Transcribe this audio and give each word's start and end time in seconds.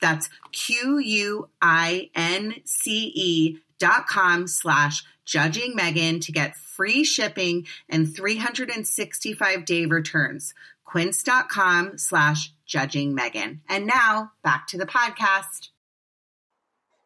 That's 0.00 0.28
Q 0.52 0.98
U 0.98 1.48
I 1.60 2.10
N 2.14 2.54
C 2.64 3.12
E 3.14 3.58
dot 3.78 4.06
com 4.06 4.46
slash 4.46 5.04
judging 5.24 5.74
Megan 5.74 6.20
to 6.20 6.32
get 6.32 6.56
free 6.56 7.04
shipping 7.04 7.66
and 7.88 8.14
365 8.14 9.64
day 9.64 9.86
returns. 9.86 10.54
Quince.com 10.84 11.98
slash 11.98 12.52
judging 12.64 13.14
Megan. 13.14 13.60
And 13.68 13.86
now 13.86 14.30
back 14.44 14.68
to 14.68 14.78
the 14.78 14.86
podcast. 14.86 15.70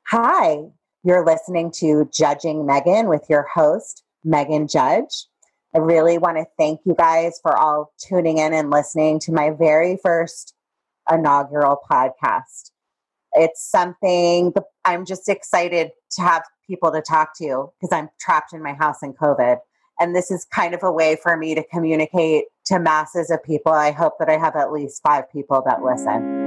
Hi, 0.07 0.65
you're 1.03 1.25
listening 1.25 1.73
to 1.77 2.09
Judging 2.13 2.67
Megan 2.67 3.09
with 3.09 3.25
your 3.31 3.47
host, 3.55 4.03
Megan 4.23 4.69
Judge. 4.69 5.27
I 5.75 5.79
really 5.79 6.19
want 6.19 6.37
to 6.37 6.47
thank 6.59 6.81
you 6.85 6.95
guys 6.95 7.39
for 7.41 7.57
all 7.57 7.93
tuning 7.97 8.39
in 8.39 8.53
and 8.53 8.71
listening 8.71 9.21
to 9.21 9.33
my 9.33 9.51
very 9.51 9.97
first 10.03 10.55
inaugural 11.11 11.79
podcast 11.91 12.73
it's 13.35 13.69
something 13.69 14.53
I'm 14.85 15.05
just 15.05 15.29
excited 15.29 15.91
to 16.13 16.23
have 16.23 16.43
people 16.67 16.91
to 16.93 17.03
talk 17.03 17.37
to 17.39 17.71
because 17.81 17.97
I'm 17.97 18.09
trapped 18.21 18.53
in 18.53 18.63
my 18.63 18.75
house 18.75 19.03
in 19.03 19.13
COVID. 19.15 19.59
And 19.99 20.17
this 20.17 20.31
is 20.31 20.47
kind 20.47 20.75
of 20.75 20.83
a 20.83 20.91
way 20.91 21.17
for 21.23 21.37
me 21.37 21.55
to 21.55 21.63
communicate 21.65 22.45
to 22.67 22.79
masses 22.79 23.31
of 23.31 23.43
people. 23.43 23.73
I 23.73 23.91
hope 23.91 24.15
that 24.19 24.31
I 24.31 24.39
have 24.39 24.57
at 24.57 24.73
least 24.73 25.03
five 25.03 25.31
people 25.31 25.63
that 25.67 25.83
listen. 25.83 26.40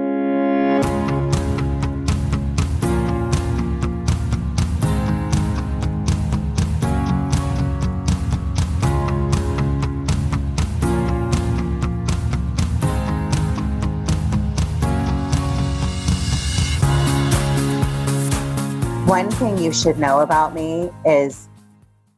One 19.13 19.29
thing 19.29 19.59
you 19.59 19.71
should 19.71 19.99
know 19.99 20.21
about 20.21 20.55
me 20.55 20.89
is 21.05 21.47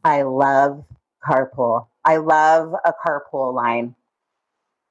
I 0.02 0.22
love 0.22 0.82
carpool. 1.22 1.88
I 2.06 2.16
love 2.16 2.72
a 2.86 2.94
carpool 3.06 3.52
line. 3.52 3.94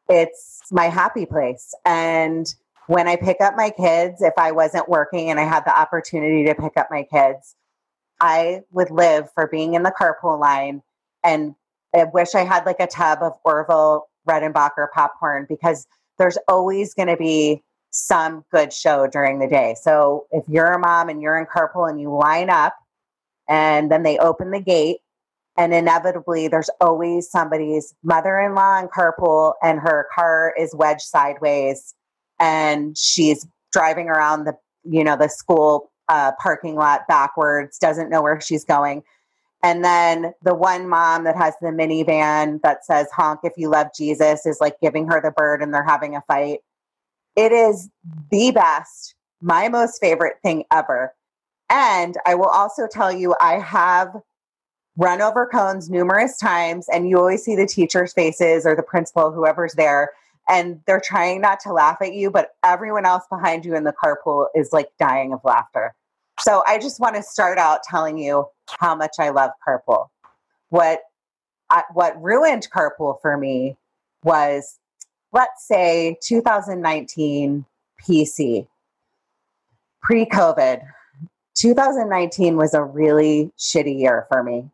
It's 0.08 0.62
my 0.72 0.86
happy 0.86 1.26
place. 1.26 1.74
And 1.84 2.46
when 2.86 3.08
I 3.08 3.16
pick 3.16 3.42
up 3.42 3.56
my 3.58 3.72
kids, 3.72 4.22
if 4.22 4.36
I 4.38 4.52
wasn't 4.52 4.88
working 4.88 5.32
and 5.32 5.40
I 5.40 5.46
had 5.46 5.66
the 5.66 5.76
opportunity 5.76 6.46
to 6.46 6.54
pick 6.54 6.78
up 6.78 6.90
my 6.92 7.08
kids, 7.12 7.56
I 8.22 8.62
would 8.70 8.92
live 8.92 9.32
for 9.34 9.48
being 9.48 9.74
in 9.74 9.82
the 9.82 9.92
carpool 10.00 10.40
line. 10.40 10.84
And 11.24 11.56
I 11.92 12.04
wish 12.04 12.36
I 12.36 12.44
had 12.44 12.68
like 12.68 12.80
a 12.80 12.86
tub 12.86 13.24
of 13.24 13.34
Orville 13.44 14.06
Redenbacher 14.30 14.92
popcorn 14.94 15.48
because 15.50 15.88
there's 16.20 16.38
always 16.48 16.94
going 16.94 17.08
to 17.08 17.18
be 17.18 17.64
some 17.96 18.44
good 18.52 18.74
show 18.74 19.08
during 19.08 19.40
the 19.40 19.48
day. 19.48 19.76
So 19.82 20.28
if 20.32 20.44
you're 20.50 20.74
a 20.74 20.80
mom 20.80 21.08
and 21.10 21.22
you're 21.22 21.38
in 21.38 21.46
carpool 21.46 21.90
and 21.90 22.00
you 22.00 22.14
line 22.14 22.50
up 22.50 22.76
and 23.48 23.90
then 23.90 24.04
they 24.04 24.18
open 24.18 24.52
the 24.52 24.60
gate 24.60 24.98
and 25.58 25.74
inevitably 25.74 26.50
there's 26.50 26.70
always 26.82 27.30
somebody's 27.30 27.96
mother-in-law 28.04 28.80
in 28.80 28.88
carpool 28.90 29.54
and 29.64 29.80
her 29.80 30.08
car 30.14 30.54
is 30.60 30.76
wedged 30.76 31.02
sideways 31.02 31.96
and 32.40 32.98
she's 32.98 33.48
driving 33.72 34.10
around 34.10 34.44
the 34.44 34.54
you 34.84 35.04
know 35.04 35.16
the 35.16 35.30
school 35.30 35.90
uh, 36.10 36.32
parking 36.40 36.76
lot 36.76 37.08
backwards 37.08 37.80
doesn't 37.80 38.10
know 38.10 38.22
where 38.22 38.42
she's 38.42 38.66
going 38.66 39.04
and 39.64 39.84
then 39.86 40.34
the 40.44 40.54
one 40.54 40.88
mom 40.88 41.24
that 41.24 41.36
has 41.36 41.54
the 41.62 41.70
minivan 41.70 42.62
that 42.62 42.86
says 42.86 43.08
honk 43.16 43.40
if 43.44 43.54
you 43.58 43.70
love 43.70 43.88
jesus 43.98 44.46
is 44.46 44.60
like 44.60 44.76
giving 44.82 45.08
her 45.08 45.22
the 45.22 45.32
bird 45.32 45.62
and 45.62 45.74
they're 45.74 45.84
having 45.84 46.16
a 46.16 46.22
fight 46.28 46.60
it 47.36 47.52
is 47.52 47.90
the 48.32 48.52
best, 48.52 49.16
my 49.42 49.70
most 49.70 50.00
favorite 50.00 50.38
thing 50.44 50.64
ever. 50.72 51.14
And 51.70 52.16
I 52.26 52.36
will 52.36 52.48
also 52.48 52.88
tell 52.90 53.12
you, 53.12 53.36
I 53.40 53.60
have 53.60 54.16
run 54.98 55.22
over 55.22 55.46
cones 55.46 55.90
numerous 55.90 56.38
times, 56.38 56.88
and 56.92 57.10
you 57.10 57.18
always 57.18 57.44
see 57.44 57.56
the 57.56 57.68
teacher's 57.68 58.14
faces 58.14 58.66
or 58.66 58.76
the 58.76 58.84
principal, 58.84 59.32
whoever's 59.32 59.74
there, 59.74 60.12
and 60.48 60.80
they're 60.86 61.02
trying 61.04 61.42
not 61.42 61.60
to 61.62 61.74
laugh 61.74 61.98
at 62.02 62.14
you, 62.14 62.30
but 62.32 62.52
everyone 62.64 63.06
else 63.06 63.24
behind 63.30 63.66
you 63.66 63.76
in 63.76 63.84
the 63.84 63.94
carpool 63.94 64.48
is 64.56 64.72
like 64.72 64.90
dying 65.00 65.34
of 65.34 65.40
laughter. 65.44 65.96
So 66.40 66.64
I 66.68 66.78
just 66.78 67.00
want 67.00 67.16
to 67.16 67.24
start 67.24 67.58
out 67.58 67.82
telling 67.84 68.18
you 68.18 68.48
how 68.80 68.96
much 68.96 69.16
I 69.20 69.30
love 69.30 69.52
carpool. 69.68 70.08
What 70.70 71.02
I, 71.70 71.84
what 71.94 72.22
ruined 72.22 72.68
carpool 72.74 73.20
for 73.22 73.38
me 73.38 73.76
was 74.24 74.78
let's 75.36 75.68
say 75.68 76.18
2019 76.24 77.66
PC, 78.02 78.68
pre 80.02 80.26
COVID, 80.26 80.82
2019 81.58 82.56
was 82.56 82.74
a 82.74 82.82
really 82.82 83.52
shitty 83.60 84.00
year 84.00 84.26
for 84.32 84.42
me. 84.42 84.72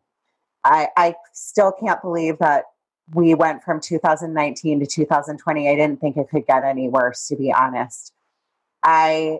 I, 0.64 0.88
I 0.96 1.14
still 1.32 1.72
can't 1.72 2.00
believe 2.00 2.38
that 2.38 2.66
we 3.12 3.34
went 3.34 3.64
from 3.64 3.80
2019 3.80 4.80
to 4.80 4.86
2020. 4.86 5.68
I 5.68 5.74
didn't 5.74 6.00
think 6.00 6.16
it 6.16 6.28
could 6.30 6.46
get 6.46 6.62
any 6.62 6.88
worse, 6.88 7.26
to 7.28 7.36
be 7.36 7.52
honest. 7.52 8.12
I 8.84 9.38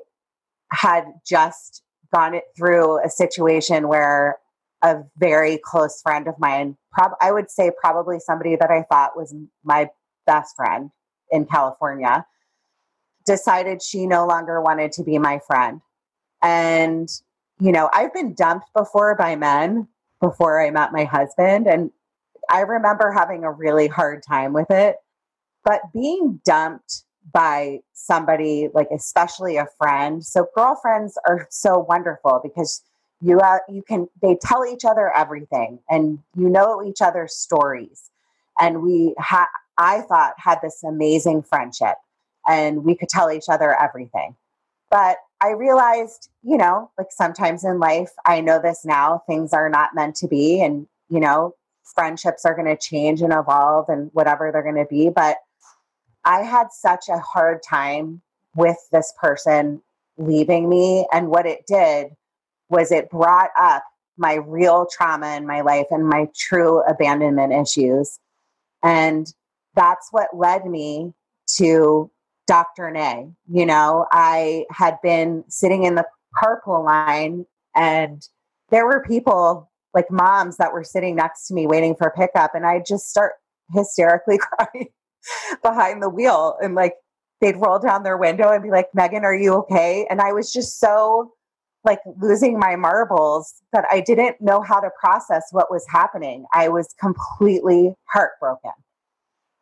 had 0.73 1.05
just 1.25 1.83
gone 2.13 2.35
it 2.35 2.45
through 2.57 2.99
a 3.05 3.09
situation 3.09 3.87
where 3.87 4.39
a 4.83 5.03
very 5.17 5.59
close 5.59 6.03
friend 6.03 6.27
of 6.27 6.35
mine, 6.41 6.77
prob- 6.91 7.17
I 7.21 7.31
would 7.31 7.49
say 7.49 7.71
probably 7.81 8.19
somebody 8.19 8.57
that 8.57 8.71
I 8.73 8.83
thought 8.91 9.17
was 9.17 9.33
my 9.63 9.89
best 10.27 10.57
friend, 10.57 10.91
in 11.33 11.47
California, 11.47 12.25
decided 13.25 13.83
she 13.83 14.07
no 14.07 14.27
longer 14.27 14.61
wanted 14.61 14.93
to 14.93 15.03
be 15.03 15.19
my 15.19 15.41
friend. 15.47 15.81
And, 16.43 17.09
you 17.61 17.73
know, 17.73 17.89
I've 17.93 18.13
been 18.13 18.35
dumped 18.35 18.73
before 18.75 19.17
by 19.17 19.37
men 19.37 19.89
before 20.21 20.61
I 20.61 20.71
met 20.71 20.93
my 20.93 21.05
husband. 21.05 21.67
And 21.67 21.91
I 22.49 22.61
remember 22.61 23.13
having 23.13 23.45
a 23.45 23.51
really 23.51 23.89
hard 23.89 24.23
time 24.23 24.53
with 24.53 24.71
it. 24.71 24.97
But 25.65 25.81
being 25.93 26.41
dumped 26.45 27.03
by 27.33 27.81
somebody, 27.93 28.69
like 28.75 28.89
especially 28.93 29.57
a 29.57 29.67
friend, 29.79 30.25
so 30.25 30.49
girlfriends 30.57 31.17
are 31.29 31.47
so 31.51 31.79
wonderful 31.79 32.41
because 32.43 32.83
you 33.21 33.39
uh, 33.39 33.59
you 33.69 33.83
can 33.83 34.09
they 34.21 34.37
tell 34.43 34.65
each 34.67 34.85
other 34.85 35.15
everything 35.15 35.79
and 35.89 36.19
you 36.37 36.49
know 36.49 36.83
each 36.85 37.01
other's 37.01 37.37
stories 37.37 38.11
and 38.61 38.83
we 38.83 39.15
have 39.19 39.47
I 39.79 40.03
thought 40.03 40.35
had 40.37 40.59
this 40.63 40.83
amazing 40.85 41.43
friendship 41.43 41.97
and 42.47 42.85
we 42.85 42.97
could 42.97 43.09
tell 43.09 43.31
each 43.31 43.49
other 43.49 43.75
everything. 43.81 44.37
But 44.91 45.17
I 45.41 45.53
realized, 45.53 46.29
you 46.43 46.57
know, 46.57 46.91
like 46.99 47.09
sometimes 47.11 47.65
in 47.65 47.81
life, 47.81 48.11
I 48.27 48.41
know 48.41 48.61
this 48.61 48.85
now, 48.85 49.23
things 49.27 49.53
are 49.53 49.69
not 49.69 49.95
meant 49.95 50.17
to 50.17 50.29
be. 50.29 50.63
And, 50.63 50.87
you 51.09 51.19
know, 51.19 51.55
friendships 51.95 52.45
are 52.45 52.55
going 52.55 52.67
to 52.67 52.77
change 52.77 53.23
and 53.23 53.33
evolve 53.33 53.89
and 53.89 54.11
whatever 54.13 54.51
they're 54.53 54.63
going 54.63 54.75
to 54.77 54.87
be. 54.89 55.09
But 55.09 55.39
I 56.25 56.43
had 56.43 56.69
such 56.73 57.09
a 57.09 57.19
hard 57.19 57.63
time 57.69 58.21
with 58.55 58.77
this 58.93 59.13
person 59.21 59.83
leaving 60.19 60.69
me. 60.69 61.07
And 61.13 61.29
what 61.29 61.47
it 61.47 61.67
did 61.67 62.09
was 62.69 62.93
it 62.93 63.11
brought 63.11 63.51
up 63.59 63.85
my 64.17 64.35
real 64.35 64.87
trauma 64.87 65.37
in 65.37 65.47
my 65.47 65.63
life 65.63 65.87
and 65.91 66.07
my 66.07 66.29
true 66.37 66.83
abandonment 66.83 67.53
issues. 67.53 68.19
And 68.83 69.33
that's 69.75 70.09
what 70.11 70.29
led 70.35 70.67
me 70.67 71.13
to 71.57 72.11
Dr. 72.47 72.91
Nay. 72.91 73.29
You 73.51 73.67
know, 73.67 74.07
I 74.11 74.67
had 74.71 74.99
been 75.03 75.45
sitting 75.49 75.85
in 75.85 75.95
the 75.95 76.07
carpool 76.43 76.85
line 76.85 77.47
and 77.75 78.27
there 78.71 78.87
were 78.87 79.05
people 79.07 79.71
like 79.95 80.11
moms 80.11 80.57
that 80.57 80.73
were 80.73 80.85
sitting 80.85 81.17
next 81.17 81.47
to 81.49 81.55
me 81.55 81.67
waiting 81.67 81.95
for 81.95 82.13
pickup 82.17 82.55
and 82.55 82.67
I 82.67 82.83
just 82.87 83.11
start 83.11 83.35
hysterically 83.73 84.39
crying 84.59 84.89
behind 85.63 86.03
the 86.03 86.09
wheel 86.09 86.57
and 86.63 86.75
like 86.75 86.95
they'd 87.41 87.57
roll 87.57 87.79
down 87.79 88.03
their 88.03 88.17
window 88.17 88.51
and 88.51 88.63
be 88.63 88.71
like, 88.71 88.89
Megan, 88.95 89.25
are 89.25 89.35
you 89.35 89.53
okay? 89.55 90.07
And 90.09 90.21
I 90.21 90.33
was 90.33 90.53
just 90.53 90.79
so 90.79 91.33
like 91.85 91.99
losing 92.21 92.59
my 92.59 92.77
marbles 92.77 93.55
that 93.73 93.85
I 93.91 94.01
didn't 94.01 94.41
know 94.41 94.63
how 94.63 94.81
to 94.81 94.89
process 95.01 95.49
what 95.51 95.71
was 95.71 95.85
happening. 95.89 96.47
I 96.55 96.69
was 96.69 96.95
completely 97.01 97.95
heartbroken. 98.05 98.71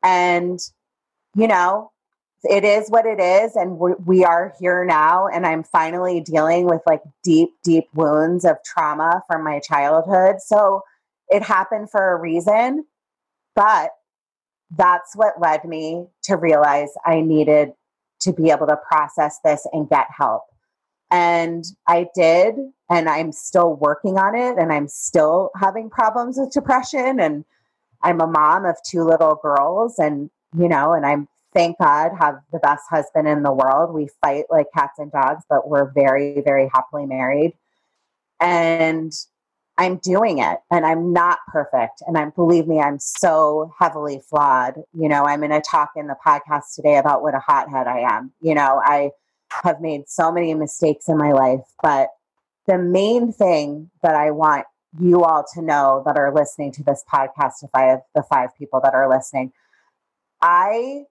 And, 0.02 0.58
you 1.34 1.46
know, 1.46 1.92
it 2.44 2.64
is 2.64 2.88
what 2.88 3.06
it 3.06 3.20
is. 3.20 3.54
And 3.54 3.78
we, 3.78 3.92
we 4.04 4.24
are 4.24 4.54
here 4.58 4.84
now. 4.84 5.26
And 5.28 5.46
I'm 5.46 5.62
finally 5.62 6.20
dealing 6.20 6.66
with 6.66 6.80
like 6.86 7.02
deep, 7.22 7.50
deep 7.62 7.88
wounds 7.94 8.44
of 8.44 8.56
trauma 8.64 9.22
from 9.26 9.44
my 9.44 9.60
childhood. 9.60 10.36
So 10.40 10.82
it 11.28 11.42
happened 11.42 11.90
for 11.90 12.12
a 12.12 12.20
reason. 12.20 12.86
But 13.54 13.90
that's 14.76 15.14
what 15.16 15.40
led 15.40 15.64
me 15.64 16.06
to 16.24 16.36
realize 16.36 16.90
I 17.04 17.20
needed 17.20 17.72
to 18.20 18.32
be 18.32 18.50
able 18.50 18.66
to 18.68 18.76
process 18.76 19.38
this 19.44 19.66
and 19.72 19.88
get 19.88 20.06
help. 20.16 20.44
And 21.10 21.64
I 21.88 22.06
did, 22.14 22.54
and 22.88 23.08
I'm 23.08 23.32
still 23.32 23.74
working 23.74 24.16
on 24.16 24.36
it, 24.36 24.56
and 24.58 24.72
I'm 24.72 24.86
still 24.86 25.50
having 25.56 25.90
problems 25.90 26.38
with 26.38 26.52
depression. 26.52 27.18
And 27.18 27.44
I'm 28.02 28.20
a 28.20 28.26
mom 28.26 28.64
of 28.64 28.76
two 28.84 29.02
little 29.02 29.38
girls, 29.42 29.98
and 29.98 30.30
you 30.56 30.68
know, 30.68 30.92
and 30.92 31.06
I'm 31.06 31.28
thank 31.52 31.78
God 31.78 32.12
have 32.18 32.40
the 32.52 32.58
best 32.58 32.84
husband 32.88 33.28
in 33.28 33.42
the 33.42 33.52
world. 33.52 33.92
We 33.92 34.08
fight 34.20 34.44
like 34.50 34.66
cats 34.74 34.98
and 34.98 35.10
dogs, 35.10 35.44
but 35.48 35.68
we're 35.68 35.90
very, 35.90 36.40
very 36.40 36.70
happily 36.72 37.06
married. 37.06 37.54
And 38.40 39.12
I'm 39.76 39.96
doing 39.96 40.38
it 40.38 40.58
and 40.70 40.84
I'm 40.84 41.12
not 41.12 41.38
perfect. 41.48 42.02
And 42.06 42.16
I'm, 42.16 42.30
believe 42.30 42.66
me, 42.66 42.80
I'm 42.80 42.98
so 42.98 43.72
heavily 43.78 44.20
flawed. 44.28 44.74
You 44.92 45.08
know, 45.08 45.24
I'm 45.24 45.40
going 45.40 45.50
to 45.50 45.62
talk 45.62 45.92
in 45.96 46.06
the 46.06 46.16
podcast 46.24 46.74
today 46.74 46.96
about 46.96 47.22
what 47.22 47.34
a 47.34 47.40
hothead 47.40 47.86
I 47.86 48.00
am. 48.00 48.32
You 48.40 48.54
know, 48.54 48.80
I 48.84 49.10
have 49.64 49.80
made 49.80 50.08
so 50.08 50.30
many 50.30 50.54
mistakes 50.54 51.08
in 51.08 51.16
my 51.16 51.32
life, 51.32 51.64
but 51.82 52.08
the 52.66 52.78
main 52.78 53.32
thing 53.32 53.90
that 54.02 54.14
I 54.14 54.30
want 54.30 54.66
you 54.98 55.22
all 55.22 55.44
to 55.54 55.62
know 55.62 56.02
that 56.04 56.16
are 56.16 56.34
listening 56.34 56.72
to 56.72 56.82
this 56.82 57.04
podcast, 57.12 57.62
if 57.62 57.70
I 57.74 57.84
have 57.84 58.00
the 58.14 58.22
five 58.22 58.50
people 58.58 58.80
that 58.82 58.94
are 58.94 59.08
listening, 59.08 59.52
I 60.42 61.04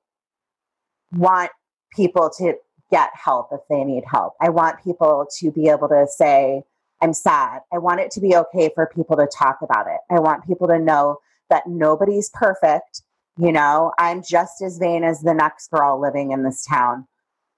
want 1.13 1.51
people 1.95 2.29
to 2.37 2.55
get 2.91 3.11
help 3.13 3.49
if 3.51 3.61
they 3.69 3.83
need 3.83 4.03
help. 4.05 4.33
I 4.41 4.49
want 4.49 4.83
people 4.83 5.27
to 5.39 5.51
be 5.51 5.69
able 5.69 5.87
to 5.89 6.07
say, 6.09 6.63
I'm 7.01 7.13
sad. 7.13 7.61
I 7.71 7.77
want 7.77 8.01
it 8.01 8.11
to 8.11 8.19
be 8.19 8.35
okay 8.35 8.69
for 8.73 8.91
people 8.93 9.15
to 9.17 9.27
talk 9.27 9.59
about 9.61 9.87
it. 9.87 9.99
I 10.09 10.19
want 10.19 10.45
people 10.45 10.67
to 10.67 10.79
know 10.79 11.17
that 11.49 11.67
nobody's 11.67 12.29
perfect. 12.33 13.03
You 13.37 13.51
know, 13.51 13.93
I'm 13.97 14.21
just 14.21 14.61
as 14.61 14.77
vain 14.77 15.03
as 15.03 15.21
the 15.21 15.33
next 15.33 15.71
girl 15.71 16.01
living 16.01 16.31
in 16.31 16.43
this 16.43 16.65
town. 16.65 17.07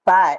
But 0.06 0.38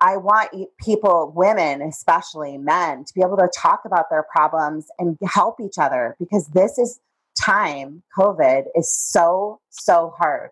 I 0.00 0.16
want 0.16 0.50
people, 0.82 1.32
women, 1.34 1.82
especially 1.82 2.56
men, 2.56 3.04
to 3.04 3.14
be 3.14 3.20
able 3.20 3.36
to 3.36 3.50
talk 3.54 3.82
about 3.84 4.08
their 4.10 4.24
problems 4.32 4.86
and 4.98 5.18
help 5.22 5.60
each 5.60 5.78
other 5.78 6.16
because 6.18 6.46
this 6.48 6.78
is 6.78 7.00
time, 7.38 8.02
COVID 8.16 8.64
is 8.74 8.90
so, 8.90 9.60
so 9.68 10.14
hard. 10.18 10.50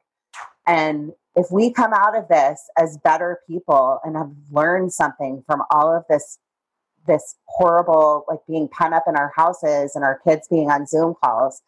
And 0.67 1.13
if 1.39 1.47
we 1.53 1.73
come 1.73 1.93
out 1.93 2.17
of 2.17 2.29
this 2.29 2.61
as 2.77 2.99
better 2.99 3.39
people 3.49 4.01
and 4.05 4.17
have 4.17 4.33
learned 4.51 4.93
something 4.93 5.43
from 5.47 5.63
all 5.71 5.97
of 5.97 6.05
this 6.11 6.39
this 7.07 7.37
horrible 7.47 8.25
like 8.29 8.41
being 8.47 8.69
pent 8.69 8.93
up 8.93 9.05
in 9.09 9.17
our 9.17 9.33
houses 9.35 9.93
and 9.95 10.05
our 10.05 10.21
kids 10.27 10.47
being 10.49 10.69
on 10.71 10.87
zoom 10.87 11.15
calls 11.25 11.63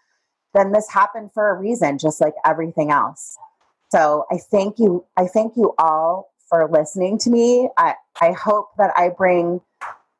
then 0.52 0.72
this 0.72 0.90
happened 0.90 1.30
for 1.32 1.50
a 1.50 1.58
reason 1.58 1.96
just 1.96 2.20
like 2.20 2.34
everything 2.44 2.90
else 2.90 3.38
so 3.90 4.26
i 4.30 4.36
thank 4.36 4.78
you 4.78 5.02
i 5.16 5.26
thank 5.26 5.56
you 5.56 5.72
all 5.78 6.30
for 6.50 6.68
listening 6.68 7.16
to 7.20 7.30
me. 7.30 7.70
I 7.78 7.94
i 8.20 8.32
hope 8.32 8.70
that 8.76 8.92
i 8.96 9.08
bring 9.08 9.62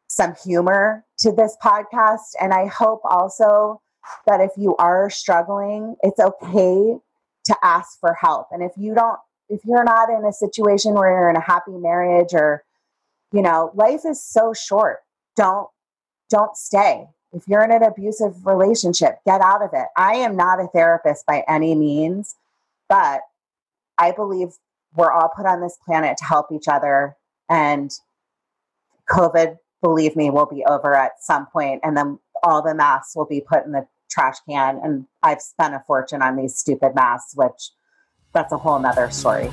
some 0.08 0.34
humor 0.42 1.04
to 1.18 1.30
this 1.32 1.56
podcast 1.62 2.34
and 2.40 2.54
i 2.54 2.66
hope 2.66 3.00
also 3.04 3.80
that 4.26 4.40
if 4.40 4.50
you 4.56 4.74
are 4.76 5.10
struggling 5.10 5.96
it's 6.02 6.18
okay 6.18 6.98
to 7.44 7.56
ask 7.62 7.98
for 8.00 8.14
help. 8.14 8.48
And 8.52 8.62
if 8.62 8.72
you 8.76 8.94
don't 8.94 9.18
if 9.48 9.60
you're 9.64 9.84
not 9.84 10.10
in 10.10 10.24
a 10.24 10.32
situation 10.32 10.94
where 10.94 11.10
you're 11.10 11.30
in 11.30 11.36
a 11.36 11.40
happy 11.40 11.72
marriage 11.72 12.32
or 12.32 12.62
you 13.32 13.42
know 13.42 13.72
life 13.74 14.02
is 14.06 14.22
so 14.22 14.52
short 14.52 14.98
don't 15.36 15.68
don't 16.30 16.56
stay. 16.56 17.06
If 17.32 17.46
you're 17.46 17.64
in 17.64 17.72
an 17.72 17.82
abusive 17.82 18.46
relationship 18.46 19.18
get 19.26 19.40
out 19.40 19.62
of 19.62 19.70
it. 19.72 19.86
I 19.96 20.14
am 20.16 20.36
not 20.36 20.60
a 20.60 20.68
therapist 20.68 21.26
by 21.26 21.44
any 21.48 21.74
means 21.74 22.34
but 22.88 23.22
i 23.98 24.12
believe 24.12 24.50
we're 24.94 25.12
all 25.12 25.30
put 25.34 25.46
on 25.46 25.60
this 25.60 25.78
planet 25.84 26.16
to 26.18 26.24
help 26.24 26.46
each 26.52 26.68
other 26.68 27.16
and 27.48 27.90
covid 29.08 29.56
believe 29.82 30.16
me 30.16 30.30
will 30.30 30.46
be 30.46 30.64
over 30.64 30.94
at 30.94 31.12
some 31.20 31.46
point 31.46 31.80
and 31.82 31.96
then 31.96 32.18
all 32.42 32.62
the 32.62 32.74
masks 32.74 33.14
will 33.14 33.26
be 33.26 33.40
put 33.40 33.64
in 33.64 33.72
the 33.72 33.86
trash 34.10 34.36
can 34.48 34.80
and 34.82 35.06
i've 35.22 35.40
spent 35.40 35.74
a 35.74 35.82
fortune 35.86 36.22
on 36.22 36.36
these 36.36 36.56
stupid 36.56 36.94
masks 36.94 37.34
which 37.36 37.70
that's 38.32 38.52
a 38.52 38.58
whole 38.58 38.78
nother 38.78 39.10
story 39.10 39.50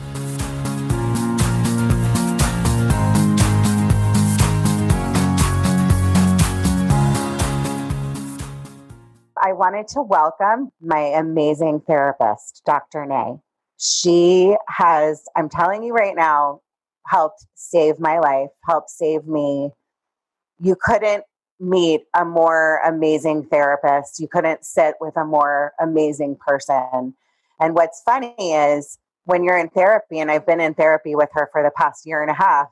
I 9.40 9.54
wanted 9.54 9.88
to 9.90 10.02
welcome 10.02 10.72
my 10.82 11.00
amazing 11.00 11.82
therapist, 11.88 12.64
Dr. 12.66 13.06
Nay. 13.06 13.38
She 13.78 14.56
has, 14.68 15.24
I'm 15.36 15.50
telling 15.50 15.84
you 15.84 15.94
right 15.94 16.16
now, 16.16 16.62
helped 17.06 17.46
save 17.56 18.00
my 18.00 18.20
life, 18.20 18.50
helped 18.66 18.90
save 18.90 19.26
me. 19.26 19.72
You 20.60 20.76
couldn't 20.80 21.24
meet 21.60 22.02
a 22.16 22.26
more 22.26 22.82
amazing 22.86 23.46
therapist. 23.46 24.20
You 24.20 24.28
couldn't 24.28 24.66
sit 24.66 24.96
with 25.00 25.16
a 25.16 25.26
more 25.26 25.74
amazing 25.80 26.38
person. 26.46 27.16
And 27.60 27.76
what's 27.76 28.02
funny 28.04 28.36
is 28.38 29.00
when 29.26 29.44
you're 29.44 29.58
in 29.58 29.70
therapy, 29.70 30.20
and 30.20 30.32
I've 30.32 30.46
been 30.46 30.62
in 30.62 30.74
therapy 30.74 31.16
with 31.16 31.30
her 31.34 31.50
for 31.52 31.64
the 31.64 31.72
past 31.72 32.06
year 32.06 32.22
and 32.22 32.32
a 32.32 32.36
half, 32.36 32.68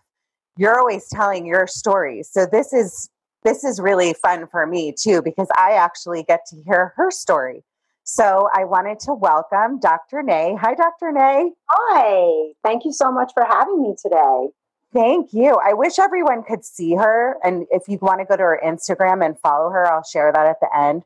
you're 0.57 0.79
always 0.79 1.07
telling 1.09 1.45
your 1.45 1.67
stories. 1.67 2.29
So 2.31 2.45
this 2.45 2.73
is 2.73 3.09
this 3.43 3.63
is 3.63 3.79
really 3.79 4.13
fun 4.13 4.47
for 4.47 4.65
me 4.65 4.91
too, 4.91 5.21
because 5.21 5.47
I 5.55 5.73
actually 5.73 6.23
get 6.23 6.41
to 6.49 6.61
hear 6.65 6.93
her 6.95 7.11
story. 7.11 7.63
So 8.07 8.47
I 8.53 8.65
wanted 8.65 8.99
to 9.01 9.15
welcome 9.15 9.79
Dr. 9.79 10.21
Nay. 10.21 10.55
Hi, 10.61 10.75
Dr. 10.75 11.11
Nay. 11.11 11.49
Hi. 11.67 12.51
Thank 12.63 12.85
you 12.85 12.93
so 12.93 13.11
much 13.11 13.31
for 13.33 13.43
having 13.43 13.81
me 13.81 13.95
today. 13.99 14.49
Thank 14.93 15.33
you. 15.33 15.55
I 15.55 15.73
wish 15.73 15.97
everyone 15.97 16.43
could 16.43 16.63
see 16.63 16.93
her. 16.93 17.37
And 17.43 17.65
if 17.71 17.87
you 17.87 17.97
want 17.99 18.19
to 18.19 18.25
go 18.25 18.37
to 18.37 18.43
her 18.43 18.61
Instagram 18.63 19.25
and 19.25 19.39
follow 19.39 19.71
her, 19.71 19.91
I'll 19.91 20.03
share 20.03 20.31
that 20.31 20.45
at 20.45 20.57
the 20.61 20.69
end. 20.77 21.03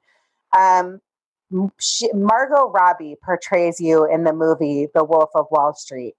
Um, 0.58 1.00
she, 1.80 2.12
Margot 2.12 2.70
Robbie 2.70 3.16
portrays 3.24 3.80
you 3.80 4.06
in 4.06 4.26
the 4.26 4.34
movie 4.34 4.90
The 4.94 5.06
Wolf 5.06 5.30
of 5.36 5.46
Wall 5.52 5.74
Street. 5.74 6.16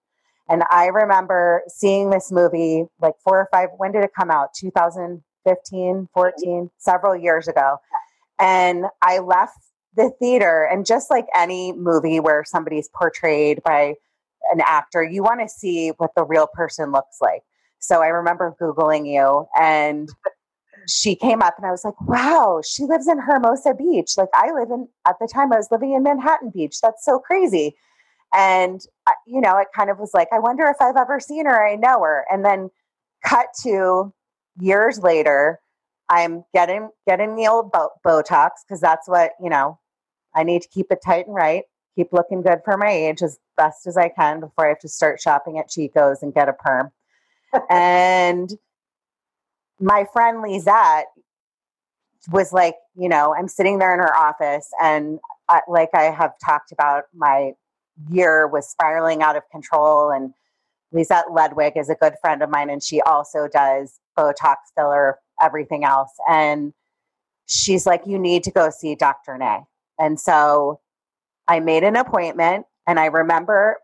And 0.48 0.64
I 0.70 0.86
remember 0.86 1.62
seeing 1.68 2.08
this 2.08 2.32
movie 2.32 2.86
like 3.02 3.16
four 3.22 3.38
or 3.38 3.48
five, 3.52 3.68
when 3.76 3.92
did 3.92 4.02
it 4.02 4.12
come 4.18 4.30
out? 4.30 4.54
2015, 4.54 6.08
14, 6.14 6.70
several 6.78 7.14
years 7.14 7.48
ago. 7.48 7.76
And 8.38 8.86
I 9.02 9.18
left 9.18 9.58
the 9.96 10.10
theater, 10.18 10.68
and 10.70 10.86
just 10.86 11.10
like 11.10 11.26
any 11.34 11.72
movie 11.72 12.20
where 12.20 12.44
somebody's 12.44 12.88
portrayed 12.88 13.62
by 13.64 13.94
an 14.52 14.60
actor, 14.64 15.02
you 15.02 15.22
want 15.22 15.40
to 15.40 15.48
see 15.48 15.90
what 15.98 16.10
the 16.16 16.24
real 16.24 16.46
person 16.46 16.92
looks 16.92 17.18
like. 17.20 17.42
So 17.78 18.02
I 18.02 18.08
remember 18.08 18.54
Googling 18.60 19.06
you, 19.06 19.46
and 19.60 20.08
she 20.86 21.14
came 21.14 21.42
up, 21.42 21.54
and 21.56 21.66
I 21.66 21.70
was 21.70 21.84
like, 21.84 22.00
wow, 22.02 22.62
she 22.64 22.84
lives 22.84 23.08
in 23.08 23.18
Hermosa 23.18 23.74
Beach. 23.74 24.12
Like 24.16 24.28
I 24.34 24.52
live 24.52 24.70
in, 24.70 24.88
at 25.06 25.16
the 25.20 25.28
time, 25.32 25.52
I 25.52 25.56
was 25.56 25.68
living 25.70 25.92
in 25.92 26.02
Manhattan 26.02 26.50
Beach. 26.50 26.80
That's 26.80 27.04
so 27.04 27.18
crazy. 27.18 27.76
And, 28.32 28.80
uh, 29.06 29.12
you 29.26 29.40
know, 29.40 29.58
it 29.58 29.68
kind 29.74 29.90
of 29.90 29.98
was 29.98 30.12
like, 30.14 30.28
I 30.32 30.38
wonder 30.38 30.64
if 30.66 30.76
I've 30.80 30.96
ever 30.96 31.18
seen 31.18 31.46
her. 31.46 31.66
I 31.66 31.74
know 31.74 32.02
her. 32.02 32.24
And 32.30 32.44
then 32.44 32.70
cut 33.24 33.46
to 33.62 34.12
years 34.58 35.00
later, 35.00 35.60
I'm 36.10 36.44
getting 36.52 36.90
getting 37.08 37.36
the 37.36 37.46
old 37.46 37.72
bo- 37.72 37.92
Botox 38.04 38.50
because 38.66 38.80
that's 38.80 39.08
what 39.08 39.32
you 39.42 39.48
know. 39.48 39.78
I 40.34 40.42
need 40.44 40.62
to 40.62 40.68
keep 40.68 40.86
it 40.90 41.00
tight 41.04 41.26
and 41.26 41.34
right, 41.34 41.64
keep 41.96 42.12
looking 42.12 42.42
good 42.42 42.60
for 42.64 42.76
my 42.76 42.90
age 42.90 43.22
as 43.22 43.38
best 43.56 43.86
as 43.86 43.96
I 43.96 44.08
can 44.08 44.40
before 44.40 44.66
I 44.66 44.70
have 44.70 44.78
to 44.80 44.88
start 44.88 45.20
shopping 45.20 45.58
at 45.58 45.68
Chico's 45.68 46.22
and 46.22 46.34
get 46.34 46.48
a 46.48 46.52
perm. 46.52 46.92
and 47.70 48.52
my 49.80 50.04
friend 50.12 50.42
Lizette 50.42 51.06
was 52.30 52.52
like, 52.52 52.76
you 52.94 53.08
know, 53.08 53.34
I'm 53.34 53.48
sitting 53.48 53.78
there 53.78 53.94
in 53.94 54.00
her 54.00 54.14
office, 54.14 54.70
and 54.82 55.18
I, 55.48 55.60
like 55.68 55.90
I 55.94 56.04
have 56.04 56.32
talked 56.44 56.72
about, 56.72 57.04
my 57.14 57.52
year 58.10 58.46
was 58.46 58.68
spiraling 58.68 59.22
out 59.22 59.36
of 59.36 59.42
control. 59.50 60.10
And 60.10 60.32
Lizette 60.92 61.26
Ledwig 61.30 61.76
is 61.76 61.88
a 61.88 61.94
good 61.94 62.14
friend 62.20 62.42
of 62.42 62.50
mine, 62.50 62.70
and 62.70 62.82
she 62.82 63.00
also 63.02 63.48
does 63.52 64.00
Botox 64.18 64.56
filler, 64.76 65.18
everything 65.40 65.84
else. 65.84 66.12
And 66.28 66.72
she's 67.46 67.86
like, 67.86 68.02
you 68.06 68.18
need 68.18 68.44
to 68.44 68.50
go 68.50 68.70
see 68.70 68.94
Dr. 68.94 69.38
Nay. 69.38 69.60
And 69.98 70.18
so 70.18 70.80
I 71.48 71.60
made 71.60 71.82
an 71.84 71.96
appointment, 71.96 72.66
and 72.86 72.98
I 72.98 73.06
remember 73.06 73.78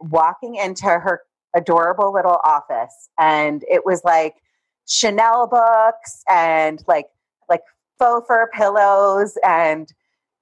walking 0.00 0.56
into 0.56 0.86
her 0.86 1.22
adorable 1.56 2.12
little 2.12 2.40
office, 2.44 3.08
and 3.18 3.64
it 3.68 3.84
was 3.84 4.02
like 4.04 4.36
Chanel 4.86 5.46
books 5.46 6.22
and 6.30 6.82
like 6.86 7.06
like 7.48 7.62
faux 7.98 8.26
fur 8.26 8.48
pillows 8.52 9.38
and 9.44 9.92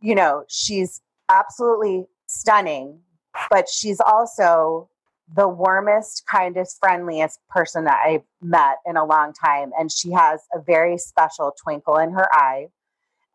you 0.01 0.15
know 0.15 0.45
she's 0.49 1.01
absolutely 1.31 2.07
stunning 2.27 2.99
but 3.51 3.69
she's 3.69 4.01
also 4.01 4.89
the 5.35 5.49
warmest 5.49 6.25
kindest 6.27 6.79
friendliest 6.81 7.39
person 7.49 7.85
that 7.85 8.01
i've 8.07 8.23
met 8.41 8.77
in 8.87 8.97
a 8.97 9.05
long 9.05 9.33
time 9.33 9.71
and 9.79 9.91
she 9.91 10.11
has 10.13 10.41
a 10.55 10.61
very 10.61 10.99
special 10.99 11.55
twinkle 11.63 11.97
in 11.97 12.13
her 12.13 12.29
eye 12.33 12.67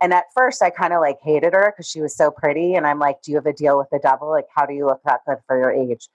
and 0.02 0.14
at 0.14 0.26
first 0.36 0.62
i 0.62 0.70
kind 0.70 0.94
of 0.94 1.02
like 1.02 1.18
hated 1.24 1.54
her 1.54 1.72
because 1.72 1.90
she 1.90 2.02
was 2.02 2.16
so 2.16 2.32
pretty 2.32 2.76
and 2.76 2.86
i'm 2.86 3.00
like 3.00 3.22
do 3.22 3.32
you 3.32 3.38
have 3.38 3.46
a 3.46 3.54
deal 3.54 3.78
with 3.78 3.88
the 3.92 4.00
devil 4.00 4.30
like 4.30 4.48
how 4.56 4.66
do 4.66 4.74
you 4.74 4.86
look 4.86 5.02
that 5.06 5.22
good 5.26 5.38
for 5.48 5.58
your 5.58 5.72
age 5.72 6.08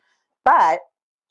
but 0.45 0.81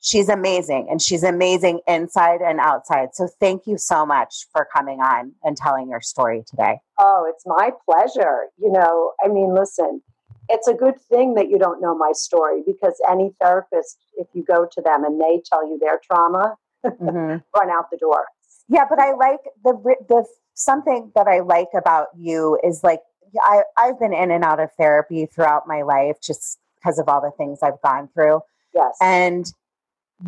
she's 0.02 0.28
amazing 0.28 0.88
and 0.90 1.00
she's 1.00 1.22
amazing 1.22 1.80
inside 1.86 2.40
and 2.42 2.60
outside. 2.60 3.14
So 3.14 3.28
thank 3.40 3.66
you 3.66 3.78
so 3.78 4.04
much 4.04 4.46
for 4.52 4.66
coming 4.70 5.00
on 5.00 5.32
and 5.42 5.56
telling 5.56 5.88
your 5.88 6.00
story 6.00 6.44
today. 6.46 6.80
Oh, 6.98 7.24
it's 7.32 7.44
my 7.46 7.70
pleasure. 7.88 8.48
You 8.58 8.72
know, 8.72 9.12
I 9.24 9.28
mean, 9.28 9.54
listen, 9.54 10.02
it's 10.48 10.68
a 10.68 10.74
good 10.74 11.00
thing 11.00 11.34
that 11.34 11.48
you 11.48 11.58
don't 11.58 11.80
know 11.80 11.96
my 11.96 12.12
story 12.12 12.62
because 12.66 13.00
any 13.10 13.32
therapist, 13.40 13.98
if 14.16 14.26
you 14.32 14.42
go 14.42 14.66
to 14.70 14.82
them 14.82 15.04
and 15.04 15.20
they 15.20 15.42
tell 15.44 15.66
you 15.66 15.78
their 15.78 16.00
trauma, 16.04 16.56
mm-hmm. 16.84 17.36
run 17.58 17.70
out 17.70 17.90
the 17.90 17.98
door. 17.98 18.26
Yeah, 18.68 18.84
but 18.88 18.98
I 18.98 19.12
like 19.14 19.40
the 19.64 19.72
the 20.08 20.24
something 20.54 21.12
that 21.14 21.26
I 21.26 21.40
like 21.40 21.68
about 21.76 22.08
you 22.16 22.58
is 22.64 22.82
like 22.82 23.00
I 23.40 23.62
I've 23.76 23.98
been 23.98 24.14
in 24.14 24.30
and 24.30 24.44
out 24.44 24.60
of 24.60 24.70
therapy 24.78 25.26
throughout 25.26 25.66
my 25.66 25.82
life 25.82 26.16
just 26.22 26.58
because 26.76 26.98
of 26.98 27.08
all 27.08 27.20
the 27.20 27.32
things 27.36 27.60
I've 27.62 27.80
gone 27.82 28.08
through. 28.14 28.40
Yes. 28.74 28.96
And 29.00 29.52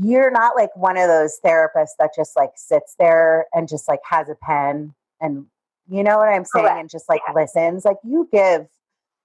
you're 0.00 0.30
not 0.30 0.56
like 0.56 0.75
one 0.76 0.97
of 0.97 1.09
those 1.09 1.38
therapists 1.44 1.97
that 1.99 2.11
just 2.16 2.37
like 2.37 2.50
sits 2.56 2.94
there 2.99 3.47
and 3.52 3.68
just 3.68 3.88
like 3.88 4.00
has 4.09 4.28
a 4.28 4.35
pen 4.35 4.94
and 5.21 5.47
you 5.88 6.02
know 6.02 6.16
what 6.16 6.28
I'm 6.28 6.44
saying 6.44 6.64
Correct. 6.64 6.80
and 6.80 6.90
just 6.90 7.09
like 7.09 7.21
yeah. 7.28 7.35
listens. 7.35 7.85
Like 7.85 7.99
you 8.02 8.28
give 8.33 8.66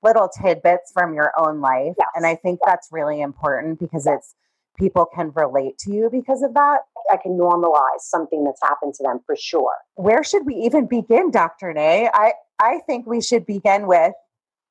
little 0.04 0.30
tidbits 0.30 0.92
from 0.94 1.14
your 1.14 1.32
own 1.38 1.62
life. 1.62 1.94
Yes. 1.98 2.08
And 2.16 2.26
I 2.26 2.36
think 2.36 2.60
that's 2.66 2.90
really 2.92 3.22
important 3.22 3.80
because 3.80 4.08
it's 4.08 4.36
people 4.78 5.06
can 5.14 5.32
relate 5.36 5.78
to 5.80 5.92
you 5.92 6.10
because 6.12 6.42
of 6.42 6.54
that. 6.54 6.80
I 7.12 7.18
can 7.18 7.38
normalize 7.38 8.02
something 8.02 8.44
that's 8.44 8.62
happened 8.62 8.94
to 8.96 9.04
them 9.04 9.20
for 9.26 9.36
sure. 9.36 9.76
Where 9.96 10.24
should 10.24 10.46
we 10.46 10.56
even 10.56 10.88
begin, 10.88 11.32
Dr. 11.32 11.74
Nay? 11.74 12.10
I, 12.14 12.34
I 12.62 12.80
think 12.86 13.06
we 13.06 13.22
should 13.22 13.46
begin 13.46 13.88
with 13.88 14.14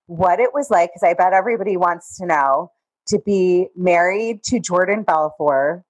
what 0.07 0.41
it 0.41 0.55
was 0.55 0.71
like, 0.71 0.91
because 0.91 1.03
I 1.03 1.15
bet 1.15 1.35
everybody 1.35 1.77
wants 1.77 2.17
to 2.19 2.27
know 2.27 2.73
to 3.09 3.19
be 3.25 3.69
married 3.77 4.43
to 4.45 4.61
Jordan 4.61 5.03
Belfort 5.03 5.85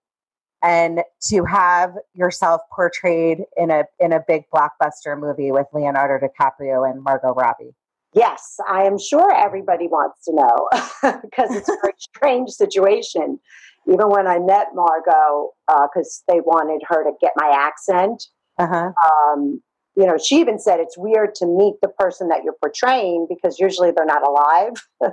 and 0.63 1.03
to 1.27 1.45
have 1.45 1.95
yourself 2.15 2.63
portrayed 2.75 3.39
in 3.57 3.71
a 3.71 3.85
in 4.01 4.13
a 4.13 4.21
big 4.27 4.45
blockbuster 4.53 5.19
movie 5.19 5.53
with 5.53 5.67
Leonardo 5.73 6.27
DiCaprio 6.27 6.89
and 6.89 7.03
Margot 7.03 7.33
Robbie. 7.33 7.75
Yes, 8.15 8.57
I 8.69 8.85
am 8.85 8.99
sure 8.99 9.33
everybody 9.35 9.87
wants 9.87 10.25
to 10.25 10.35
know 10.35 10.69
because 11.23 11.55
it's 11.55 11.69
a 11.69 11.77
very 11.83 11.95
strange 11.99 12.51
situation. 12.51 13.39
Even 13.87 14.09
when 14.09 14.27
I 14.27 14.39
met 14.39 14.69
Margot, 14.75 15.51
because 15.67 16.23
uh, 16.29 16.33
they 16.33 16.41
wanted 16.41 16.83
her 16.89 17.05
to 17.05 17.13
get 17.21 17.33
my 17.37 17.51
accent, 17.55 18.25
uh-huh. 18.59 18.93
um, 19.05 19.63
you 19.97 20.07
know, 20.07 20.17
she 20.17 20.37
even 20.37 20.59
said 20.59 20.79
it's 20.81 20.97
weird 20.97 21.35
to 21.37 21.47
meet 21.47 21.75
the 21.83 21.89
person 21.89 22.29
that 22.29 22.45
you're 22.45 22.57
portraying 22.61 23.27
because 23.29 23.59
usually 23.59 23.91
they're 23.91 24.05
not 24.05 24.27
alive. 24.27 24.73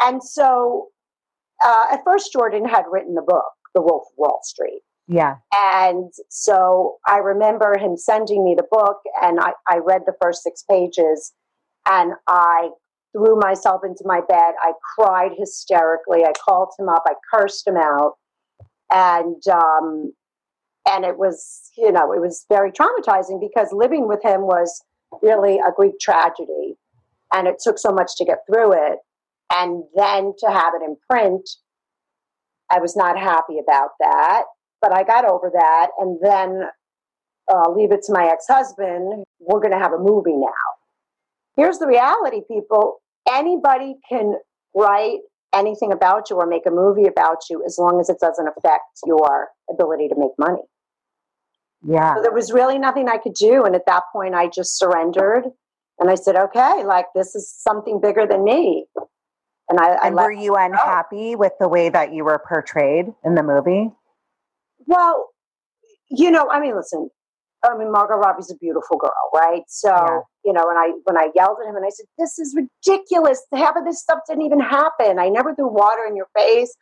and 0.00 0.22
so, 0.22 0.88
uh, 1.64 1.86
at 1.92 2.00
first, 2.04 2.32
Jordan 2.32 2.64
had 2.68 2.84
written 2.90 3.14
the 3.14 3.22
book, 3.22 3.52
the 3.74 3.80
Wolf 3.80 4.04
of 4.10 4.18
Wall 4.18 4.40
Street. 4.42 4.82
Yeah. 5.08 5.36
And 5.54 6.12
so 6.28 6.96
I 7.06 7.18
remember 7.18 7.76
him 7.78 7.96
sending 7.96 8.44
me 8.44 8.54
the 8.56 8.66
book, 8.70 8.98
and 9.22 9.40
I, 9.40 9.52
I 9.68 9.78
read 9.78 10.02
the 10.06 10.14
first 10.20 10.42
six 10.42 10.62
pages, 10.62 11.32
and 11.86 12.12
I 12.28 12.70
threw 13.12 13.38
myself 13.38 13.82
into 13.84 14.02
my 14.04 14.20
bed. 14.28 14.54
I 14.60 14.72
cried 14.96 15.32
hysterically. 15.36 16.24
I 16.24 16.32
called 16.44 16.70
him 16.78 16.88
up. 16.88 17.02
I 17.06 17.14
cursed 17.32 17.66
him 17.66 17.76
out, 17.76 18.14
and 18.90 19.42
um, 19.48 20.12
and 20.88 21.04
it 21.04 21.18
was 21.18 21.70
you 21.76 21.92
know 21.92 22.12
it 22.12 22.20
was 22.20 22.46
very 22.48 22.72
traumatizing 22.72 23.40
because 23.40 23.68
living 23.72 24.08
with 24.08 24.22
him 24.22 24.42
was 24.42 24.82
really 25.22 25.58
a 25.58 25.72
Greek 25.74 25.98
tragedy, 26.00 26.76
and 27.32 27.46
it 27.46 27.56
took 27.62 27.78
so 27.78 27.92
much 27.92 28.16
to 28.16 28.24
get 28.24 28.38
through 28.46 28.72
it, 28.72 28.98
and 29.54 29.84
then 29.94 30.32
to 30.38 30.50
have 30.50 30.72
it 30.74 30.84
in 30.84 30.96
print 31.10 31.48
I 32.72 32.78
was 32.80 32.96
not 32.96 33.18
happy 33.18 33.58
about 33.58 33.90
that, 34.00 34.44
but 34.80 34.92
I 34.92 35.02
got 35.04 35.26
over 35.26 35.50
that. 35.52 35.88
And 35.98 36.18
then 36.22 36.62
uh, 37.52 37.70
leave 37.70 37.92
it 37.92 38.00
to 38.06 38.12
my 38.12 38.26
ex 38.32 38.46
husband. 38.48 39.24
We're 39.40 39.60
going 39.60 39.72
to 39.72 39.78
have 39.78 39.92
a 39.92 39.98
movie 39.98 40.36
now. 40.36 40.48
Here's 41.56 41.78
the 41.78 41.86
reality, 41.86 42.40
people 42.48 43.02
anybody 43.30 43.96
can 44.08 44.34
write 44.74 45.20
anything 45.54 45.92
about 45.92 46.30
you 46.30 46.36
or 46.36 46.46
make 46.46 46.66
a 46.66 46.70
movie 46.70 47.06
about 47.06 47.38
you 47.50 47.62
as 47.64 47.76
long 47.78 48.00
as 48.00 48.08
it 48.08 48.18
doesn't 48.20 48.48
affect 48.48 48.84
your 49.04 49.48
ability 49.70 50.08
to 50.08 50.14
make 50.16 50.30
money. 50.38 50.62
Yeah. 51.86 52.14
So 52.14 52.22
there 52.22 52.32
was 52.32 52.52
really 52.52 52.78
nothing 52.78 53.08
I 53.08 53.18
could 53.18 53.34
do. 53.34 53.64
And 53.64 53.74
at 53.74 53.86
that 53.86 54.04
point, 54.12 54.34
I 54.34 54.48
just 54.48 54.78
surrendered 54.78 55.44
and 55.98 56.10
I 56.10 56.14
said, 56.14 56.36
okay, 56.36 56.84
like 56.84 57.06
this 57.14 57.34
is 57.34 57.52
something 57.52 58.00
bigger 58.00 58.26
than 58.26 58.44
me. 58.44 58.86
And 59.68 59.78
I, 59.78 59.92
I 59.92 60.06
and 60.08 60.16
were 60.16 60.32
you 60.32 60.54
unhappy 60.54 61.36
with 61.36 61.52
the 61.60 61.68
way 61.68 61.88
that 61.88 62.12
you 62.12 62.24
were 62.24 62.42
portrayed 62.48 63.06
in 63.24 63.34
the 63.34 63.42
movie? 63.42 63.90
Well, 64.86 65.30
you 66.10 66.30
know, 66.30 66.48
I 66.50 66.60
mean, 66.60 66.76
listen, 66.76 67.10
I 67.64 67.76
mean, 67.76 67.92
Margot 67.92 68.16
Robbie's 68.16 68.50
a 68.50 68.56
beautiful 68.56 68.96
girl, 68.96 69.30
right? 69.34 69.62
So, 69.68 69.90
yeah. 69.90 70.20
you 70.44 70.52
know, 70.52 70.66
when 70.66 70.76
I 70.76 70.92
when 71.04 71.16
I 71.16 71.30
yelled 71.34 71.58
at 71.62 71.68
him 71.68 71.76
and 71.76 71.84
I 71.84 71.90
said, 71.90 72.06
"This 72.18 72.38
is 72.38 72.56
ridiculous! 72.56 73.44
Half 73.54 73.76
of 73.76 73.84
this 73.84 74.00
stuff 74.00 74.20
didn't 74.28 74.44
even 74.44 74.60
happen. 74.60 75.18
I 75.18 75.28
never 75.28 75.54
threw 75.54 75.68
water 75.68 76.04
in 76.06 76.16
your 76.16 76.28
face. 76.36 76.74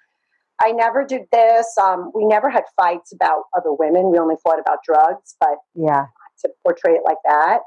I 0.60 0.72
never 0.72 1.04
did 1.04 1.22
this. 1.32 1.66
Um, 1.80 2.12
we 2.14 2.24
never 2.24 2.50
had 2.50 2.64
fights 2.76 3.12
about 3.12 3.44
other 3.56 3.72
women. 3.72 4.10
We 4.10 4.18
only 4.18 4.36
fought 4.42 4.58
about 4.58 4.78
drugs. 4.84 5.36
But 5.38 5.56
yeah, 5.74 6.06
to 6.40 6.50
portray 6.64 6.92
it 6.92 7.02
like 7.04 7.18
that, 7.24 7.60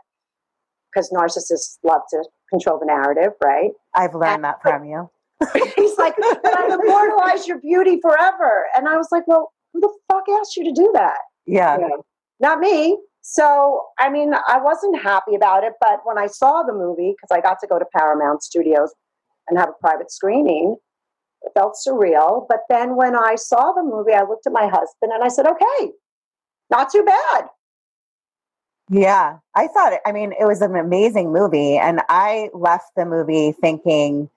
because 0.91 1.11
narcissists 1.11 1.77
love 1.83 2.01
to 2.11 2.23
control 2.49 2.79
the 2.79 2.85
narrative, 2.85 3.33
right? 3.43 3.71
I've 3.93 4.15
learned 4.15 4.35
and, 4.35 4.43
that 4.45 4.61
from 4.61 4.85
you. 4.85 5.09
he's 5.75 5.97
like, 5.97 6.15
but 6.17 6.57
I've 6.57 6.79
immortalized 6.79 7.47
your 7.47 7.59
beauty 7.59 7.99
forever. 8.01 8.65
And 8.75 8.87
I 8.87 8.97
was 8.97 9.07
like, 9.11 9.27
well, 9.27 9.51
who 9.73 9.81
the 9.81 9.89
fuck 10.11 10.23
asked 10.39 10.55
you 10.55 10.63
to 10.65 10.71
do 10.71 10.91
that? 10.93 11.17
Yeah. 11.45 11.75
You 11.75 11.81
know, 11.81 12.05
not 12.43 12.59
me. 12.59 12.99
So, 13.21 13.85
I 13.99 14.09
mean, 14.09 14.33
I 14.33 14.59
wasn't 14.61 15.01
happy 15.01 15.33
about 15.33 15.63
it. 15.63 15.73
But 15.79 16.01
when 16.03 16.17
I 16.19 16.27
saw 16.27 16.61
the 16.61 16.73
movie, 16.73 17.15
because 17.15 17.35
I 17.35 17.41
got 17.41 17.57
to 17.61 17.67
go 17.67 17.79
to 17.79 17.85
Paramount 17.95 18.43
Studios 18.43 18.93
and 19.47 19.57
have 19.57 19.69
a 19.69 19.79
private 19.79 20.11
screening, 20.11 20.75
it 21.41 21.51
felt 21.55 21.75
surreal. 21.87 22.45
But 22.47 22.59
then 22.69 22.95
when 22.95 23.15
I 23.15 23.35
saw 23.35 23.71
the 23.71 23.81
movie, 23.81 24.13
I 24.13 24.23
looked 24.23 24.45
at 24.45 24.53
my 24.53 24.67
husband 24.67 25.11
and 25.13 25.23
I 25.23 25.29
said, 25.29 25.47
okay, 25.47 25.91
not 26.69 26.91
too 26.91 27.03
bad. 27.03 27.45
Yeah, 28.89 29.37
I 29.55 29.67
thought 29.67 29.93
it, 29.93 30.01
I 30.05 30.11
mean, 30.11 30.33
it 30.37 30.45
was 30.45 30.61
an 30.61 30.75
amazing 30.75 31.31
movie. 31.31 31.77
And 31.77 32.01
I 32.09 32.49
left 32.53 32.91
the 32.97 33.05
movie 33.05 33.53
thinking, 33.53 34.29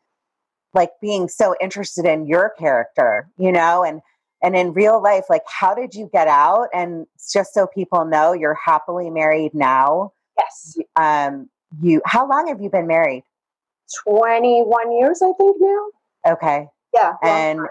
like, 0.73 0.93
being 1.03 1.29
so 1.29 1.57
interested 1.61 2.05
in 2.05 2.27
your 2.27 2.53
character, 2.57 3.29
you 3.37 3.51
know, 3.51 3.83
and, 3.83 4.01
and 4.47 4.55
in 4.55 4.73
real 4.75 5.03
life, 5.03 5.25
like, 5.29 5.43
how 5.49 5.75
did 5.75 5.93
you 5.93 6.09
get 6.13 6.29
out? 6.29 6.69
And 6.73 7.09
just 7.33 7.53
so 7.53 7.67
people 7.67 8.05
know, 8.05 8.33
you're 8.33 8.55
happily 8.55 9.11
married 9.11 9.53
now. 9.55 10.13
Yes. 10.39 10.79
Um, 10.95 11.49
you, 11.83 12.01
how 12.07 12.29
long 12.29 12.47
have 12.47 12.61
you 12.61 12.71
been 12.71 12.87
married? 12.87 13.25
21 14.07 14.93
years, 14.93 15.21
I 15.21 15.33
think 15.33 15.57
now. 15.59 15.87
Okay. 16.29 16.69
Yeah. 16.95 17.15
And, 17.25 17.63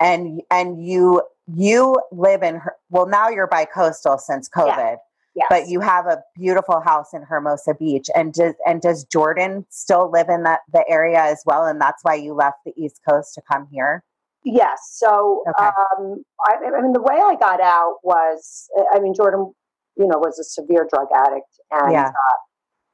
and, 0.00 0.40
and 0.50 0.82
you, 0.82 1.20
you 1.54 2.00
live 2.12 2.42
in 2.42 2.54
her, 2.54 2.76
well, 2.88 3.06
now 3.06 3.28
you're 3.28 3.46
bi 3.46 3.66
coastal 3.66 4.16
since 4.16 4.48
COVID. 4.48 4.96
Yes. 5.34 5.46
But 5.50 5.68
you 5.68 5.80
have 5.80 6.06
a 6.06 6.22
beautiful 6.34 6.80
house 6.80 7.12
in 7.12 7.24
Hermosa 7.24 7.74
Beach, 7.74 8.08
and 8.14 8.34
does 8.34 8.52
and 8.66 8.82
does 8.82 9.04
Jordan 9.04 9.64
still 9.70 10.10
live 10.10 10.28
in 10.28 10.42
that 10.42 10.60
the 10.74 10.84
area 10.86 11.22
as 11.22 11.42
well? 11.46 11.64
And 11.64 11.80
that's 11.80 12.04
why 12.04 12.16
you 12.16 12.34
left 12.34 12.58
the 12.66 12.74
East 12.76 13.00
Coast 13.08 13.32
to 13.36 13.42
come 13.50 13.66
here. 13.72 14.04
Yes. 14.44 14.78
So, 14.94 15.44
Okay. 15.48 15.68
um, 15.68 16.24
I, 16.46 16.56
I 16.76 16.82
mean, 16.82 16.92
the 16.92 17.02
way 17.02 17.14
I 17.14 17.36
got 17.38 17.60
out 17.60 17.96
was, 18.02 18.68
I 18.92 18.98
mean, 18.98 19.14
Jordan, 19.14 19.52
you 19.96 20.06
know, 20.06 20.18
was 20.18 20.38
a 20.38 20.44
severe 20.44 20.88
drug 20.92 21.08
addict, 21.14 21.48
and 21.70 21.92
Yeah. 21.92 22.08
uh, 22.08 22.38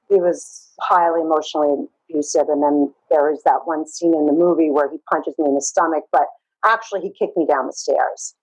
he 0.09 0.21
was 0.21 0.73
highly 0.81 1.23
emotionally 1.23 1.89
abusive. 2.11 2.49
And 2.49 2.63
then 2.63 2.95
there 3.11 3.31
is 3.31 3.43
that 3.45 3.61
one 3.67 3.87
scene 3.87 4.15
in 4.15 4.27
the 4.27 4.33
movie 4.33 4.71
where 4.71 4.91
he 4.91 4.99
punches 5.11 5.35
me 5.39 5.47
in 5.47 5.55
the 5.55 5.63
stomach, 5.63 6.05
but 6.13 6.27
actually, 6.65 7.01
he 7.01 7.13
kicked 7.19 7.37
me 7.37 7.47
down 7.47 7.67
the 7.67 7.73
stairs 7.73 8.35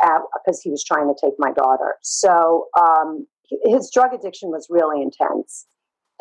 because 0.00 0.60
he 0.62 0.70
was 0.70 0.82
trying 0.82 1.12
to 1.12 1.20
take 1.20 1.34
my 1.38 1.52
daughter. 1.52 1.96
So, 2.02 2.68
um, 2.78 3.26
his 3.64 3.90
drug 3.92 4.14
addiction 4.14 4.50
was 4.50 4.66
really 4.70 5.02
intense. 5.02 5.66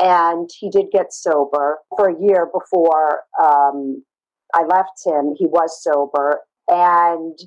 And 0.01 0.49
he 0.57 0.69
did 0.69 0.91
get 0.91 1.13
sober 1.13 1.79
for 1.95 2.07
a 2.09 2.21
year 2.21 2.47
before 2.53 3.23
um, 3.41 4.03
I 4.53 4.63
left 4.63 5.01
him. 5.05 5.33
He 5.37 5.45
was 5.45 5.81
sober. 5.83 6.41
And, 6.67 7.37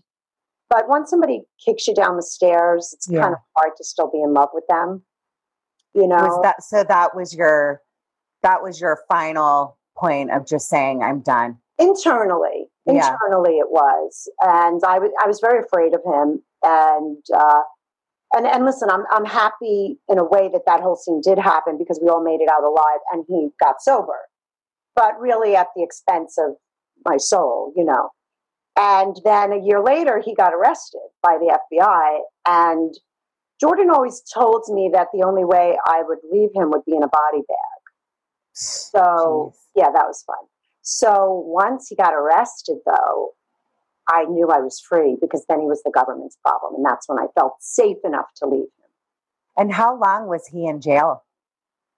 but 0.71 0.89
once 0.89 1.11
somebody 1.11 1.43
kicks 1.65 1.87
you 1.87 1.95
down 1.95 2.17
the 2.17 2.23
stairs, 2.23 2.91
it's 2.93 3.09
Yeah. 3.11 3.23
kind 3.23 3.35
of 3.35 3.41
hard 3.57 3.73
to 3.77 3.85
still 3.85 4.11
be 4.11 4.21
in 4.23 4.33
love 4.35 4.49
with 4.55 4.65
them. 4.69 5.03
You 5.95 6.07
know? 6.09 6.17
Was 6.17 6.41
that 6.43 6.63
so? 6.63 6.85
That 6.85 7.15
was 7.15 7.35
your 7.35 7.83
that 8.43 8.63
was 8.63 8.81
your 8.81 8.99
final 9.09 9.79
point 9.97 10.33
of 10.33 10.47
just 10.47 10.69
saying 10.69 11.03
I'm 11.03 11.21
done. 11.21 11.59
internally 11.79 12.67
Yeah. 12.87 13.15
internally 13.15 13.59
it 13.59 13.71
was 13.71 14.29
and 14.41 14.81
I 14.87 14.99
was 14.99 15.11
I 15.23 15.27
was 15.29 15.39
very 15.41 15.63
afraid 15.63 15.95
of 15.95 16.01
him 16.05 16.43
and 16.63 17.19
uh 17.35 17.61
and 18.35 18.47
and 18.47 18.65
listen 18.65 18.89
I'm 18.91 19.05
I'm 19.13 19.25
happy 19.27 19.99
in 20.09 20.19
a 20.19 20.25
way 20.25 20.49
that 20.53 20.63
that 20.67 20.81
whole 20.81 20.97
scene 20.97 21.21
did 21.23 21.39
happen 21.39 21.77
because 21.79 22.01
we 22.03 22.09
all 22.09 22.23
made 22.25 22.41
it 22.41 22.49
out 22.51 22.65
alive 22.65 23.01
and 23.13 23.25
he 23.29 23.51
got 23.63 23.83
sober 23.83 24.19
but 24.97 25.21
really 25.21 25.55
at 25.55 25.69
the 25.77 25.83
expense 25.83 26.37
of 26.39 26.57
my 27.05 27.17
soul 27.17 27.73
you 27.77 27.85
know 27.85 28.11
and 28.77 29.17
then 29.25 29.53
a 29.53 29.65
year 29.65 29.83
later 29.83 30.23
he 30.25 30.35
got 30.35 30.55
arrested 30.55 31.01
by 31.23 31.37
the 31.39 31.59
FBI 31.73 32.21
and 32.47 32.95
Jordan 33.61 33.91
always 33.91 34.23
told 34.35 34.65
me 34.69 34.91
that 34.93 35.09
the 35.13 35.25
only 35.25 35.45
way 35.45 35.79
I 35.87 36.03
would 36.05 36.19
leave 36.33 36.51
him 36.55 36.71
would 36.71 36.85
be 36.85 36.97
in 36.97 37.03
a 37.03 37.09
body 37.09 37.43
bag 37.47 37.83
so 38.53 39.53
Jeez. 39.55 39.83
yeah, 39.83 39.91
that 39.93 40.07
was 40.07 40.23
fun. 40.27 40.37
So 40.83 41.43
once 41.47 41.89
he 41.89 41.97
got 41.97 42.13
arrested, 42.13 42.79
though, 42.85 43.31
I 44.09 44.25
knew 44.25 44.49
I 44.49 44.61
was 44.61 44.81
free 44.81 45.17
because 45.21 45.45
then 45.49 45.61
he 45.61 45.67
was 45.67 45.83
the 45.85 45.93
government's 45.93 46.37
problem, 46.45 46.75
and 46.77 46.85
that's 46.85 47.09
when 47.09 47.19
I 47.19 47.27
felt 47.39 47.55
safe 47.61 47.99
enough 48.05 48.27
to 48.37 48.47
leave 48.47 48.63
him. 48.63 48.91
And 49.57 49.73
how 49.73 49.99
long 49.99 50.27
was 50.27 50.47
he 50.47 50.67
in 50.67 50.81
jail? 50.81 51.23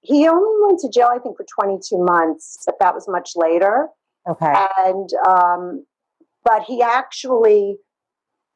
He 0.00 0.28
only 0.28 0.66
went 0.66 0.80
to 0.80 0.90
jail, 0.90 1.08
I 1.10 1.18
think, 1.18 1.36
for 1.36 1.46
22 1.54 1.96
months, 1.96 2.58
but 2.66 2.74
that 2.78 2.94
was 2.94 3.08
much 3.08 3.32
later. 3.36 3.88
Okay. 4.28 4.52
And 4.86 5.08
um, 5.28 5.84
but 6.44 6.62
he 6.62 6.82
actually, 6.82 7.76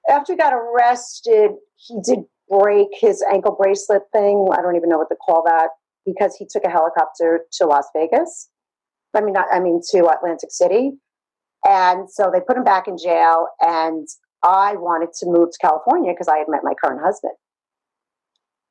after 0.09 0.33
he 0.33 0.37
got 0.37 0.53
arrested, 0.53 1.53
he 1.77 1.99
did 2.05 2.21
break 2.49 2.89
his 2.93 3.23
ankle 3.33 3.57
bracelet 3.61 4.03
thing. 4.13 4.49
I 4.53 4.63
don't 4.63 4.77
even 4.77 4.89
know 4.89 4.99
what 4.99 5.09
to 5.11 5.17
call 5.17 5.43
that 5.47 5.71
because 6.07 6.35
he 6.37 6.47
took 6.51 6.65
a 6.65 6.71
helicopter 6.71 7.41
to 7.53 7.67
Las 7.67 7.87
Vegas. 7.95 8.49
I 9.15 9.21
mean, 9.21 9.33
not, 9.33 9.47
I 9.53 9.61
mean 9.61 9.81
to 9.91 10.07
Atlantic 10.07 10.51
City, 10.51 10.93
and 11.67 12.11
so 12.11 12.31
they 12.33 12.41
put 12.41 12.57
him 12.57 12.65
back 12.65 12.89
in 12.89 12.97
jail. 12.97 13.49
And 13.61 14.07
I 14.43 14.75
wanted 14.77 15.13
to 15.21 15.27
move 15.27 15.51
to 15.51 15.59
California 15.61 16.13
because 16.13 16.29
I 16.29 16.39
had 16.39 16.47
met 16.49 16.61
my 16.63 16.75
current 16.83 17.01
husband. 17.03 17.35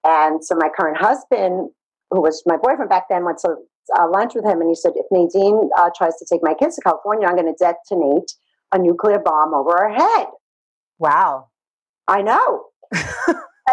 And 0.04 0.44
so 0.44 0.56
my 0.56 0.70
current 0.70 0.98
husband, 0.98 1.70
who 2.12 2.22
was 2.22 2.42
my 2.46 2.56
boyfriend 2.56 2.90
back 2.90 3.10
then, 3.10 3.26
went 3.26 3.40
to 3.40 3.56
uh, 3.98 4.10
lunch 4.10 4.34
with 4.36 4.46
him, 4.46 4.62
and 4.62 4.70
he 4.70 4.76
said, 4.76 4.94
"If 4.96 5.06
Nadine 5.12 5.70
uh, 5.78 5.90
tries 5.96 6.18
to 6.18 6.26
take 6.30 6.42
my 6.44 6.54
kids 6.54 6.76
to 6.76 6.82
California, 6.82 7.28
I'm 7.28 7.36
going 7.36 7.54
to 7.54 7.58
detonate 7.58 8.32
a 8.74 8.78
nuclear 8.78 9.20
bomb 9.20 9.54
over 9.54 9.72
her 9.72 9.94
head." 9.94 10.28
Wow. 11.00 11.48
I 12.08 12.22
know. 12.22 12.66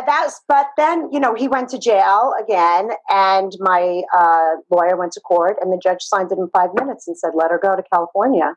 That's, 0.07 0.41
but 0.49 0.67
then 0.77 1.09
you 1.13 1.21
know 1.21 1.35
he 1.35 1.47
went 1.47 1.69
to 1.71 1.79
jail 1.79 2.35
again, 2.43 2.91
and 3.09 3.53
my 3.61 4.03
uh, 4.17 4.57
lawyer 4.71 4.97
went 4.97 5.13
to 5.13 5.21
court, 5.21 5.57
and 5.61 5.73
the 5.73 5.81
judge 5.83 6.03
signed 6.03 6.33
it 6.33 6.39
in 6.39 6.49
five 6.53 6.71
minutes 6.75 7.07
and 7.07 7.17
said, 7.17 7.31
"Let 7.35 7.51
her 7.51 7.61
go 7.63 7.77
to 7.77 7.83
California." 7.93 8.55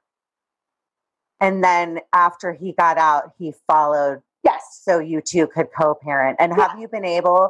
And 1.39 1.63
then 1.63 1.99
after 2.13 2.53
he 2.53 2.73
got 2.73 2.97
out, 2.97 3.33
he 3.37 3.53
followed 3.67 4.23
Yes, 4.47 4.81
so 4.83 4.99
you 4.99 5.21
two 5.21 5.47
could 5.47 5.67
co-parent. 5.77 6.37
And 6.39 6.53
have 6.53 6.79
you 6.79 6.87
been 6.87 7.05
able 7.05 7.49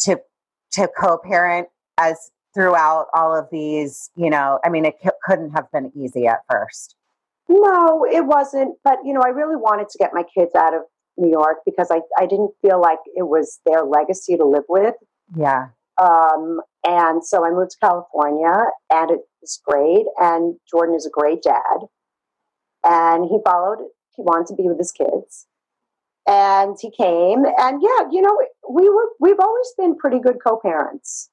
to 0.00 0.20
to 0.72 0.88
co-parent 0.98 1.68
as 1.98 2.30
throughout 2.54 3.06
all 3.14 3.34
of 3.36 3.48
these? 3.50 4.10
You 4.16 4.30
know, 4.30 4.58
I 4.64 4.68
mean, 4.68 4.84
it 4.84 4.94
c- 5.02 5.10
couldn't 5.24 5.50
have 5.50 5.70
been 5.72 5.92
easy 5.96 6.26
at 6.26 6.40
first. 6.50 6.96
no, 7.48 8.04
it 8.10 8.24
wasn't. 8.26 8.76
But 8.84 8.98
you 9.04 9.12
know, 9.12 9.22
I 9.24 9.28
really 9.28 9.56
wanted 9.56 9.88
to 9.90 9.98
get 9.98 10.10
my 10.14 10.24
kids 10.36 10.54
out 10.54 10.74
of 10.74 10.82
New 11.16 11.30
York 11.30 11.58
because 11.66 11.90
I 11.90 12.00
I 12.18 12.26
didn't 12.26 12.52
feel 12.62 12.80
like 12.80 12.98
it 13.14 13.28
was 13.28 13.60
their 13.66 13.82
legacy 13.84 14.36
to 14.36 14.44
live 14.44 14.64
with. 14.68 14.94
Yeah. 15.36 15.68
Um, 16.00 16.60
and 16.84 17.24
so 17.24 17.44
I 17.44 17.50
moved 17.50 17.72
to 17.72 17.76
California, 17.80 18.64
and 18.90 19.10
it 19.10 19.20
was 19.40 19.60
great. 19.64 20.06
And 20.18 20.56
Jordan 20.70 20.94
is 20.96 21.06
a 21.06 21.10
great 21.10 21.42
dad, 21.42 21.78
and 22.84 23.26
he 23.26 23.38
followed. 23.44 23.78
He 24.16 24.22
wanted 24.22 24.46
to 24.48 24.54
be 24.54 24.68
with 24.68 24.78
his 24.78 24.92
kids, 24.92 25.46
and 26.26 26.76
he 26.80 26.90
came. 26.90 27.44
And 27.44 27.82
yeah, 27.82 28.08
you 28.10 28.20
know, 28.22 28.36
we 28.70 28.88
were 28.88 29.08
we've 29.20 29.38
always 29.40 29.72
been 29.78 29.96
pretty 29.96 30.18
good 30.18 30.38
co-parents, 30.44 31.30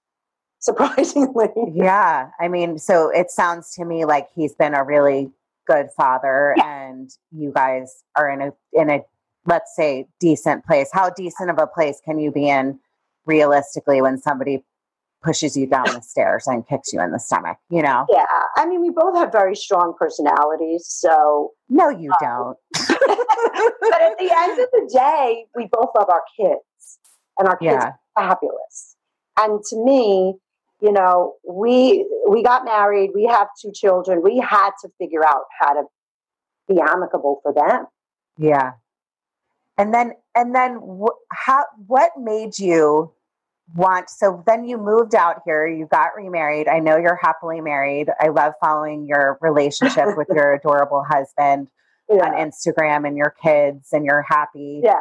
surprisingly. 0.61 1.49
Yeah. 1.73 2.29
I 2.39 2.47
mean, 2.47 2.77
so 2.77 3.09
it 3.09 3.31
sounds 3.31 3.71
to 3.75 3.85
me 3.85 4.05
like 4.05 4.27
he's 4.35 4.53
been 4.53 4.73
a 4.73 4.83
really 4.83 5.31
good 5.67 5.87
father, 5.95 6.53
Yeah. 6.57 6.87
and 6.89 7.09
you 7.31 7.51
guys 7.53 8.03
are 8.17 8.29
in 8.29 8.41
a 8.41 8.51
in 8.73 8.89
a 8.89 8.99
let's 9.45 9.75
say 9.75 10.07
decent 10.19 10.65
place. 10.65 10.89
How 10.91 11.09
decent 11.09 11.49
of 11.49 11.57
a 11.59 11.67
place 11.67 12.01
can 12.03 12.19
you 12.19 12.31
be 12.31 12.49
in 12.49 12.79
realistically 13.25 14.01
when 14.01 14.17
somebody 14.17 14.65
pushes 15.21 15.55
you 15.57 15.67
down 15.67 15.85
the 15.85 16.01
stairs 16.01 16.47
and 16.47 16.65
kicks 16.67 16.91
you 16.93 17.01
in 17.01 17.11
the 17.11 17.19
stomach? 17.19 17.57
You 17.69 17.81
know. 17.81 18.05
Yeah, 18.09 18.25
I 18.57 18.65
mean, 18.65 18.81
we 18.81 18.89
both 18.89 19.15
have 19.15 19.31
very 19.31 19.55
strong 19.55 19.93
personalities, 19.97 20.85
so. 20.87 21.51
No, 21.69 21.89
you 21.89 22.11
um, 22.11 22.17
don't. 22.21 22.57
but 22.73 24.01
at 24.01 24.17
the 24.17 24.31
end 24.35 24.59
of 24.59 24.67
the 24.71 24.89
day, 24.93 25.45
we 25.55 25.69
both 25.71 25.89
love 25.95 26.09
our 26.09 26.23
kids, 26.37 26.99
and 27.37 27.47
our 27.47 27.57
kids 27.57 27.77
Yeah. 27.81 27.91
are 28.17 28.29
fabulous. 28.29 28.95
And 29.37 29.63
to 29.69 29.77
me, 29.83 30.35
you 30.81 30.91
know, 30.91 31.35
we 31.47 32.07
we 32.27 32.43
got 32.43 32.65
married, 32.65 33.11
we 33.13 33.25
have 33.25 33.47
two 33.61 33.71
children. 33.73 34.21
We 34.23 34.37
had 34.37 34.71
to 34.81 34.89
figure 34.97 35.25
out 35.25 35.43
how 35.59 35.73
to 35.73 35.83
be 36.67 36.79
amicable 36.79 37.39
for 37.43 37.53
them. 37.53 37.85
Yeah. 38.37 38.73
And 39.77 39.93
then 39.93 40.13
and 40.35 40.55
then 40.55 40.79
wh- 40.81 41.17
how 41.31 41.65
what 41.87 42.11
made 42.17 42.57
you 42.57 43.11
want 43.75 44.09
so 44.09 44.43
then 44.47 44.63
you 44.63 44.77
moved 44.77 45.15
out 45.15 45.41
here, 45.45 45.67
you 45.67 45.87
got 45.91 46.15
remarried. 46.15 46.67
I 46.67 46.79
know 46.79 46.97
you're 46.97 47.19
happily 47.21 47.61
married. 47.61 48.09
I 48.19 48.29
love 48.29 48.53
following 48.61 49.05
your 49.07 49.37
relationship 49.41 50.05
with 50.17 50.27
your 50.33 50.53
adorable 50.53 51.03
husband 51.07 51.67
on 52.09 52.33
Instagram 52.33 53.05
and 53.07 53.15
your 53.15 53.35
kids 53.41 53.89
and 53.91 54.05
you're 54.05 54.25
happy. 54.27 54.81
Yeah. 54.83 54.99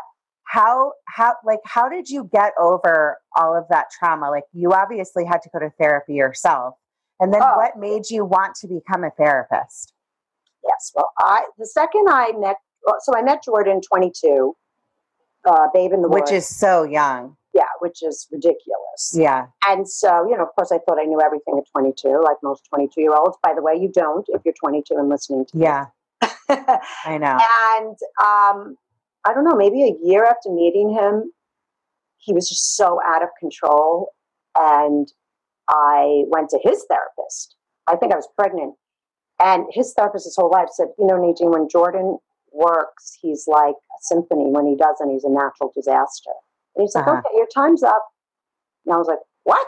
How 0.48 0.92
how 1.06 1.34
like 1.44 1.60
how 1.64 1.88
did 1.88 2.08
you 2.08 2.28
get 2.32 2.52
over 2.58 3.18
all 3.36 3.56
of 3.56 3.64
that 3.70 3.86
trauma? 3.98 4.30
Like 4.30 4.44
you 4.52 4.72
obviously 4.72 5.24
had 5.24 5.42
to 5.42 5.50
go 5.52 5.58
to 5.58 5.70
therapy 5.78 6.14
yourself. 6.14 6.74
And 7.20 7.32
then 7.34 7.42
Oh. 7.42 7.56
what 7.56 7.76
made 7.76 8.08
you 8.10 8.24
want 8.24 8.54
to 8.56 8.66
become 8.68 9.04
a 9.04 9.10
therapist? 9.10 9.92
Yes. 10.64 10.92
Well, 10.94 11.10
I 11.18 11.44
the 11.58 11.66
second 11.66 12.06
I 12.08 12.32
met, 12.38 12.56
well, 12.86 12.96
so 13.00 13.12
I 13.16 13.22
met 13.22 13.42
Jordan, 13.44 13.80
twenty 13.86 14.10
two, 14.10 14.56
uh, 15.44 15.68
Babe 15.74 15.92
in 15.92 16.00
the 16.02 16.08
Which 16.08 16.22
Woods. 16.22 16.32
is 16.32 16.46
so 16.48 16.82
young. 16.84 17.36
yeah, 17.54 17.64
which 17.80 18.02
is 18.02 18.26
ridiculous. 18.32 19.12
Yeah. 19.14 19.46
And 19.66 19.88
so, 19.88 20.26
you 20.28 20.36
know, 20.36 20.44
of 20.44 20.54
course, 20.54 20.70
I 20.72 20.78
thought 20.78 20.98
I 20.98 21.04
knew 21.04 21.20
everything 21.20 21.58
at 21.58 21.64
22, 21.72 22.20
like 22.24 22.36
most 22.42 22.64
22 22.70 23.00
year 23.00 23.14
olds. 23.14 23.36
By 23.42 23.52
the 23.54 23.62
way, 23.62 23.74
you 23.74 23.90
don't 23.92 24.24
if 24.28 24.42
you're 24.44 24.54
22 24.54 24.94
and 24.96 25.08
listening 25.08 25.44
to 25.46 25.58
Yeah. 25.58 25.86
this. 26.22 26.32
I 27.04 27.18
know. 27.18 27.36
and 27.76 27.96
um, 28.24 28.76
I 29.28 29.34
don't 29.34 29.44
know, 29.44 29.56
maybe 29.56 29.82
a 29.84 29.94
year 30.02 30.24
after 30.24 30.50
meeting 30.50 30.90
him, 30.90 31.32
he 32.16 32.32
was 32.32 32.48
just 32.48 32.76
so 32.76 32.98
out 33.04 33.22
of 33.22 33.28
control. 33.38 34.12
And 34.56 35.06
I 35.68 36.24
went 36.28 36.48
to 36.50 36.58
his 36.62 36.84
therapist. 36.88 37.56
I 37.86 37.96
think 37.96 38.12
I 38.12 38.16
was 38.16 38.28
pregnant. 38.36 38.74
And 39.40 39.66
his 39.70 39.92
therapist 39.96 40.24
his 40.24 40.36
whole 40.36 40.50
life 40.50 40.68
said, 40.72 40.88
you 40.98 41.06
know, 41.06 41.16
Nadine, 41.16 41.50
when 41.50 41.68
Jordan 41.68 42.18
works, 42.52 43.16
he's 43.20 43.44
like 43.46 43.74
a 43.74 43.98
symphony. 44.00 44.46
When 44.50 44.66
he 44.66 44.76
doesn't, 44.76 45.10
he's 45.10 45.24
a 45.24 45.30
natural 45.30 45.70
disaster. 45.74 46.32
And 46.74 46.82
he's 46.82 46.94
like, 46.94 47.06
Uh-huh. 47.06 47.18
okay, 47.18 47.36
your 47.36 47.46
time's 47.54 47.82
up. 47.82 48.04
And 48.86 48.94
I 48.94 48.98
was 48.98 49.06
like, 49.06 49.18
what? 49.44 49.66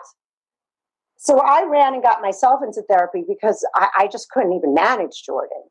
So 1.19 1.39
I 1.39 1.65
ran 1.65 1.93
and 1.93 2.03
got 2.03 2.23
myself 2.23 2.61
into 2.65 2.83
therapy 2.89 3.25
because 3.29 3.65
I, 3.75 3.89
I 3.99 4.07
just 4.07 4.31
couldn't 4.31 4.55
even 4.55 4.73
manage 4.73 5.23
Jordan. 5.25 5.63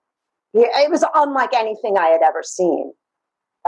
It 0.54 0.91
was 0.91 1.04
unlike 1.15 1.54
anything 1.54 1.97
I 1.97 2.08
had 2.08 2.21
ever 2.21 2.41
seen. 2.43 2.93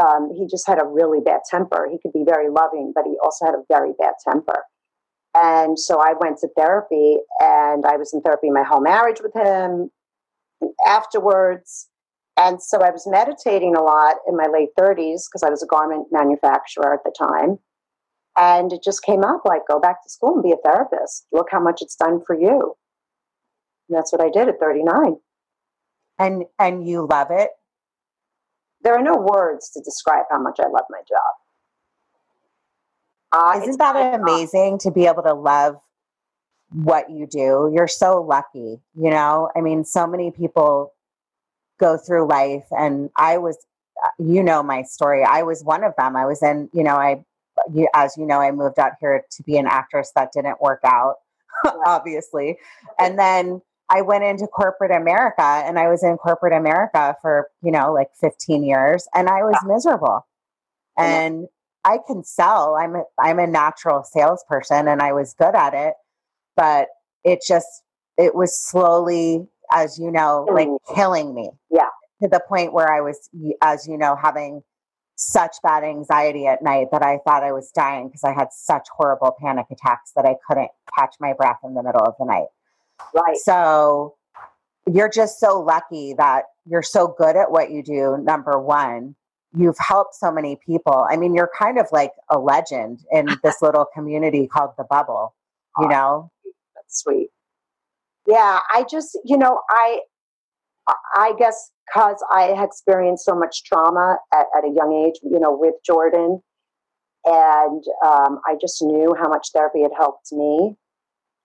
Um, 0.02 0.32
he 0.36 0.48
just 0.48 0.68
had 0.68 0.82
a 0.82 0.86
really 0.86 1.20
bad 1.20 1.42
temper. 1.50 1.88
He 1.92 1.98
could 2.00 2.14
be 2.14 2.24
very 2.26 2.50
loving, 2.50 2.92
but 2.96 3.06
he 3.06 3.16
also 3.24 3.46
had 3.46 3.56
a 3.56 3.64
very 3.70 3.92
bad 4.00 4.14
temper. 4.28 4.64
And 5.34 5.80
so 5.80 6.00
I 6.00 6.14
went 6.20 6.40
to 6.40 6.50
therapy 6.58 7.18
and 7.40 7.86
I 7.86 7.96
was 7.96 8.14
in 8.14 8.22
therapy 8.22 8.50
my 8.50 8.64
whole 8.64 8.82
marriage 8.82 9.22
with 9.22 9.34
him 9.34 9.90
afterwards. 10.86 11.88
And 12.38 12.62
so 12.62 12.80
I 12.80 12.90
was 12.90 13.08
meditating 13.08 13.76
a 13.76 13.82
lot 13.82 14.16
in 14.28 14.36
my 14.36 14.48
late 14.52 14.70
30s 14.80 15.24
because 15.28 15.44
I 15.46 15.50
was 15.50 15.64
a 15.64 15.68
garment 15.68 16.08
manufacturer 16.12 16.94
at 16.94 17.04
the 17.06 17.14
time. 17.18 17.60
And 18.38 18.74
it 18.74 18.82
just 18.84 19.04
came 19.04 19.24
up 19.24 19.42
like, 19.46 19.62
go 19.70 19.80
back 19.80 20.04
to 20.04 20.10
school 20.10 20.36
and 20.36 20.44
be 20.44 20.52
a 20.52 20.70
therapist. 20.70 21.28
Look 21.32 21.48
how 21.52 21.60
much 21.62 21.82
it's 21.82 21.96
done 21.96 22.22
for 22.26 22.38
you. 22.38 22.76
And 23.90 23.98
that's 23.98 24.12
what 24.12 24.22
I 24.22 24.30
did 24.30 24.48
at 24.48 24.60
39. 24.60 25.18
And 26.18 26.46
and 26.60 26.88
you 26.88 27.08
love 27.10 27.28
it? 27.32 27.50
There 28.84 28.96
are 28.96 29.04
no 29.04 29.16
words 29.16 29.70
to 29.72 29.82
describe 29.82 30.26
how 30.30 30.40
much 30.40 30.60
I 30.60 30.68
love 30.68 30.86
my 30.90 31.02
job. 31.08 31.36
Uh, 33.32 33.62
Isn't 33.62 33.78
that 33.78 34.20
amazing 34.20 34.80
to 34.80 34.92
be 34.92 35.06
able 35.06 35.24
to 35.24 35.34
love 35.34 35.78
what 36.72 37.10
you 37.10 37.28
do? 37.28 37.72
You're 37.74 37.88
so 37.88 38.22
lucky, 38.22 38.80
you 38.94 39.10
know? 39.10 39.50
I 39.56 39.62
mean, 39.62 39.86
so 39.86 40.06
many 40.06 40.32
people 40.32 40.94
go 41.80 41.98
through 41.98 42.28
life, 42.28 42.66
and 42.72 43.10
I 43.16 43.38
was, 43.38 43.58
uh, 44.04 44.10
you 44.20 44.44
know, 44.44 44.62
my 44.64 44.84
story. 44.84 45.24
I 45.24 45.44
was 45.44 45.64
one 45.64 45.84
of 45.84 45.94
them. 45.98 46.16
I 46.16 46.26
was 46.26 46.44
in, 46.44 46.70
you 46.74 46.84
know, 46.84 46.96
I, 46.96 47.24
as 47.96 48.18
you 48.18 48.26
know, 48.26 48.40
I 48.42 48.52
moved 48.52 48.80
out 48.80 48.94
here 49.00 49.24
to 49.32 49.44
be 49.44 49.58
an 49.58 49.68
actress 49.68 50.12
that 50.16 50.32
didn't 50.34 50.62
work 50.62 50.82
out, 50.84 51.16
obviously. 51.86 52.58
And 53.00 53.18
then 53.18 53.62
I 53.92 54.02
went 54.02 54.24
into 54.24 54.48
corporate 54.48 54.92
America 54.92 55.42
and 55.42 55.78
I 55.78 55.90
was 55.90 56.02
in 56.02 56.16
corporate 56.18 56.54
America 56.54 57.16
for, 57.22 57.50
you 57.62 57.72
know, 57.72 57.94
like 57.94 58.08
15 58.22 58.64
years 58.64 59.08
and 59.14 59.28
I 59.28 59.44
was 59.44 59.58
miserable. 59.66 60.26
And 60.98 61.48
I 61.84 61.98
can 62.08 62.24
sell. 62.24 62.76
I'm 62.76 62.96
a, 62.96 63.04
I'm 63.20 63.40
a 63.40 63.48
natural 63.48 64.04
salesperson 64.04 64.88
and 64.88 65.02
I 65.02 65.12
was 65.12 65.34
good 65.34 65.56
at 65.56 65.74
it, 65.74 65.96
but 66.56 66.88
it 67.24 67.40
just 67.46 67.68
it 68.18 68.36
was 68.36 68.58
slowly 68.58 69.48
as 69.74 69.98
you 70.00 70.12
know 70.12 70.48
like 70.52 70.70
killing 70.96 71.34
me. 71.34 71.50
Yeah. 71.70 71.90
To 72.22 72.30
the 72.30 72.42
point 72.48 72.72
where 72.72 72.92
I 72.92 73.02
was 73.02 73.30
as 73.62 73.88
you 73.88 73.98
know 73.98 74.16
having 74.16 74.62
such 75.16 75.56
bad 75.64 75.84
anxiety 75.84 76.48
at 76.48 76.64
night 76.64 76.88
that 76.92 77.04
I 77.04 77.20
thought 77.26 77.44
I 77.44 77.52
was 77.52 77.72
dying 77.72 78.08
because 78.08 78.24
I 78.24 78.34
had 78.34 78.48
such 78.52 78.88
horrible 78.96 79.36
panic 79.42 79.66
attacks 79.72 80.12
that 80.16 80.26
I 80.26 80.36
couldn't 80.48 80.70
catch 80.98 81.16
my 81.20 81.34
breath 81.34 81.60
in 81.64 81.74
the 81.74 81.84
middle 81.84 82.02
of 82.02 82.14
the 82.20 82.26
night. 82.26 82.48
Right. 83.14 83.38
So 83.38 84.16
you're 84.92 85.10
just 85.10 85.40
so 85.40 85.60
lucky 85.60 86.14
that 86.18 86.46
you're 86.66 86.84
so 86.84 87.16
good 87.18 87.36
at 87.36 87.52
what 87.52 87.72
you 87.72 87.84
do 87.84 88.18
number 88.24 88.60
1 88.60 89.16
you've 89.54 89.78
helped 89.80 90.16
so 90.16 90.32
many 90.32 90.58
people. 90.66 91.06
I 91.10 91.18
mean, 91.18 91.34
you're 91.34 91.52
kind 91.58 91.78
of 91.78 91.88
like 91.92 92.12
a 92.30 92.40
legend 92.40 93.02
in 93.12 93.28
this 93.44 93.62
little 93.62 93.86
community 93.94 94.48
called 94.48 94.72
the 94.78 94.86
bubble, 94.86 95.36
you 95.80 95.88
know? 95.88 96.32
That's 96.76 97.02
sweet. 97.02 97.30
Yeah, 98.28 98.60
I 98.74 98.86
just, 98.90 99.18
you 99.26 99.38
know, 99.38 99.62
I 99.70 100.02
I 101.16 101.34
guess 101.38 101.72
because 101.88 102.24
I 102.32 102.54
experienced 102.64 103.26
so 103.26 103.36
much 103.36 103.64
trauma 103.64 104.18
at, 104.34 104.46
at, 104.58 104.64
a 104.64 104.74
young 104.74 104.94
age, 104.94 105.20
you 105.24 105.40
know, 105.40 105.56
with 105.56 105.76
Jordan, 105.86 106.42
and 107.26 107.84
um, 108.06 108.40
I 108.48 108.56
just 108.60 108.82
knew 108.82 109.16
how 109.20 109.28
much 109.28 109.50
therapy 109.54 109.82
had 109.82 109.92
helped 109.96 110.32
me. 110.32 110.76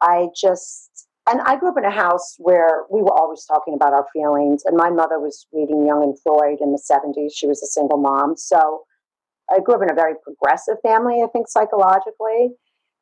I 0.00 0.28
just 0.34 1.05
and 1.28 1.40
I 1.40 1.56
grew 1.56 1.70
up 1.70 1.78
in 1.78 1.84
a 1.84 1.90
house 1.90 2.36
where 2.38 2.84
we 2.90 3.02
were 3.02 3.12
always 3.12 3.44
talking 3.46 3.74
about 3.74 3.92
our 3.92 4.06
feelings. 4.12 4.62
And 4.64 4.76
my 4.76 4.90
mother 4.90 5.18
was 5.18 5.46
reading 5.52 5.84
Jung 5.84 6.02
and 6.02 6.16
Freud 6.22 6.58
in 6.60 6.72
the 6.72 6.80
70s. 6.80 7.30
She 7.34 7.48
was 7.48 7.62
a 7.62 7.66
single 7.66 7.98
mom. 7.98 8.36
So 8.36 8.84
I 9.50 9.58
grew 9.58 9.74
up 9.74 9.82
in 9.82 9.90
a 9.90 9.94
very 9.94 10.14
progressive 10.22 10.76
family, 10.82 11.22
I 11.22 11.26
think, 11.26 11.48
psychologically. 11.48 12.50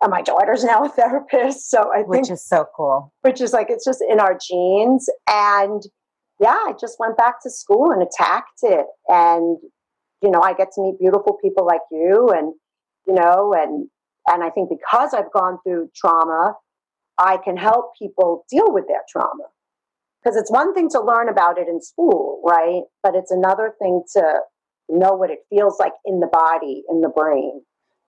And 0.01 0.11
my 0.11 0.23
daughter's 0.23 0.65
now 0.65 0.85
a 0.85 0.89
therapist. 0.89 1.71
So 1.71 1.93
I 1.93 1.99
think. 1.99 2.09
Which 2.09 2.31
is 2.31 2.47
so 2.47 2.67
cool. 2.75 3.13
Which 3.21 3.43
is 3.43 3.53
like, 3.53 3.69
it's 3.69 3.85
just 3.85 4.03
in 4.09 4.21
our 4.21 4.39
genes. 4.39 5.07
And 5.31 5.83
yeah, 6.41 6.49
I 6.67 6.73
just 6.81 6.99
went 6.99 7.19
back 7.19 7.43
to 7.43 7.51
school 7.51 7.91
and 7.91 8.03
attacked 8.03 8.61
it. 8.63 8.87
And, 9.09 9.59
you 10.23 10.31
know, 10.31 10.41
I 10.41 10.55
get 10.55 10.73
to 10.73 10.83
meet 10.83 10.99
beautiful 10.99 11.39
people 11.43 11.67
like 11.67 11.83
you 11.91 12.31
and, 12.31 12.55
you 13.07 13.15
know, 13.15 13.53
and, 13.53 13.89
and 14.29 14.43
I 14.43 14.49
think 14.49 14.71
because 14.71 15.13
I've 15.13 15.31
gone 15.33 15.59
through 15.63 15.91
trauma, 15.95 16.55
I 17.19 17.39
can 17.39 17.57
help 17.57 17.93
people 17.99 18.45
deal 18.51 18.73
with 18.73 18.87
their 18.89 19.03
trauma. 19.09 19.45
Because 20.23 20.37
it's 20.37 20.51
one 20.51 20.75
thing 20.75 20.89
to 20.91 21.01
learn 21.01 21.29
about 21.29 21.59
it 21.59 21.69
in 21.69 21.83
school, 21.83 22.41
right? 22.45 22.83
But 23.03 23.15
it's 23.15 23.31
another 23.31 23.75
thing 23.79 24.03
to 24.15 24.41
know 24.89 25.13
what 25.13 25.31
it 25.31 25.41
feels 25.51 25.79
like 25.79 25.93
in 26.05 26.21
the 26.21 26.27
body, 26.27 26.83
in 26.89 27.03
the 27.03 27.09
brain. 27.09 27.63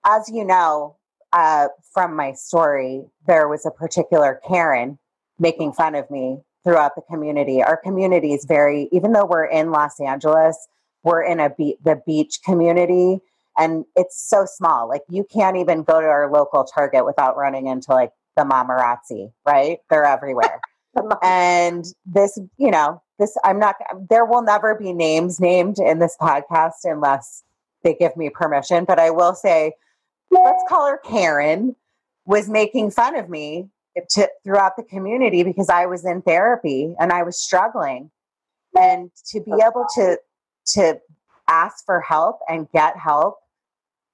As 0.05 0.29
you 0.29 0.43
know, 0.43 0.95
uh, 1.31 1.67
from 1.93 2.15
my 2.15 2.33
story, 2.33 3.05
there 3.27 3.47
was 3.47 3.65
a 3.65 3.71
particular 3.71 4.41
Karen 4.47 4.97
making 5.37 5.73
fun 5.73 5.93
of 5.93 6.09
me 6.09 6.39
throughout 6.63 6.95
the 6.95 7.01
community. 7.03 7.61
Our 7.61 7.77
community 7.77 8.33
is 8.33 8.45
very, 8.45 8.89
even 8.91 9.11
though 9.11 9.25
we're 9.25 9.45
in 9.45 9.71
Los 9.71 9.99
Angeles, 9.99 10.67
we're 11.03 11.23
in 11.23 11.39
a 11.39 11.51
be- 11.51 11.77
the 11.83 12.01
beach 12.05 12.39
community 12.43 13.21
and 13.57 13.85
it's 13.95 14.29
so 14.29 14.45
small. 14.45 14.87
Like 14.87 15.01
you 15.09 15.25
can't 15.25 15.57
even 15.57 15.83
go 15.83 15.99
to 15.99 16.07
our 16.07 16.31
local 16.31 16.63
Target 16.63 17.05
without 17.05 17.35
running 17.35 17.67
into 17.67 17.91
like 17.91 18.11
the 18.37 18.43
mamarazzi, 18.43 19.33
right? 19.45 19.79
They're 19.89 20.05
everywhere. 20.05 20.61
and 21.21 21.85
this, 22.05 22.39
you 22.57 22.71
know, 22.71 23.01
this, 23.19 23.35
I'm 23.43 23.59
not, 23.59 23.75
there 24.09 24.25
will 24.25 24.43
never 24.43 24.75
be 24.75 24.93
names 24.93 25.39
named 25.39 25.79
in 25.79 25.99
this 25.99 26.15
podcast 26.21 26.85
unless 26.85 27.43
they 27.83 27.95
give 27.95 28.15
me 28.15 28.29
permission. 28.29 28.85
But 28.85 28.99
I 28.99 29.09
will 29.09 29.33
say, 29.33 29.73
let's 30.31 30.63
call 30.69 30.87
her 30.87 30.99
Karen, 31.03 31.75
was 32.25 32.47
making 32.47 32.91
fun 32.91 33.15
of 33.15 33.29
me 33.29 33.69
to, 34.11 34.29
throughout 34.43 34.77
the 34.77 34.83
community 34.83 35.43
because 35.43 35.69
I 35.69 35.87
was 35.87 36.05
in 36.05 36.21
therapy 36.21 36.95
and 36.99 37.11
I 37.11 37.23
was 37.23 37.39
struggling. 37.39 38.11
And 38.79 39.09
to 39.31 39.41
be 39.41 39.53
able 39.53 39.87
to, 39.95 40.19
to 40.73 40.99
ask 41.47 41.83
for 41.85 42.01
help 42.01 42.39
and 42.47 42.69
get 42.71 42.97
help 42.97 43.39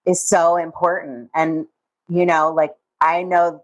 is 0.06 0.26
so 0.26 0.56
important. 0.56 1.30
And, 1.36 1.66
you 2.08 2.26
know, 2.26 2.54
like 2.54 2.72
I 3.02 3.24
know 3.24 3.64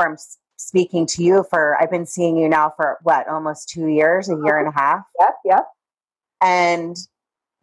from 0.00 0.16
speaking 0.56 1.06
to 1.06 1.22
you 1.22 1.44
for 1.50 1.76
I've 1.80 1.90
been 1.90 2.06
seeing 2.06 2.38
you 2.38 2.48
now 2.48 2.72
for 2.74 2.98
what 3.02 3.28
almost 3.28 3.68
two 3.68 3.88
years, 3.88 4.30
a 4.30 4.34
year 4.34 4.58
and 4.58 4.68
a 4.68 4.72
half. 4.72 5.02
Yep, 5.18 5.34
yep. 5.44 5.66
And 6.40 6.96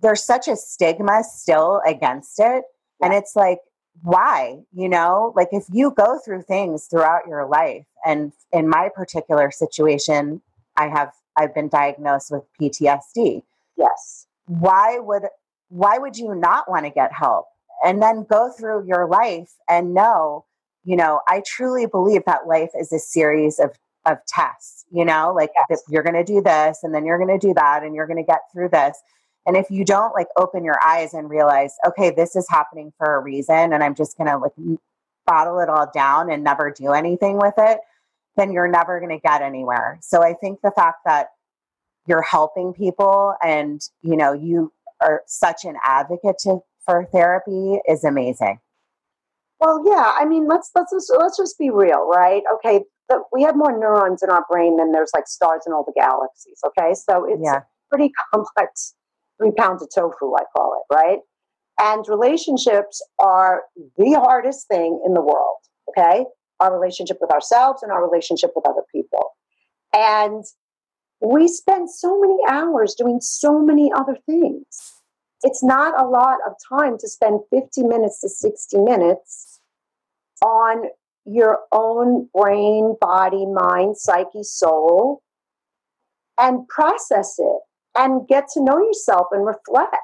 there's 0.01 0.23
such 0.23 0.47
a 0.47 0.55
stigma 0.55 1.23
still 1.23 1.81
against 1.87 2.39
it. 2.39 2.63
And 3.01 3.13
it's 3.13 3.35
like, 3.35 3.59
why? 4.03 4.59
You 4.71 4.87
know, 4.87 5.33
like 5.35 5.49
if 5.51 5.63
you 5.71 5.91
go 5.97 6.19
through 6.23 6.43
things 6.43 6.85
throughout 6.85 7.27
your 7.27 7.47
life, 7.47 7.85
and 8.05 8.31
in 8.51 8.69
my 8.69 8.89
particular 8.93 9.49
situation, 9.49 10.41
I 10.75 10.89
have 10.89 11.11
I've 11.35 11.55
been 11.55 11.69
diagnosed 11.69 12.31
with 12.31 12.43
PTSD. 12.61 13.41
Yes. 13.77 14.27
Why 14.45 14.99
would 14.99 15.23
why 15.69 15.97
would 15.97 16.17
you 16.17 16.35
not 16.35 16.69
want 16.69 16.85
to 16.85 16.91
get 16.91 17.11
help? 17.11 17.47
And 17.83 18.01
then 18.01 18.25
go 18.29 18.51
through 18.51 18.87
your 18.87 19.07
life 19.07 19.51
and 19.67 19.95
know 19.95 20.45
you 20.87 20.95
know, 20.95 21.19
I 21.27 21.43
truly 21.45 21.85
believe 21.85 22.23
that 22.25 22.47
life 22.47 22.71
is 22.73 22.93
a 22.93 22.99
series 22.99 23.59
of 23.59 23.77
of 24.05 24.19
tests, 24.25 24.85
you 24.89 25.03
know, 25.03 25.33
like 25.35 25.51
yes. 25.69 25.83
you're 25.89 26.01
going 26.01 26.15
to 26.15 26.23
do 26.23 26.41
this 26.41 26.79
and 26.81 26.95
then 26.95 27.05
you're 27.05 27.17
going 27.17 27.37
to 27.37 27.45
do 27.47 27.53
that 27.53 27.83
and 27.83 27.93
you're 27.93 28.07
going 28.07 28.15
to 28.15 28.23
get 28.23 28.39
through 28.53 28.69
this. 28.69 28.97
And 29.45 29.57
if 29.57 29.69
you 29.69 29.83
don't 29.83 30.13
like 30.13 30.27
open 30.37 30.63
your 30.63 30.81
eyes 30.81 31.13
and 31.13 31.29
realize, 31.29 31.73
okay, 31.85 32.09
this 32.09 32.33
is 32.33 32.47
happening 32.49 32.93
for 32.97 33.15
a 33.15 33.19
reason 33.19 33.73
and 33.73 33.83
I'm 33.83 33.95
just 33.95 34.17
going 34.17 34.29
to 34.29 34.37
like 34.37 34.53
bottle 35.25 35.59
it 35.59 35.67
all 35.67 35.91
down 35.93 36.31
and 36.31 36.41
never 36.41 36.71
do 36.71 36.93
anything 36.93 37.37
with 37.37 37.55
it, 37.57 37.79
then 38.37 38.53
you're 38.53 38.69
never 38.69 39.01
going 39.01 39.11
to 39.11 39.21
get 39.21 39.41
anywhere. 39.41 39.99
So 40.01 40.23
I 40.23 40.33
think 40.33 40.61
the 40.61 40.71
fact 40.71 40.99
that 41.03 41.31
you're 42.05 42.21
helping 42.21 42.71
people 42.71 43.35
and, 43.43 43.81
you 44.03 44.15
know, 44.15 44.31
you 44.31 44.71
are 45.01 45.21
such 45.27 45.65
an 45.65 45.75
advocate 45.83 46.37
to, 46.43 46.59
for 46.85 47.05
therapy 47.11 47.81
is 47.89 48.05
amazing. 48.05 48.61
Well, 49.59 49.83
yeah. 49.85 50.13
I 50.17 50.25
mean, 50.25 50.47
let's 50.47 50.71
let's 50.75 50.91
just, 50.91 51.11
let's 51.17 51.37
just 51.37 51.57
be 51.57 51.69
real, 51.69 52.07
right? 52.07 52.43
Okay, 52.55 52.81
the, 53.09 53.21
we 53.33 53.43
have 53.43 53.55
more 53.55 53.77
neurons 53.77 54.21
in 54.21 54.29
our 54.29 54.45
brain 54.49 54.77
than 54.77 54.91
there's 54.91 55.11
like 55.15 55.27
stars 55.27 55.63
in 55.65 55.73
all 55.73 55.83
the 55.83 55.99
galaxies. 55.99 56.59
Okay, 56.65 56.93
so 56.93 57.25
it's 57.25 57.41
yeah. 57.43 57.61
pretty 57.89 58.11
complex. 58.33 58.93
Three 59.39 59.51
pounds 59.51 59.83
of 59.83 59.89
tofu, 59.93 60.33
I 60.35 60.43
call 60.55 60.81
it, 60.81 60.93
right? 60.93 61.19
And 61.79 62.03
relationships 62.07 63.05
are 63.19 63.63
the 63.97 64.13
hardest 64.13 64.67
thing 64.67 64.99
in 65.05 65.13
the 65.13 65.21
world. 65.21 65.57
Okay, 65.89 66.25
our 66.59 66.73
relationship 66.77 67.17
with 67.21 67.31
ourselves 67.31 67.83
and 67.83 67.91
our 67.91 68.03
relationship 68.03 68.51
with 68.55 68.67
other 68.67 68.81
people, 68.91 69.31
and 69.93 70.43
we 71.21 71.47
spend 71.47 71.89
so 71.89 72.19
many 72.19 72.37
hours 72.49 72.93
doing 72.95 73.19
so 73.21 73.59
many 73.59 73.91
other 73.95 74.17
things 74.27 74.97
it's 75.43 75.63
not 75.63 75.99
a 75.99 76.07
lot 76.07 76.37
of 76.47 76.53
time 76.67 76.97
to 76.97 77.07
spend 77.07 77.41
50 77.51 77.83
minutes 77.83 78.21
to 78.21 78.29
60 78.29 78.79
minutes 78.79 79.46
on 80.43 80.89
your 81.25 81.59
own 81.71 82.29
brain, 82.33 82.95
body, 83.01 83.45
mind, 83.45 83.97
psyche, 83.97 84.43
soul, 84.43 85.21
and 86.37 86.67
process 86.67 87.35
it 87.37 87.61
and 87.95 88.27
get 88.27 88.47
to 88.53 88.63
know 88.63 88.77
yourself 88.77 89.27
and 89.31 89.45
reflect. 89.45 89.95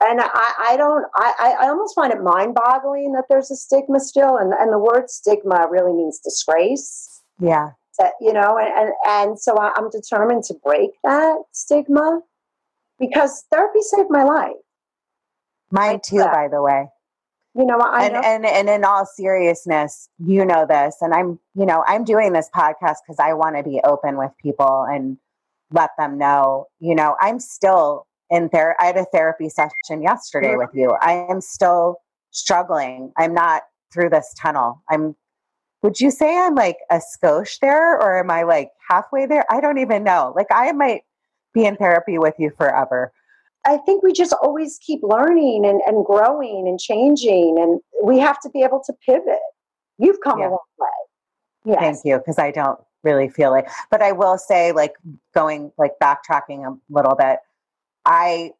and 0.00 0.20
I, 0.20 0.52
I 0.58 0.76
don't 0.76 1.06
I, 1.14 1.56
I 1.62 1.68
almost 1.68 1.94
find 1.94 2.12
it 2.12 2.22
mind 2.22 2.54
boggling 2.54 3.12
that 3.12 3.24
there's 3.30 3.50
a 3.50 3.56
stigma 3.56 4.00
still 4.00 4.36
and, 4.36 4.52
and 4.52 4.72
the 4.72 4.78
word 4.78 5.08
stigma 5.08 5.66
really 5.70 5.92
means 5.92 6.18
disgrace. 6.18 7.22
Yeah. 7.40 7.70
That 7.98 8.12
you 8.20 8.32
know 8.32 8.58
and, 8.58 8.68
and, 8.76 8.92
and 9.06 9.38
so 9.38 9.56
I, 9.56 9.72
i'm 9.76 9.88
determined 9.88 10.42
to 10.44 10.54
break 10.64 10.90
that 11.04 11.36
stigma 11.52 12.20
because 12.98 13.44
therapy 13.52 13.80
saved 13.80 14.10
my 14.10 14.24
life. 14.24 14.52
Mine 15.70 16.00
too 16.04 16.18
by 16.18 16.48
the 16.50 16.60
way 16.60 16.88
you 17.54 17.64
know, 17.66 17.78
I 17.78 18.04
and, 18.06 18.14
know. 18.14 18.20
and 18.24 18.46
and 18.46 18.68
in 18.68 18.84
all 18.84 19.06
seriousness, 19.06 20.08
you 20.18 20.44
know 20.44 20.66
this, 20.68 20.96
and 21.00 21.14
I'm, 21.14 21.38
you 21.54 21.66
know, 21.66 21.84
I'm 21.86 22.04
doing 22.04 22.32
this 22.32 22.50
podcast 22.54 22.96
because 23.06 23.18
I 23.20 23.32
want 23.34 23.56
to 23.56 23.62
be 23.62 23.80
open 23.84 24.16
with 24.16 24.30
people 24.42 24.86
and 24.88 25.18
let 25.70 25.90
them 25.98 26.18
know, 26.18 26.66
you 26.80 26.94
know, 26.94 27.16
I'm 27.20 27.40
still 27.40 28.06
in 28.30 28.48
there. 28.52 28.76
I 28.80 28.86
had 28.86 28.96
a 28.96 29.06
therapy 29.06 29.48
session 29.48 30.02
yesterday 30.02 30.48
Mm-hmm. 30.48 30.58
with 30.58 30.70
you. 30.74 30.90
I 31.00 31.26
am 31.30 31.40
still 31.40 31.96
struggling. 32.30 33.12
I'm 33.16 33.34
not 33.34 33.62
through 33.92 34.10
this 34.10 34.34
tunnel. 34.38 34.82
I'm. 34.90 35.14
Would 35.82 36.00
you 36.00 36.10
say 36.10 36.34
I'm 36.38 36.54
like 36.54 36.78
a 36.90 36.98
skosh 36.98 37.58
there, 37.60 37.94
or 38.00 38.18
am 38.18 38.30
I 38.30 38.44
like 38.44 38.70
halfway 38.88 39.26
there? 39.26 39.44
I 39.50 39.60
don't 39.60 39.78
even 39.78 40.02
know. 40.02 40.32
Like 40.34 40.46
I 40.50 40.72
might 40.72 41.02
be 41.52 41.66
in 41.66 41.76
therapy 41.76 42.18
with 42.18 42.34
you 42.38 42.50
forever. 42.56 43.12
I 43.66 43.78
think 43.78 44.02
we 44.02 44.12
just 44.12 44.34
always 44.42 44.78
keep 44.82 45.00
learning 45.02 45.64
and, 45.64 45.80
and 45.86 46.04
growing 46.04 46.68
and 46.68 46.78
changing, 46.78 47.56
and 47.58 47.80
we 48.04 48.18
have 48.18 48.38
to 48.40 48.50
be 48.50 48.62
able 48.62 48.82
to 48.86 48.92
pivot. 49.06 49.38
You've 49.98 50.20
come 50.22 50.38
Yeah. 50.40 50.48
a 50.48 50.50
long 50.50 50.58
way. 50.78 50.88
Yes. 51.66 51.80
Thank 51.80 51.98
you, 52.04 52.18
because 52.18 52.38
I 52.38 52.50
don't 52.50 52.78
really 53.02 53.28
feel 53.28 53.54
it. 53.54 53.66
But 53.90 54.02
I 54.02 54.12
will 54.12 54.36
say, 54.38 54.72
like 54.72 54.94
going, 55.34 55.72
like 55.78 55.92
backtracking 56.02 56.66
a 56.70 56.76
little 56.90 57.14
bit, 57.14 57.38
I 58.04 58.52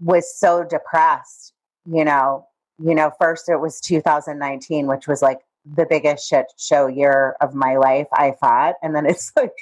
was 0.00 0.34
so 0.36 0.64
depressed. 0.64 1.52
You 1.84 2.04
know, 2.04 2.46
you 2.78 2.94
know. 2.94 3.12
First, 3.20 3.48
it 3.48 3.56
was 3.60 3.80
2019, 3.80 4.86
which 4.86 5.06
was 5.06 5.22
like 5.22 5.38
the 5.64 5.86
biggest 5.88 6.28
shit 6.28 6.46
show 6.56 6.86
year 6.88 7.36
of 7.40 7.54
my 7.54 7.76
life. 7.76 8.06
I 8.12 8.32
thought, 8.32 8.74
and 8.82 8.94
then 8.94 9.06
it's 9.06 9.32
like, 9.36 9.52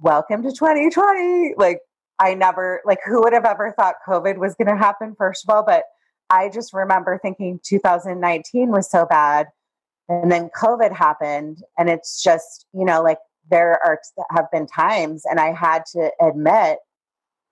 welcome 0.00 0.42
to 0.42 0.50
2020. 0.52 1.54
Like 1.56 1.80
I 2.18 2.34
never, 2.34 2.80
like, 2.84 3.00
who 3.04 3.22
would 3.22 3.32
have 3.32 3.44
ever 3.44 3.74
thought 3.76 3.96
COVID 4.06 4.38
was 4.38 4.54
going 4.54 4.68
to 4.68 4.76
happen? 4.76 5.14
First 5.16 5.44
of 5.48 5.54
all, 5.54 5.64
but 5.64 5.84
I 6.30 6.48
just 6.48 6.72
remember 6.72 7.18
thinking 7.20 7.60
2019 7.64 8.70
was 8.70 8.90
so 8.90 9.04
bad 9.04 9.48
and 10.08 10.30
then 10.30 10.50
covid 10.50 10.92
happened 10.92 11.62
and 11.78 11.88
it's 11.88 12.22
just 12.22 12.66
you 12.72 12.84
know 12.84 13.02
like 13.02 13.18
there 13.50 13.78
are 13.84 13.98
have 14.34 14.50
been 14.50 14.66
times 14.66 15.24
and 15.24 15.40
i 15.40 15.52
had 15.52 15.84
to 15.86 16.10
admit 16.20 16.78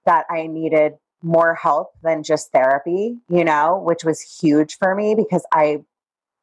that 0.07 0.27
i 0.31 0.46
needed 0.46 0.92
more 1.22 1.55
help 1.55 1.92
than 2.03 2.22
just 2.22 2.51
therapy 2.53 3.16
you 3.29 3.44
know 3.44 3.81
which 3.85 4.05
was 4.05 4.20
huge 4.20 4.77
for 4.77 4.94
me 4.94 5.14
because 5.14 5.44
i 5.53 5.79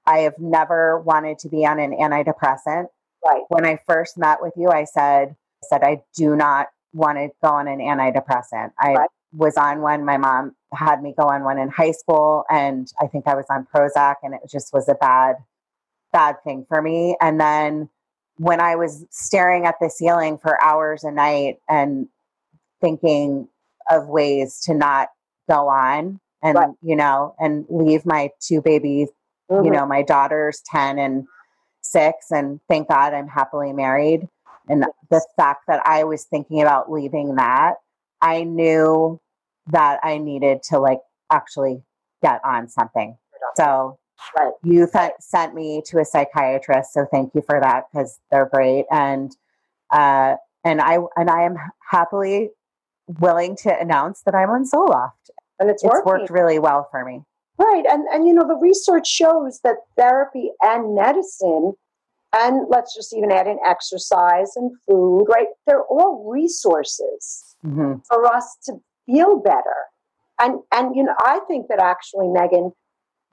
i 0.06 0.20
have 0.20 0.38
never 0.40 1.00
wanted 1.00 1.38
to 1.38 1.50
be 1.50 1.66
on 1.66 1.80
an 1.80 1.92
antidepressant 1.92 2.88
Right. 3.26 3.44
when 3.50 3.66
i 3.66 3.80
first 3.88 4.18
met 4.18 4.42
with 4.42 4.54
you 4.56 4.70
i 4.70 4.86
said 4.86 5.36
I 5.64 5.68
said 5.68 5.84
i 5.84 6.02
do 6.16 6.36
not 6.36 6.68
want 6.94 7.18
to 7.18 7.30
go 7.44 7.50
on 7.54 7.68
an 7.68 7.80
antidepressant 7.80 8.72
i 8.80 8.94
Right. 8.94 9.10
was 9.34 9.58
on 9.58 9.82
one 9.82 10.06
my 10.06 10.18
mom 10.18 10.56
had 10.74 11.02
me 11.04 11.14
go 11.18 11.28
on 11.28 11.44
one 11.44 11.60
in 11.60 11.70
high 11.70 11.92
school 11.92 12.46
and 12.50 12.92
i 13.02 13.08
think 13.08 13.28
i 13.28 13.36
was 13.36 13.46
on 13.50 13.68
prozac 13.74 14.16
and 14.24 14.34
it 14.34 14.42
just 14.50 14.74
was 14.74 14.90
a 14.90 14.96
bad 14.96 15.36
bad 16.12 16.38
thing 16.44 16.66
for 16.68 16.82
me. 16.82 17.16
And 17.22 17.40
then 17.40 17.88
when 18.38 18.60
I 18.60 18.76
was 18.76 19.06
staring 19.12 19.68
at 19.68 19.76
the 19.80 19.92
ceiling 19.92 20.40
for 20.40 20.60
hours 20.64 21.04
a 21.04 21.12
night 21.12 21.60
and 21.70 22.08
thinking 22.82 23.48
of 23.90 24.08
ways 24.08 24.60
to 24.62 24.74
not 24.74 25.10
go 25.50 25.68
on 25.68 26.20
and, 26.42 26.56
Right. 26.58 26.70
you 26.82 26.96
know, 26.96 27.36
and 27.38 27.66
leave 27.70 28.06
my 28.08 28.32
two 28.40 28.62
babies, 28.62 29.10
you 29.52 29.58
Mhm. 29.58 29.72
know, 29.74 29.86
my 29.86 30.02
daughter's 30.02 30.62
10 30.66 30.98
and 30.98 31.28
six. 31.82 32.32
And 32.32 32.60
thank 32.68 32.88
God 32.90 33.14
I'm 33.14 33.28
happily 33.28 33.74
married. 33.74 34.28
And 34.70 34.86
the 35.10 35.26
fact 35.36 35.64
that 35.68 35.82
I 35.86 36.04
was 36.04 36.26
thinking 36.26 36.62
about 36.62 36.92
leaving 36.92 37.36
that, 37.36 37.76
I 38.22 38.44
knew 38.44 39.20
that 39.68 40.00
I 40.04 40.18
needed 40.18 40.64
to 40.70 40.80
like 40.80 41.00
actually 41.32 41.82
get 42.22 42.40
on 42.46 42.68
something. 42.70 43.18
So 43.56 43.98
Right. 44.38 44.52
you 44.64 44.86
th- 44.92 45.14
sent 45.22 45.56
me 45.56 45.82
to 45.86 46.00
a 46.00 46.04
psychiatrist 46.04 46.92
so 46.92 47.06
thank 47.10 47.34
you 47.34 47.42
for 47.42 47.58
that 47.62 47.86
because 47.90 48.20
they're 48.30 48.50
great 48.54 48.86
and 48.92 49.32
uh 49.92 50.36
and 50.66 50.82
i 50.82 50.98
and 51.16 51.30
i 51.30 51.44
am 51.44 51.56
happily 51.90 52.50
willing 53.22 53.56
to 53.56 53.80
announce 53.80 54.22
that 54.24 54.36
i'm 54.36 54.50
on 54.50 54.70
zoloft 54.70 55.30
And 55.58 55.70
it's, 55.70 55.86
it's 55.86 56.02
worked 56.06 56.30
really 56.30 56.60
well 56.60 56.90
for 56.92 57.06
me 57.06 57.22
Right. 57.60 57.84
And 57.90 58.08
and 58.14 58.26
you 58.26 58.34
know, 58.34 58.48
the 58.48 58.56
research 58.56 59.06
shows 59.06 59.60
that 59.66 59.76
therapy 59.98 60.52
and 60.62 60.96
medicine 60.96 61.74
and 62.34 62.68
let's 62.70 62.96
just 62.96 63.16
even 63.16 63.32
add 63.32 63.48
in 63.48 63.58
exercise 63.66 64.52
and 64.56 64.72
food, 64.88 65.26
right? 65.34 65.48
They're 65.68 65.84
all 65.84 66.30
resources 66.32 67.56
hmm 67.62 67.96
for 68.08 68.26
us 68.26 68.58
to 68.66 68.74
feel 69.06 69.40
better. 69.40 69.76
And 70.40 70.60
and 70.72 70.96
you 70.96 71.04
know, 71.04 71.16
I 71.20 71.40
think 71.48 71.68
that 71.70 71.80
actually, 71.82 72.28
Megan, 72.30 72.72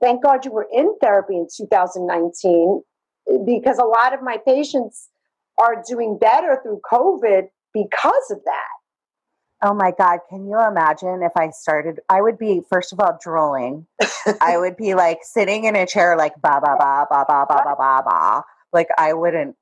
thank 0.01 0.23
God 0.23 0.45
you 0.45 0.51
were 0.51 0.67
in 0.73 0.95
therapy 1.01 1.35
in 1.37 1.47
2019 1.55 2.81
because 3.45 3.77
a 3.77 3.85
lot 3.85 4.13
of 4.13 4.21
my 4.21 4.37
patients 4.45 5.09
are 5.57 5.83
doing 5.87 6.17
better 6.19 6.59
through 6.63 6.81
COVID 6.91 7.47
because 7.73 8.31
of 8.31 8.39
that. 8.45 8.73
oh 9.63 9.73
my 9.73 9.91
god 9.97 10.19
can 10.29 10.47
you 10.47 10.59
imagine 10.67 11.21
if 11.23 11.31
i 11.35 11.49
started 11.49 11.99
i 12.09 12.21
would 12.21 12.37
be 12.37 12.61
first 12.69 12.93
of 12.93 12.99
all 12.99 13.17
drooling 13.21 13.85
i 14.41 14.57
would 14.57 14.77
be 14.77 14.93
like 14.93 15.19
sitting 15.23 15.63
in 15.65 15.75
a 15.75 15.85
chair 15.85 16.15
like 16.17 16.33
ba 16.41 16.59
ba 16.63 16.75
ba 16.77 17.05
ba 17.09 17.25
ba 17.27 17.45
ba 17.49 17.57
ba 17.65 17.75
ba 17.77 18.03
ba 18.05 18.43
like 18.73 18.87
i 18.97 19.13
wouldn't 19.13 19.55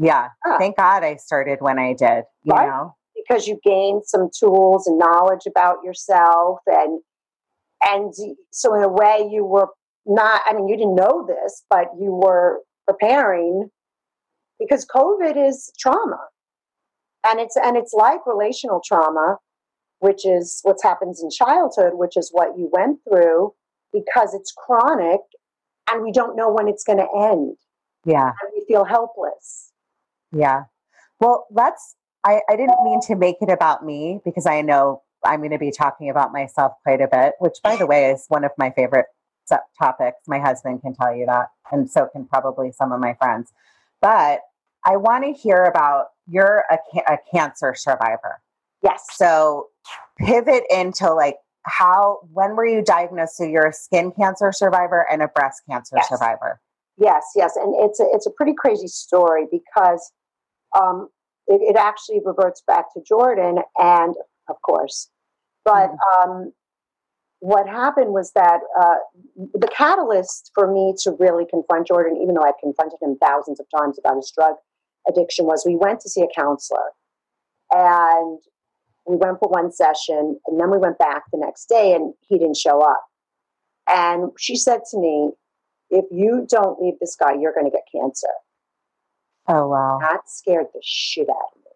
yeah 0.00 0.28
Ah. 0.46 0.58
thank 0.58 0.76
god 0.76 1.02
i 1.04 1.16
started 1.16 1.58
when 1.60 1.78
i 1.78 1.92
did 1.92 2.24
you 2.44 2.52
Right. 2.54 2.68
know 2.68 2.94
because 3.14 3.46
you 3.48 3.58
gained 3.64 4.04
some 4.06 4.28
tools 4.38 4.86
and 4.86 4.98
knowledge 4.98 5.46
about 5.46 5.78
yourself 5.84 6.58
and 6.66 7.00
and 7.82 8.12
so 8.52 8.74
in 8.74 8.82
a 8.82 8.88
way 8.88 9.28
you 9.30 9.44
were 9.44 9.68
not 10.06 10.40
i 10.46 10.52
mean 10.52 10.68
you 10.68 10.76
didn't 10.76 10.94
know 10.94 11.26
this 11.26 11.64
but 11.70 11.86
you 11.98 12.10
were 12.12 12.60
preparing 12.86 13.68
because 14.58 14.86
covid 14.86 15.36
is 15.48 15.70
trauma 15.78 16.20
and 17.26 17.40
it's 17.40 17.56
and 17.56 17.76
it's 17.76 17.92
like 17.92 18.20
relational 18.26 18.80
trauma 18.84 19.36
which 19.98 20.24
is 20.26 20.60
what 20.62 20.76
happens 20.82 21.22
in 21.22 21.30
childhood 21.30 21.92
which 21.94 22.16
is 22.16 22.28
what 22.32 22.56
you 22.56 22.68
went 22.72 22.98
through 23.08 23.52
because 23.92 24.34
it's 24.34 24.52
chronic 24.56 25.20
and 25.90 26.02
we 26.02 26.12
don't 26.12 26.36
know 26.36 26.50
when 26.50 26.68
it's 26.68 26.84
going 26.84 26.98
to 26.98 27.08
end 27.32 27.56
yeah 28.06 28.28
and 28.28 28.50
we 28.54 28.64
feel 28.66 28.84
helpless 28.84 29.72
Yeah. 30.32 30.64
Well, 31.20 31.46
let's, 31.50 31.96
I, 32.24 32.40
I 32.50 32.56
didn't 32.56 32.82
mean 32.84 33.00
to 33.06 33.14
make 33.16 33.36
it 33.40 33.48
about 33.48 33.84
me 33.86 34.20
because 34.24 34.44
I 34.46 34.60
know 34.60 35.02
I'm 35.24 35.40
going 35.40 35.50
to 35.52 35.58
be 35.58 35.70
talking 35.70 36.10
about 36.10 36.32
myself 36.32 36.72
quite 36.82 37.00
a 37.00 37.08
bit, 37.08 37.34
which, 37.38 37.54
by 37.64 37.76
the 37.76 37.86
way, 37.86 38.10
is 38.10 38.26
one 38.28 38.44
of 38.44 38.50
my 38.58 38.70
favorite 38.70 39.06
topics. 39.80 40.18
My 40.26 40.38
husband 40.38 40.82
can 40.82 40.94
tell 40.94 41.14
you 41.16 41.24
that, 41.26 41.46
and 41.72 41.90
so 41.90 42.08
can 42.12 42.26
probably 42.26 42.70
some 42.72 42.92
of 42.92 43.00
my 43.00 43.14
friends. 43.14 43.50
But 44.02 44.40
I 44.84 44.96
want 44.96 45.24
to 45.24 45.32
hear 45.32 45.64
about 45.64 46.08
you're 46.28 46.64
a, 46.70 46.78
a 47.14 47.18
cancer 47.32 47.74
survivor. 47.74 48.42
yes 48.82 49.04
So 49.14 49.68
pivot 50.18 50.64
into 50.68 51.14
like, 51.14 51.36
how, 51.62 52.18
when 52.32 52.56
were 52.56 52.66
you 52.66 52.82
diagnosed? 52.82 53.36
So 53.36 53.44
you're 53.44 53.66
a 53.68 53.72
skin 53.72 54.12
cancer 54.12 54.52
survivor 54.52 55.06
and 55.10 55.22
a 55.22 55.28
breast 55.28 55.62
cancer 55.68 55.96
Yes. 55.96 56.08
survivor. 56.08 56.60
Yes, 56.98 57.24
yes, 57.34 57.56
and 57.56 57.74
it's 57.78 58.00
a, 58.00 58.04
it's 58.12 58.26
a 58.26 58.30
pretty 58.30 58.54
crazy 58.56 58.86
story 58.86 59.46
because 59.50 60.12
um, 60.78 61.08
it, 61.46 61.60
it 61.62 61.76
actually 61.76 62.20
reverts 62.24 62.62
back 62.66 62.92
to 62.94 63.02
Jordan, 63.06 63.58
and 63.76 64.14
of 64.48 64.56
course, 64.62 65.10
but 65.64 65.90
um, 66.22 66.52
what 67.40 67.68
happened 67.68 68.12
was 68.12 68.32
that 68.32 68.60
uh, 68.80 68.94
the 69.36 69.68
catalyst 69.68 70.50
for 70.54 70.72
me 70.72 70.94
to 71.02 71.12
really 71.20 71.44
confront 71.44 71.86
Jordan, 71.86 72.18
even 72.22 72.34
though 72.34 72.44
I'd 72.44 72.54
confronted 72.62 72.98
him 73.02 73.18
thousands 73.22 73.60
of 73.60 73.66
times 73.78 73.98
about 73.98 74.16
his 74.16 74.32
drug 74.34 74.54
addiction, 75.06 75.44
was 75.44 75.64
we 75.66 75.76
went 75.76 76.00
to 76.00 76.08
see 76.08 76.22
a 76.22 76.40
counselor, 76.40 76.92
and 77.72 78.38
we 79.06 79.16
went 79.16 79.38
for 79.38 79.50
one 79.50 79.70
session, 79.70 80.40
and 80.46 80.58
then 80.58 80.70
we 80.70 80.78
went 80.78 80.98
back 80.98 81.24
the 81.30 81.38
next 81.38 81.68
day, 81.68 81.92
and 81.92 82.14
he 82.22 82.38
didn't 82.38 82.56
show 82.56 82.80
up, 82.80 83.04
and 83.86 84.30
she 84.38 84.56
said 84.56 84.80
to 84.90 84.98
me 84.98 85.32
if 85.90 86.04
you 86.10 86.46
don't 86.48 86.80
leave 86.80 86.94
this 87.00 87.16
guy, 87.18 87.34
you're 87.34 87.52
going 87.54 87.66
to 87.66 87.70
get 87.70 87.84
cancer. 87.94 88.28
Oh, 89.48 89.68
wow. 89.68 89.98
That 90.00 90.22
scared 90.28 90.66
the 90.74 90.80
shit 90.82 91.28
out 91.28 91.36
of 91.54 91.58
me. 91.58 91.70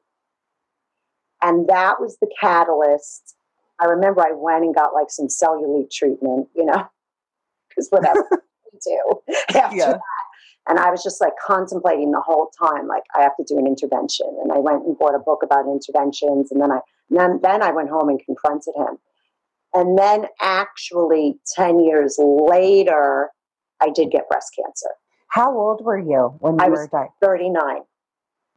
And 1.42 1.68
that 1.68 2.00
was 2.00 2.18
the 2.20 2.30
catalyst. 2.40 3.36
I 3.78 3.86
remember 3.86 4.20
I 4.22 4.32
went 4.34 4.64
and 4.64 4.74
got 4.74 4.92
like 4.94 5.10
some 5.10 5.28
cellulite 5.28 5.90
treatment, 5.90 6.48
you 6.54 6.64
know, 6.64 6.88
because 7.68 7.88
whatever 7.90 8.26
we 8.72 8.78
do 8.84 9.34
after 9.58 9.76
Yeah. 9.76 9.92
that. 9.92 10.00
And 10.68 10.78
I 10.78 10.90
was 10.90 11.02
just 11.02 11.20
like 11.20 11.32
contemplating 11.44 12.10
the 12.10 12.20
whole 12.20 12.50
time, 12.60 12.86
like 12.86 13.02
I 13.16 13.22
have 13.22 13.34
to 13.38 13.44
do 13.44 13.58
an 13.58 13.66
intervention. 13.66 14.26
And 14.42 14.52
I 14.52 14.58
went 14.58 14.84
and 14.84 14.96
bought 14.98 15.14
a 15.14 15.18
book 15.18 15.42
about 15.42 15.64
interventions. 15.66 16.52
And 16.52 16.60
then 16.60 16.70
I 16.70 16.80
then 17.08 17.40
then 17.42 17.62
I 17.62 17.72
went 17.72 17.88
home 17.88 18.08
and 18.08 18.20
confronted 18.24 18.74
him. 18.76 18.98
And 19.72 19.98
then 19.98 20.26
actually 20.40 21.40
10 21.56 21.80
years 21.80 22.16
later, 22.20 23.30
I 23.80 23.90
did 23.90 24.10
get 24.10 24.28
breast 24.28 24.52
cancer. 24.56 24.90
How 25.28 25.56
old 25.56 25.84
were 25.84 25.98
you 25.98 26.34
when 26.40 26.54
you 26.54 26.60
I 26.64 26.68
were 26.68 26.80
was- 26.80 26.88
diagnosed? 26.88 27.14
39. 27.22 27.82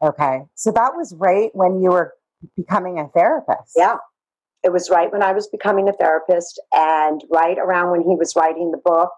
Okay. 0.04 0.42
So 0.56 0.72
that 0.72 0.94
was 0.96 1.14
right 1.18 1.50
when 1.54 1.82
you 1.82 1.92
were 1.92 2.14
becoming 2.58 3.00
a 3.00 3.08
therapist. 3.10 3.72
Yeah. 3.76 3.98
It 4.64 4.72
was 4.72 4.90
right 4.90 5.12
when 5.12 5.24
I 5.24 5.32
was 5.34 5.48
becoming 5.48 5.88
a 5.90 5.94
therapist 5.94 6.62
and 6.74 7.22
right 7.32 7.58
around 7.58 7.92
when 7.92 8.02
he 8.02 8.16
was 8.16 8.34
writing 8.36 8.72
the 8.72 8.82
book. 8.84 9.12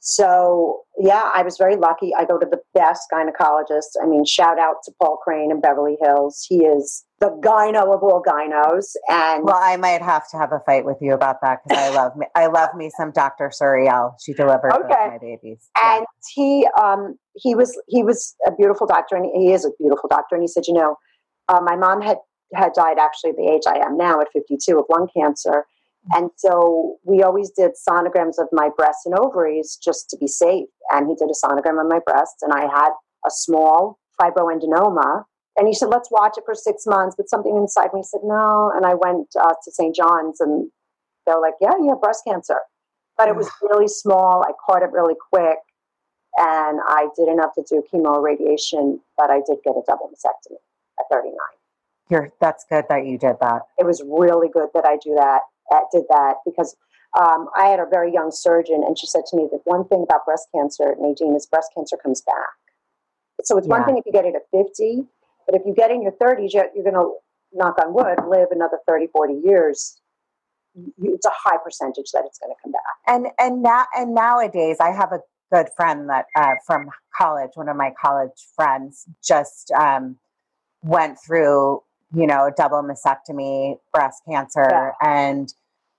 So, 0.00 0.80
yeah, 0.98 1.30
I 1.34 1.42
was 1.42 1.56
very 1.56 1.76
lucky. 1.76 2.12
I 2.18 2.24
go 2.24 2.38
to 2.38 2.46
the 2.46 2.60
best 2.74 3.06
gynecologist. 3.12 3.90
I 4.02 4.06
mean, 4.06 4.24
shout 4.24 4.58
out 4.58 4.76
to 4.84 4.92
Paul 5.00 5.18
Crane 5.22 5.50
in 5.52 5.60
Beverly 5.60 5.96
Hills. 6.02 6.44
He 6.48 6.64
is 6.64 7.04
the 7.22 7.30
gyno 7.46 7.82
of 7.94 8.02
all 8.02 8.22
gynos. 8.30 8.86
And 9.08 9.44
Well, 9.44 9.60
I 9.72 9.76
might 9.76 10.02
have 10.02 10.28
to 10.30 10.36
have 10.36 10.52
a 10.52 10.60
fight 10.66 10.84
with 10.84 10.98
you 11.00 11.12
about 11.14 11.36
that 11.42 11.60
because 11.62 11.78
I 11.78 11.88
love 12.00 12.16
me. 12.16 12.26
I 12.34 12.46
love 12.58 12.70
me 12.74 12.90
some 12.98 13.10
Dr. 13.12 13.50
Suriel. 13.58 14.14
She 14.22 14.32
delivered 14.34 14.72
Okay. 14.84 15.06
my 15.14 15.18
babies. 15.18 15.60
Yeah. 15.80 15.96
and 15.98 16.06
he 16.34 16.66
um 16.82 17.16
he 17.44 17.54
was 17.54 17.70
he 17.94 18.02
was 18.02 18.20
a 18.46 18.52
beautiful 18.60 18.86
doctor 18.94 19.14
and 19.16 19.26
he 19.40 19.52
is 19.56 19.64
a 19.64 19.70
beautiful 19.82 20.08
doctor 20.16 20.34
and 20.36 20.42
he 20.42 20.48
said 20.54 20.64
you 20.70 20.74
know 20.80 20.96
uh, 21.50 21.60
my 21.70 21.76
mom 21.84 21.98
had 22.08 22.18
had 22.54 22.72
died 22.74 22.98
actually 23.06 23.32
the 23.32 23.48
age 23.52 23.62
i 23.66 23.78
am 23.86 23.96
now 23.96 24.20
at 24.20 24.28
52 24.32 24.78
of 24.78 24.84
lung 24.94 25.08
cancer 25.16 25.64
and 26.14 26.30
so 26.36 26.96
we 27.04 27.22
always 27.22 27.50
did 27.60 27.70
sonograms 27.88 28.36
of 28.38 28.48
my 28.52 28.68
breasts 28.76 29.06
and 29.06 29.14
ovaries 29.18 29.78
just 29.88 30.10
to 30.10 30.16
be 30.18 30.26
safe 30.26 30.68
and 30.90 31.08
he 31.08 31.14
did 31.14 31.30
a 31.34 31.38
sonogram 31.46 31.80
of 31.82 31.88
my 31.94 32.00
breasts 32.08 32.42
and 32.42 32.52
i 32.52 32.62
had 32.78 32.90
a 33.26 33.30
small 33.30 33.98
fibroadenoma 34.20 35.24
and 35.56 35.66
he 35.68 35.74
said 35.74 35.86
let's 35.86 36.10
watch 36.10 36.34
it 36.36 36.44
for 36.44 36.54
six 36.54 36.84
months 36.86 37.14
but 37.16 37.28
something 37.28 37.56
inside 37.56 37.88
me 37.92 38.02
said 38.02 38.20
no 38.24 38.70
and 38.74 38.86
i 38.86 38.94
went 38.94 39.28
uh, 39.40 39.54
to 39.64 39.70
st 39.70 39.94
john's 39.94 40.40
and 40.40 40.70
they 41.26 41.32
were 41.32 41.40
like 41.40 41.54
yeah 41.60 41.72
you 41.78 41.88
have 41.88 42.00
breast 42.00 42.22
cancer 42.26 42.58
but 43.16 43.28
it 43.28 43.36
was 43.36 43.50
really 43.62 43.88
small 43.88 44.44
i 44.44 44.52
caught 44.66 44.82
it 44.82 44.90
really 44.92 45.14
quick 45.30 45.58
and 46.36 46.80
I 46.86 47.08
didn't 47.16 47.38
have 47.38 47.54
to 47.54 47.64
do 47.68 47.82
chemo 47.92 48.22
radiation, 48.22 49.00
but 49.16 49.30
I 49.30 49.40
did 49.46 49.58
get 49.64 49.74
a 49.76 49.82
double 49.86 50.10
mastectomy 50.10 50.56
at 50.98 51.04
39. 51.10 51.34
You're, 52.08 52.30
that's 52.40 52.64
good 52.68 52.84
that 52.88 53.06
you 53.06 53.18
did 53.18 53.36
that. 53.40 53.62
It 53.78 53.86
was 53.86 54.02
really 54.06 54.48
good 54.48 54.68
that 54.74 54.84
I 54.86 54.96
do 54.96 55.14
that, 55.14 55.40
that 55.70 55.84
did 55.92 56.04
that 56.08 56.36
because 56.44 56.76
um, 57.20 57.48
I 57.56 57.66
had 57.66 57.80
a 57.80 57.86
very 57.86 58.12
young 58.12 58.30
surgeon, 58.32 58.82
and 58.86 58.98
she 58.98 59.06
said 59.06 59.22
to 59.26 59.36
me 59.36 59.48
that 59.52 59.60
one 59.64 59.86
thing 59.88 60.04
about 60.08 60.24
breast 60.24 60.48
cancer, 60.54 60.94
Nadine, 60.98 61.36
is 61.36 61.46
breast 61.46 61.70
cancer 61.76 61.96
comes 62.02 62.22
back. 62.22 62.34
So 63.44 63.58
it's 63.58 63.66
one 63.66 63.84
thing 63.84 63.98
if 63.98 64.06
you 64.06 64.12
get 64.12 64.24
it 64.24 64.34
at 64.34 64.42
50, 64.52 65.04
but 65.52 65.60
if 65.60 65.66
you 65.66 65.74
get 65.74 65.90
in 65.92 66.02
your 66.02 66.12
30s, 66.12 66.52
you're, 66.54 66.66
you're 66.74 66.82
going 66.82 66.94
to, 66.94 67.12
knock 67.54 67.76
on 67.84 67.92
wood, 67.92 68.18
live 68.26 68.48
another 68.50 68.78
30, 68.88 69.08
40 69.12 69.34
years. 69.44 70.00
You- 70.74 71.12
It's 71.14 71.26
a 71.26 71.30
high 71.34 71.58
percentage 71.62 72.10
that 72.14 72.24
it's 72.26 72.38
going 72.38 72.50
to 72.54 72.60
come 72.62 72.72
back. 72.72 72.80
And 73.06 73.26
and 73.38 73.62
now 73.62 73.84
and 73.94 74.14
nowadays, 74.14 74.78
I 74.80 74.90
have 74.90 75.12
a 75.12 75.20
good 75.52 75.68
friend 75.76 76.08
that 76.08 76.24
uh, 76.34 76.54
from 76.66 76.88
college. 77.14 77.50
One 77.54 77.68
of 77.68 77.76
my 77.76 77.92
college 78.02 78.48
friends 78.56 79.04
just 79.22 79.70
um, 79.72 80.16
went 80.82 81.18
through, 81.24 81.82
you 82.14 82.26
know, 82.26 82.50
double 82.56 82.82
mastectomy, 82.82 83.76
breast 83.92 84.22
cancer, 84.26 84.66
Yeah. 84.70 84.92
and 85.02 85.52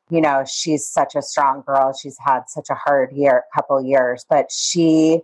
you 0.09 0.21
know, 0.21 0.43
she's 0.51 0.87
such 0.87 1.13
a 1.15 1.21
strong 1.21 1.61
girl. 1.67 1.93
She's 1.93 2.17
had 2.19 2.41
such 2.47 2.69
a 2.71 2.75
hard 2.75 3.11
year, 3.13 3.43
couple 3.55 3.79
years, 3.83 4.25
but 4.29 4.51
she, 4.51 5.21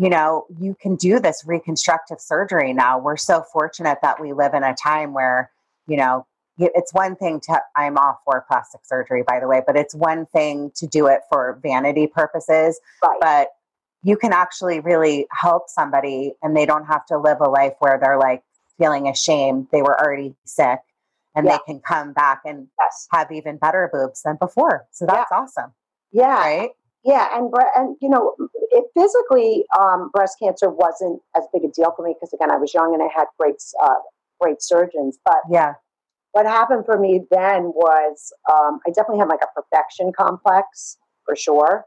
you 0.00 0.08
know, 0.08 0.46
you 0.58 0.74
can 0.80 0.96
do 0.96 1.20
this 1.20 1.44
reconstructive 1.46 2.20
surgery 2.20 2.72
now. 2.72 2.98
We're 2.98 3.18
so 3.18 3.42
fortunate 3.52 3.98
that 4.02 4.18
we 4.20 4.32
live 4.32 4.54
in 4.54 4.62
a 4.64 4.74
time 4.74 5.12
where, 5.12 5.50
you 5.86 5.96
know, 5.98 6.26
it's 6.58 6.92
one 6.92 7.16
thing 7.16 7.40
to 7.40 7.58
i'm 7.76 7.96
all 7.96 8.20
for 8.24 8.44
plastic 8.46 8.80
surgery 8.84 9.22
by 9.26 9.40
the 9.40 9.48
way 9.48 9.62
but 9.66 9.76
it's 9.76 9.94
one 9.94 10.26
thing 10.26 10.70
to 10.74 10.86
do 10.86 11.06
it 11.06 11.20
for 11.30 11.58
vanity 11.62 12.06
purposes 12.06 12.78
Right. 13.02 13.18
but 13.20 13.48
you 14.02 14.16
can 14.16 14.34
actually 14.34 14.80
really 14.80 15.26
help 15.32 15.68
somebody 15.70 16.34
and 16.42 16.54
they 16.56 16.66
don't 16.66 16.84
have 16.84 17.06
to 17.06 17.16
live 17.18 17.38
a 17.40 17.48
life 17.48 17.74
where 17.78 17.98
they're 17.98 18.18
like 18.18 18.42
feeling 18.78 19.08
ashamed 19.08 19.68
they 19.72 19.80
were 19.80 19.98
already 19.98 20.34
sick 20.44 20.80
and 21.34 21.46
Yeah. 21.46 21.52
they 21.66 21.72
can 21.72 21.80
come 21.80 22.12
back 22.12 22.42
and 22.44 22.68
yes. 22.78 23.08
have 23.12 23.32
even 23.32 23.56
better 23.56 23.88
boobs 23.90 24.22
than 24.22 24.36
before 24.36 24.86
so 24.90 25.06
that's 25.06 25.32
awesome 25.32 25.72
Yeah. 26.12 26.34
right 26.34 26.70
Yeah, 27.04 27.28
and 27.32 27.52
and 27.76 27.96
you 28.00 28.08
know, 28.10 28.34
it 28.70 28.84
physically, 28.96 29.64
um, 29.78 30.10
breast 30.12 30.36
cancer 30.42 30.68
wasn't 30.68 31.20
as 31.36 31.44
big 31.52 31.64
a 31.64 31.68
deal 31.68 31.92
for 31.96 32.04
me 32.04 32.14
because 32.14 32.32
again, 32.32 32.50
I 32.50 32.56
was 32.58 32.74
young 32.74 32.92
and 32.92 33.02
I 33.02 33.08
had 33.14 33.26
great, 33.38 33.56
uh, 33.82 34.00
great 34.38 34.62
surgeons. 34.62 35.18
But 35.24 35.38
yeah 35.50 35.74
what 36.32 36.46
happened 36.46 36.84
for 36.86 36.98
me 36.98 37.22
then 37.30 37.64
was 37.74 38.32
um, 38.50 38.80
I 38.86 38.90
definitely 38.90 39.18
had 39.18 39.28
like 39.28 39.42
a 39.42 39.60
perfection 39.60 40.12
complex 40.12 40.96
for 41.24 41.34
sure, 41.34 41.84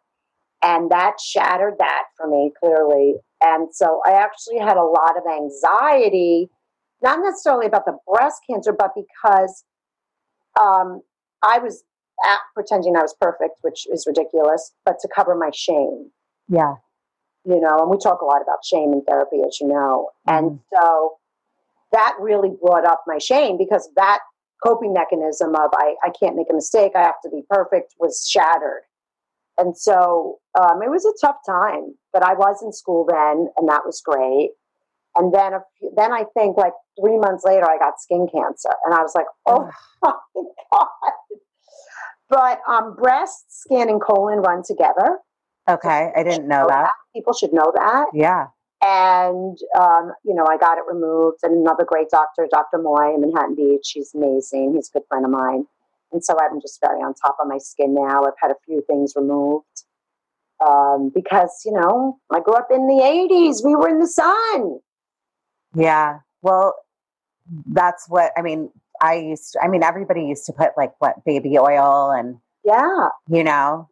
and 0.62 0.90
that 0.92 1.20
shattered 1.22 1.76
that 1.80 2.04
for 2.18 2.28
me 2.28 2.52
clearly. 2.60 3.16
And 3.42 3.74
so 3.74 4.02
I 4.06 4.12
actually 4.12 4.60
had 4.60 4.78
a 4.78 4.84
lot 4.84 5.16
of 5.18 5.24
anxiety, 5.30 6.50
not 7.02 7.20
necessarily 7.20 7.68
about 7.68 7.86
the 7.86 7.98
breast 8.12 8.42
cancer, 8.50 8.74
but 8.74 8.92
because 8.96 9.64
um, 10.60 11.02
I 11.42 11.60
was 11.60 11.84
pretending 12.54 12.96
I 12.96 13.02
was 13.02 13.16
perfect, 13.20 13.56
which 13.62 13.88
is 13.92 14.06
ridiculous, 14.08 14.74
but 14.86 15.00
to 15.02 15.10
cover 15.14 15.36
my 15.36 15.52
shame, 15.54 16.12
yeah 16.48 16.76
you 17.46 17.60
know, 17.60 17.80
and 17.80 17.90
we 17.90 17.98
talk 17.98 18.22
a 18.22 18.26
lot 18.26 18.42
about 18.42 18.64
shame 18.64 18.94
in 18.94 19.04
therapy, 19.04 19.42
as 19.46 19.60
you 19.60 19.68
know. 19.68 20.10
And 20.28 20.60
so 20.74 21.18
that 21.92 22.16
really 22.20 22.52
brought 22.62 22.86
up 22.86 23.04
my 23.06 23.18
shame 23.18 23.58
because 23.58 23.90
that 23.96 24.20
coping 24.64 24.94
mechanism 24.94 25.56
of 25.56 25.72
I, 25.76 25.96
I 26.04 26.10
can't 26.18 26.38
make 26.38 26.48
a 26.50 26.54
mistake, 26.54 26.94
I 26.96 27.02
have 27.02 27.22
to 27.24 27.30
be 27.30 27.44
perfect 27.50 27.96
was 28.00 28.28
shattered. 28.30 28.84
And 29.58 29.78
so 29.78 30.40
um, 30.60 30.82
it 30.82 30.90
was 30.90 31.06
a 31.06 31.26
tough 31.26 31.36
time, 31.46 31.96
but 32.12 32.24
I 32.24 32.34
was 32.34 32.64
in 32.64 32.72
school 32.72 33.06
then, 33.08 33.50
and 33.58 33.70
that 33.70 33.86
was 33.86 34.02
great. 34.04 34.52
And 35.16 35.32
then, 35.32 35.54
a 35.54 35.60
few, 35.78 35.92
then 35.96 36.12
I 36.12 36.24
think 36.34 36.58
like 36.58 36.74
three 37.00 37.18
months 37.18 37.44
later, 37.46 37.70
I 37.70 37.78
got 37.78 38.02
skin 38.02 38.28
cancer, 38.34 38.72
and 38.84 38.96
I 38.96 39.02
was 39.04 39.14
like, 39.14 39.28
"Oh 39.46 39.70
my 40.02 40.14
god!" 40.74 40.88
But 42.30 42.60
um, 42.68 42.96
breast, 42.96 43.46
skin, 43.62 43.90
and 43.90 44.02
colon 44.02 44.40
run 44.40 44.64
together. 44.66 45.20
okay 45.70 46.12
i 46.16 46.24
didn't 46.24 46.48
know 46.48 46.66
that 46.68 46.92
People 47.16 47.34
should 47.34 47.54
know 47.54 47.72
that. 47.76 48.08
yeah 48.14 48.48
And, 48.82 49.58
um, 49.80 50.12
you 50.26 50.34
know, 50.36 50.46
I 50.50 50.58
got 50.58 50.78
it 50.80 50.84
removed. 50.92 51.38
And 51.44 51.54
another 51.62 51.86
great 51.86 52.10
doctor, 52.10 52.48
Dr. 52.52 52.80
Moy 52.82 53.14
in 53.14 53.22
Manhattan 53.22 53.56
Beach, 53.56 53.92
he's 53.94 54.14
amazing. 54.16 54.74
He's 54.76 54.90
a 54.90 54.98
good 55.00 55.08
friend 55.08 55.24
of 55.24 55.32
mine. 55.32 55.66
And 56.12 56.22
so 56.24 56.36
I'm 56.42 56.60
just 56.60 56.80
very 56.82 57.00
on 57.02 57.14
top 57.14 57.38
of 57.40 57.48
my 57.48 57.60
skin 57.60 57.94
now. 57.96 58.24
I've 58.24 58.34
had 58.42 58.52
a 58.52 58.56
few 58.66 58.82
things 58.88 59.14
removed 59.16 59.78
um, 60.68 61.12
because, 61.14 61.62
you 61.66 61.72
know, 61.72 62.18
I 62.32 62.40
grew 62.42 62.56
up 62.56 62.68
in 62.72 62.88
the 62.88 63.02
80s. 63.04 63.64
We 63.64 63.76
were 63.76 63.88
in 63.90 64.00
the 64.00 64.08
sun. 64.08 64.80
Yeah. 65.76 66.20
Well, 66.42 66.76
that's 67.68 68.06
what 68.10 68.32
I 68.36 68.42
mean. 68.42 68.70
I 69.04 69.16
used 69.16 69.54
to, 69.54 69.60
I 69.64 69.68
mean, 69.68 69.84
everybody 69.84 70.24
used 70.24 70.46
to 70.46 70.54
put 70.54 70.70
like 70.78 70.94
what 71.00 71.24
baby 71.26 71.58
oil 71.60 72.10
and, 72.12 72.38
Yeah. 72.64 73.10
you 73.28 73.44
know, 73.44 73.90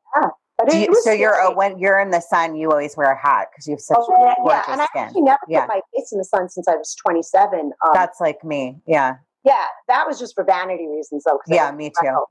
But 0.58 0.74
it, 0.74 0.90
you- 0.90 1.02
so 1.04 1.12
you're, 1.12 1.34
scary. 1.34 1.48
uh, 1.48 1.56
when 1.56 1.78
you're 1.80 2.00
in 2.00 2.12
the 2.12 2.22
sun, 2.22 2.56
you 2.56 2.70
always 2.72 2.96
wear 2.96 3.12
a 3.12 3.18
hat 3.22 3.48
because 3.52 3.68
you 3.68 3.74
have 3.74 3.82
such 3.82 3.98
Oh, 4.00 4.08
yeah, 4.24 4.36
gorgeous 4.38 4.64
yeah. 4.68 4.74
And 4.74 4.82
I 4.82 4.86
skin. 4.86 5.02
actually 5.04 5.22
never 5.24 5.40
Yeah. 5.48 5.62
put 5.66 5.68
my 5.76 5.82
face 5.96 6.12
in 6.14 6.18
the 6.18 6.24
sun 6.24 6.48
since 6.50 6.68
I 6.68 6.76
was 6.76 6.96
27. 6.96 7.60
Um, 7.60 7.92
That's 7.94 8.22
like 8.22 8.44
me. 8.44 8.80
Yeah. 8.88 9.16
yeah, 9.44 9.66
that 9.90 10.08
was 10.08 10.18
just 10.20 10.34
for 10.36 10.44
vanity 10.44 10.88
reasons, 10.88 11.24
though. 11.26 11.40
Yeah, 11.48 11.72
me 11.72 11.92
too. 12.02 12.26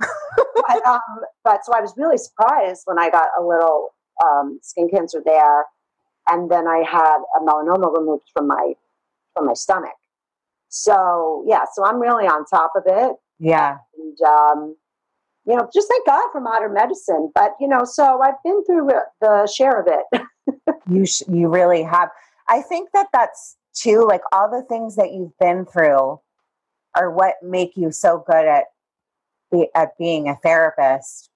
but, 0.69 0.87
um, 0.87 1.01
but 1.45 1.65
so 1.67 1.73
I 1.75 1.81
was 1.81 1.93
really 1.99 2.17
surprised 2.19 2.83
when 2.87 2.99
I 2.99 3.11
got 3.11 3.29
a 3.39 3.43
little 3.45 3.89
um, 4.25 4.59
skin 4.63 4.89
cancer 4.89 5.21
there, 5.25 5.65
and 6.29 6.51
then 6.51 6.69
I 6.69 6.85
had 6.89 7.19
a 7.37 7.45
melanoma 7.45 7.93
removed 7.99 8.31
from 8.33 8.47
my 8.47 8.75
from 9.35 9.47
my 9.47 9.55
stomach. 9.55 9.91
So 10.71 11.45
yeah, 11.47 11.65
so 11.75 11.85
I'm 11.85 12.01
really 12.01 12.25
on 12.27 12.45
top 12.47 12.73
of 12.77 12.85
it, 12.87 13.17
Yeah. 13.39 13.79
and 13.99 14.19
um, 14.23 14.77
you 15.45 15.57
know, 15.57 15.69
just 15.75 15.89
thank 15.89 16.07
God 16.07 16.31
for 16.33 16.41
modern 16.41 16.73
medicine. 16.73 17.31
But 17.35 17.55
you 17.61 17.69
know, 17.69 17.85
so 17.85 18.23
I've 18.23 18.43
been 18.45 18.65
through 18.65 18.89
the 19.21 19.47
share 19.55 19.79
of 19.81 19.87
it. 19.89 20.23
You, 20.89 21.07
sh- 21.07 21.23
you 21.29 21.49
really 21.49 21.83
have. 21.85 22.09
I 22.49 22.63
think 22.63 22.91
that 22.95 23.07
that's 23.13 23.57
too, 23.75 24.05
like 24.09 24.23
all 24.33 24.51
the 24.51 24.63
things 24.69 24.97
that 24.97 25.13
you've 25.13 25.37
been 25.39 25.65
through 25.65 26.19
are 26.97 27.11
what 27.11 27.35
make 27.43 27.77
you 27.77 27.93
so 27.93 28.25
good 28.27 28.45
at, 28.47 28.65
be, 29.53 29.69
at 29.75 29.97
being 29.99 30.29
a 30.29 30.35
therapist 30.37 31.31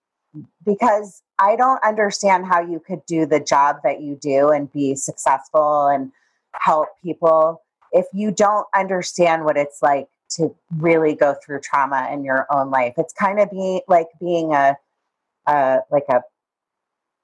because 0.67 1.23
I 1.39 1.57
don't 1.57 1.83
understand 1.85 2.47
how 2.47 2.61
you 2.61 2.81
could 2.81 3.05
do 3.07 3.27
the 3.27 3.39
job 3.39 3.77
that 3.85 4.01
you 4.01 4.17
do 4.21 4.51
and 4.51 4.73
be 4.73 4.97
successful 4.97 5.87
and 5.87 6.11
help 6.55 6.89
people 7.03 7.63
if 7.95 8.07
you 8.13 8.31
don't 8.31 8.67
understand 8.75 9.45
what 9.45 9.57
it's 9.57 9.81
like 9.81 10.09
to 10.31 10.55
really 10.77 11.15
go 11.15 11.35
through 11.45 11.61
trauma 11.61 12.11
in 12.13 12.25
your 12.25 12.47
own 12.51 12.71
life. 12.71 12.95
It's 12.99 13.13
kind 13.13 13.39
of 13.39 13.51
being 13.51 13.81
like 13.89 14.09
being 14.21 14.53
a, 14.53 14.77
uh, 15.47 15.79
like 15.91 16.05
a, 16.11 16.23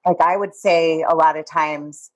like 0.05 0.21
I 0.21 0.37
would 0.37 0.55
say 0.55 1.03
a 1.07 1.13
lot 1.13 1.37
of 1.37 1.45
times, 1.45 2.09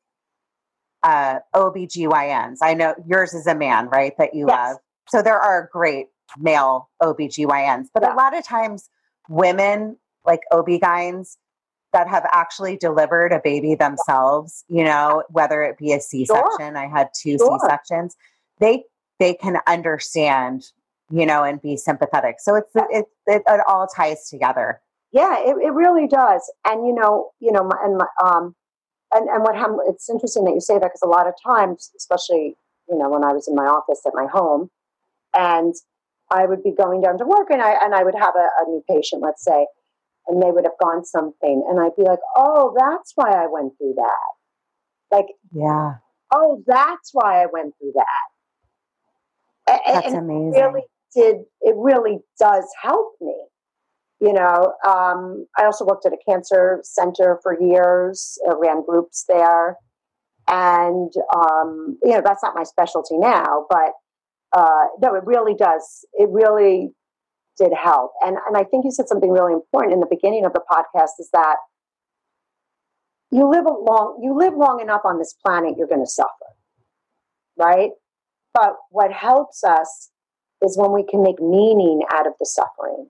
uh, 1.04 1.40
OBGYNs. 1.54 2.60
I 2.62 2.74
know 2.74 2.96
yours 3.06 3.34
is 3.34 3.46
a 3.46 3.54
man, 3.54 3.90
right? 3.90 4.14
That 4.18 4.34
you 4.34 4.48
Yes. 4.48 4.58
love. 4.58 4.78
So 5.10 5.22
there 5.22 5.40
are 5.40 5.70
great 5.72 6.08
male 6.40 6.90
OBGYNs, 7.04 7.90
but 7.94 8.04
Yeah. 8.04 8.14
a 8.14 8.16
lot 8.16 8.36
of 8.36 8.46
times 8.46 8.90
women 9.28 9.98
like 10.24 10.42
OB-GYNs 10.52 11.38
that 11.94 12.08
have 12.08 12.26
actually 12.32 12.78
delivered 12.78 13.32
a 13.32 13.40
baby 13.40 13.76
themselves, 13.76 14.64
you 14.68 14.84
know, 14.84 15.24
whether 15.30 15.62
it 15.62 15.78
be 15.78 15.94
a 15.94 16.00
C-section, 16.00 16.74
sure. 16.74 16.78
I 16.78 16.88
had 16.88 17.10
two 17.14 17.38
sure. 17.38 17.60
C-sections, 17.60 18.16
they 18.60 18.84
they 19.20 19.34
can 19.34 19.58
understand, 19.68 20.72
you 21.10 21.26
know, 21.26 21.44
and 21.44 21.62
be 21.62 21.78
sympathetic. 21.78 22.36
So 22.40 22.56
it's 22.56 22.72
it 22.76 23.06
it, 23.28 23.44
it 23.48 23.62
all 23.68 23.88
ties 23.88 24.30
together. 24.30 24.82
Yeah, 25.12 25.38
it, 25.40 25.56
it 25.64 25.72
really 25.72 26.08
does. 26.08 26.52
And 26.68 26.86
you 26.86 26.94
know, 26.94 27.32
you 27.40 27.52
know, 27.52 27.64
my, 27.64 27.78
and 27.84 27.98
my, 27.98 28.08
um 28.24 28.56
and, 29.14 29.30
and 29.30 29.44
what 29.44 29.56
happened, 29.56 29.80
it's 29.88 30.10
interesting 30.10 30.44
that 30.46 30.54
you 30.54 30.60
say 30.60 30.74
that 30.76 30.82
because 30.82 31.02
a 31.04 31.08
lot 31.08 31.28
of 31.28 31.34
times, 31.46 31.92
especially, 31.96 32.58
you 32.90 32.98
know, 32.98 33.10
when 33.10 33.24
I 33.24 33.32
was 33.32 33.48
in 33.48 33.56
my 33.56 33.66
office 33.66 34.02
at 34.06 34.14
my 34.14 34.28
home 34.32 34.70
and 35.34 35.74
I 36.32 36.46
would 36.46 36.64
be 36.64 36.72
going 36.72 37.02
down 37.02 37.18
to 37.20 37.26
work 37.26 37.48
and 37.50 37.62
I, 37.62 37.76
and 37.82 37.96
I 37.96 38.04
would 38.04 38.16
have 38.16 38.34
a, 38.36 38.48
a 38.62 38.70
new 38.70 38.84
patient, 38.90 39.22
let's 39.22 39.44
say, 39.44 39.68
and 40.28 40.42
they 40.42 40.52
would 40.52 40.66
have 40.66 40.78
gone 40.82 41.06
something 41.06 41.66
and 41.70 41.80
I'd 41.80 41.96
be 41.96 42.04
like, 42.04 42.20
oh, 42.36 42.76
that's 42.78 43.14
why 43.16 43.32
I 43.32 43.48
went 43.48 43.78
through 43.78 43.94
that. 43.96 45.16
Like, 45.16 45.28
yeah. 45.54 45.96
Oh, 46.34 46.64
that's 46.66 47.12
why 47.14 47.44
I 47.44 47.46
went 47.46 47.76
through 47.78 47.94
that. 47.96 48.35
That's 49.68 50.08
and 50.08 50.18
amazing. 50.18 50.54
It 50.56 50.62
really 50.62 50.84
did, 51.16 51.36
it 51.62 51.76
really 51.78 52.20
does 52.40 52.66
help 52.82 53.14
me. 53.22 53.36
You 54.22 54.34
know, 54.34 54.74
um, 54.88 55.46
I 55.58 55.66
also 55.66 55.86
worked 55.86 56.06
at 56.06 56.14
a 56.14 56.18
cancer 56.30 56.80
center 56.84 57.40
for 57.44 57.60
years, 57.60 58.38
I 58.50 58.54
ran 58.58 58.84
groups 58.86 59.26
there. 59.28 59.78
And, 60.48 61.12
um, 61.36 61.98
you 62.04 62.12
know, 62.12 62.22
that's 62.24 62.44
not 62.44 62.56
my 62.56 62.64
specialty 62.64 63.18
now, 63.18 63.66
but 63.70 63.92
uh, 64.56 64.86
no, 65.02 65.16
it 65.16 65.24
really 65.26 65.56
does. 65.56 66.06
It 66.14 66.30
really 66.30 66.92
did 67.58 67.72
help. 67.74 68.12
And, 68.22 68.38
and 68.48 68.56
I 68.56 68.64
think 68.64 68.86
you 68.86 68.92
said 68.92 69.08
something 69.08 69.32
really 69.32 69.54
important 69.54 69.94
in 69.94 70.00
the 70.00 70.08
beginning 70.10 70.46
of 70.46 70.54
the 70.54 70.62
podcast 70.70 71.20
is 71.20 71.30
that 71.34 71.58
you 73.32 73.50
live 73.50 73.66
a 73.66 73.70
long, 73.70 74.20
you 74.24 74.38
live 74.38 74.54
long 74.56 74.80
enough 74.82 75.02
on 75.04 75.18
this 75.18 75.34
planet, 75.46 75.76
you're 75.78 75.88
going 75.88 76.04
to 76.04 76.10
suffer, 76.10 76.30
right? 77.58 77.90
But 78.56 78.78
what 78.90 79.12
helps 79.12 79.66
us 79.66 80.12
is 80.64 80.78
when 80.78 80.94
we 80.94 81.04
can 81.04 81.22
make 81.22 81.42
meaning 81.42 82.04
out 82.10 82.26
of 82.26 82.34
the 82.40 82.46
suffering. 82.46 83.10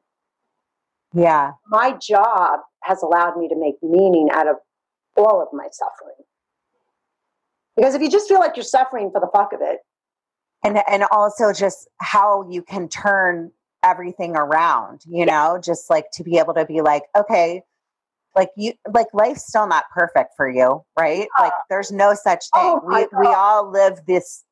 Yeah. 1.14 1.52
My 1.70 1.91
job 1.91 2.62
has 2.82 3.04
allowed 3.04 3.38
me 3.38 3.48
to 3.48 3.56
make 3.56 3.76
meaning 3.84 4.30
out 4.34 4.48
of 4.48 4.56
all 5.16 5.41
of 5.41 5.48
my 5.54 5.68
suffering. 5.72 6.16
Because 7.78 7.93
if 7.93 8.02
you 8.02 8.10
just 8.10 8.28
feel 8.28 8.39
like 8.39 8.58
you're 8.58 8.64
suffering 8.64 9.12
for 9.12 9.22
the 9.22 9.30
fuck 9.34 9.54
of 9.54 9.60
it. 9.62 9.80
And 10.64 10.82
and 10.89 11.04
also 11.12 11.54
just 11.54 11.88
how 12.02 12.50
you 12.50 12.64
can 12.64 12.89
turn 12.89 13.52
everything 13.84 14.36
around, 14.36 15.02
you 15.08 15.26
know, 15.26 15.60
just 15.64 15.91
like 15.91 16.06
to 16.14 16.24
be 16.24 16.39
able 16.39 16.56
to 16.56 16.66
be 16.66 16.82
like, 16.82 17.04
okay, 17.16 17.62
like 18.36 18.50
you 18.58 18.74
like 18.91 19.08
life's 19.14 19.46
still 19.46 19.68
not 19.68 19.84
perfect 19.93 20.34
for 20.36 20.50
you, 20.50 20.84
right? 20.98 21.28
Like 21.39 21.54
there's 21.70 21.91
no 21.91 22.16
such 22.16 22.46
thing. 22.52 22.64
Oh 22.64 22.82
we 22.84 23.06
we 23.20 23.28
all 23.28 23.70
live 23.72 24.00
this 24.08 24.43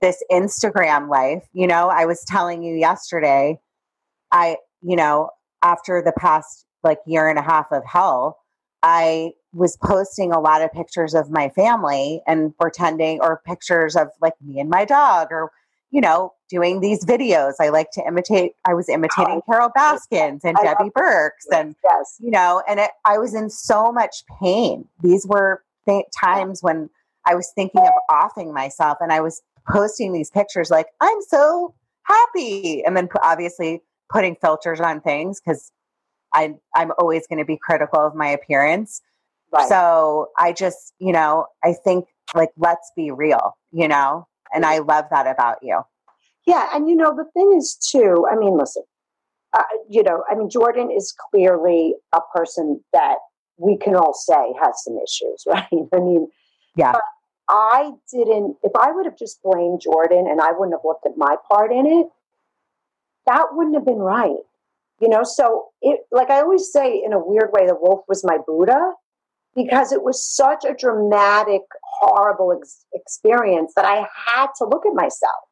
this 0.00 0.22
Instagram 0.30 1.08
life, 1.08 1.44
you 1.52 1.66
know. 1.66 1.88
I 1.88 2.06
was 2.06 2.24
telling 2.24 2.62
you 2.62 2.74
yesterday, 2.74 3.58
I, 4.32 4.56
you 4.82 4.96
know, 4.96 5.30
after 5.62 6.02
the 6.02 6.12
past 6.18 6.66
like 6.82 6.98
year 7.06 7.28
and 7.28 7.38
a 7.38 7.42
half 7.42 7.66
of 7.72 7.84
hell, 7.84 8.38
I 8.82 9.32
was 9.52 9.76
posting 9.76 10.32
a 10.32 10.40
lot 10.40 10.62
of 10.62 10.72
pictures 10.72 11.14
of 11.14 11.30
my 11.30 11.50
family 11.50 12.22
and 12.26 12.56
pretending, 12.58 13.20
or 13.20 13.42
pictures 13.44 13.96
of 13.96 14.08
like 14.20 14.34
me 14.40 14.60
and 14.60 14.70
my 14.70 14.84
dog, 14.84 15.28
or, 15.30 15.50
you 15.90 16.00
know, 16.00 16.32
doing 16.48 16.80
these 16.80 17.04
videos. 17.04 17.54
I 17.60 17.68
like 17.68 17.90
to 17.92 18.02
imitate, 18.06 18.52
I 18.64 18.74
was 18.74 18.88
imitating 18.88 19.42
oh, 19.42 19.42
Carole 19.50 19.70
Baskins 19.74 20.44
and 20.44 20.56
I 20.56 20.62
Debbie 20.62 20.90
Birx, 20.96 21.30
and, 21.52 21.74
yes. 21.84 22.16
you 22.20 22.30
know, 22.30 22.62
and 22.68 22.80
it, 22.80 22.90
I 23.04 23.18
was 23.18 23.34
in 23.34 23.50
so 23.50 23.92
much 23.92 24.22
pain. 24.40 24.86
These 25.02 25.26
were 25.26 25.62
th- 25.86 26.06
times 26.18 26.62
when 26.62 26.88
I 27.26 27.34
was 27.34 27.52
thinking 27.54 27.82
of 27.82 27.92
offing 28.08 28.54
myself, 28.54 28.98
and 29.00 29.12
I 29.12 29.20
was 29.20 29.42
posting 29.68 30.12
these 30.12 30.30
pictures 30.30 30.70
like, 30.70 30.86
I'm 31.00 31.20
so 31.28 31.74
happy. 32.04 32.82
And 32.84 32.96
then 32.96 33.08
obviously, 33.22 33.82
putting 34.10 34.36
filters 34.36 34.80
on 34.80 35.00
things 35.00 35.40
because 35.40 35.72
I 36.34 36.54
I'm 36.74 36.92
always 36.98 37.26
going 37.26 37.38
to 37.38 37.44
be 37.44 37.58
critical 37.60 38.00
of 38.00 38.14
my 38.14 38.28
appearance. 38.28 39.00
Right. 39.52 39.68
So 39.68 40.28
I 40.38 40.52
just, 40.52 40.94
you 40.98 41.12
know, 41.12 41.46
I 41.64 41.72
think 41.72 42.06
like 42.34 42.50
let's 42.56 42.92
be 42.96 43.10
real, 43.10 43.56
you 43.72 43.88
know, 43.88 44.26
and 44.52 44.64
I 44.64 44.78
love 44.78 45.06
that 45.10 45.26
about 45.26 45.58
you. 45.62 45.80
Yeah, 46.46 46.68
and 46.72 46.88
you 46.88 46.96
know 46.96 47.14
the 47.14 47.26
thing 47.34 47.52
is 47.56 47.74
too. 47.74 48.26
I 48.30 48.36
mean, 48.36 48.56
listen, 48.56 48.82
uh, 49.52 49.62
you 49.88 50.02
know, 50.02 50.24
I 50.30 50.34
mean 50.34 50.50
Jordan 50.50 50.90
is 50.90 51.14
clearly 51.30 51.94
a 52.12 52.20
person 52.34 52.82
that 52.92 53.16
we 53.56 53.76
can 53.76 53.94
all 53.94 54.14
say 54.14 54.52
has 54.62 54.82
some 54.84 54.96
issues, 54.98 55.44
right? 55.46 55.66
I 55.92 55.98
mean, 55.98 56.28
yeah. 56.76 56.94
I 57.50 57.92
didn't. 58.12 58.56
If 58.62 58.72
I 58.78 58.92
would 58.92 59.06
have 59.06 59.18
just 59.18 59.42
blamed 59.42 59.80
Jordan 59.80 60.26
and 60.30 60.40
I 60.40 60.52
wouldn't 60.52 60.72
have 60.72 60.84
looked 60.84 61.04
at 61.04 61.16
my 61.16 61.34
part 61.50 61.72
in 61.72 61.84
it, 61.84 62.06
that 63.26 63.46
wouldn't 63.52 63.74
have 63.74 63.84
been 63.84 63.98
right. 63.98 64.36
You 65.00 65.08
know, 65.08 65.24
so 65.24 65.68
it, 65.82 66.00
like 66.12 66.30
I 66.30 66.40
always 66.40 66.70
say 66.70 67.02
in 67.04 67.12
a 67.12 67.18
weird 67.18 67.50
way, 67.52 67.66
the 67.66 67.74
wolf 67.74 68.04
was 68.06 68.22
my 68.24 68.38
Buddha 68.46 68.92
because 69.56 69.92
it 69.92 70.02
was 70.02 70.22
such 70.22 70.64
a 70.64 70.74
dramatic, 70.74 71.62
horrible 71.82 72.52
ex- 72.52 72.86
experience 72.94 73.72
that 73.74 73.84
I 73.84 74.06
had 74.26 74.48
to 74.58 74.64
look 74.64 74.86
at 74.86 74.94
myself. 74.94 75.44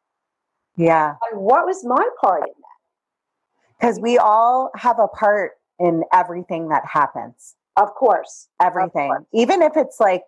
Yeah. 0.76 1.14
And 1.30 1.40
what 1.40 1.66
was 1.66 1.84
my 1.84 2.08
part 2.20 2.42
in 2.42 2.54
that? 2.54 3.80
Because 3.80 4.00
we 4.00 4.18
all 4.18 4.70
have 4.76 4.98
a 4.98 5.08
part 5.08 5.52
in 5.80 6.04
everything 6.12 6.68
that 6.68 6.84
happens. 6.86 7.56
Of 7.76 7.94
course. 7.94 8.48
Everything. 8.60 9.10
Of 9.10 9.16
course. 9.16 9.24
Even 9.32 9.62
if 9.62 9.72
it's 9.76 9.98
like, 9.98 10.22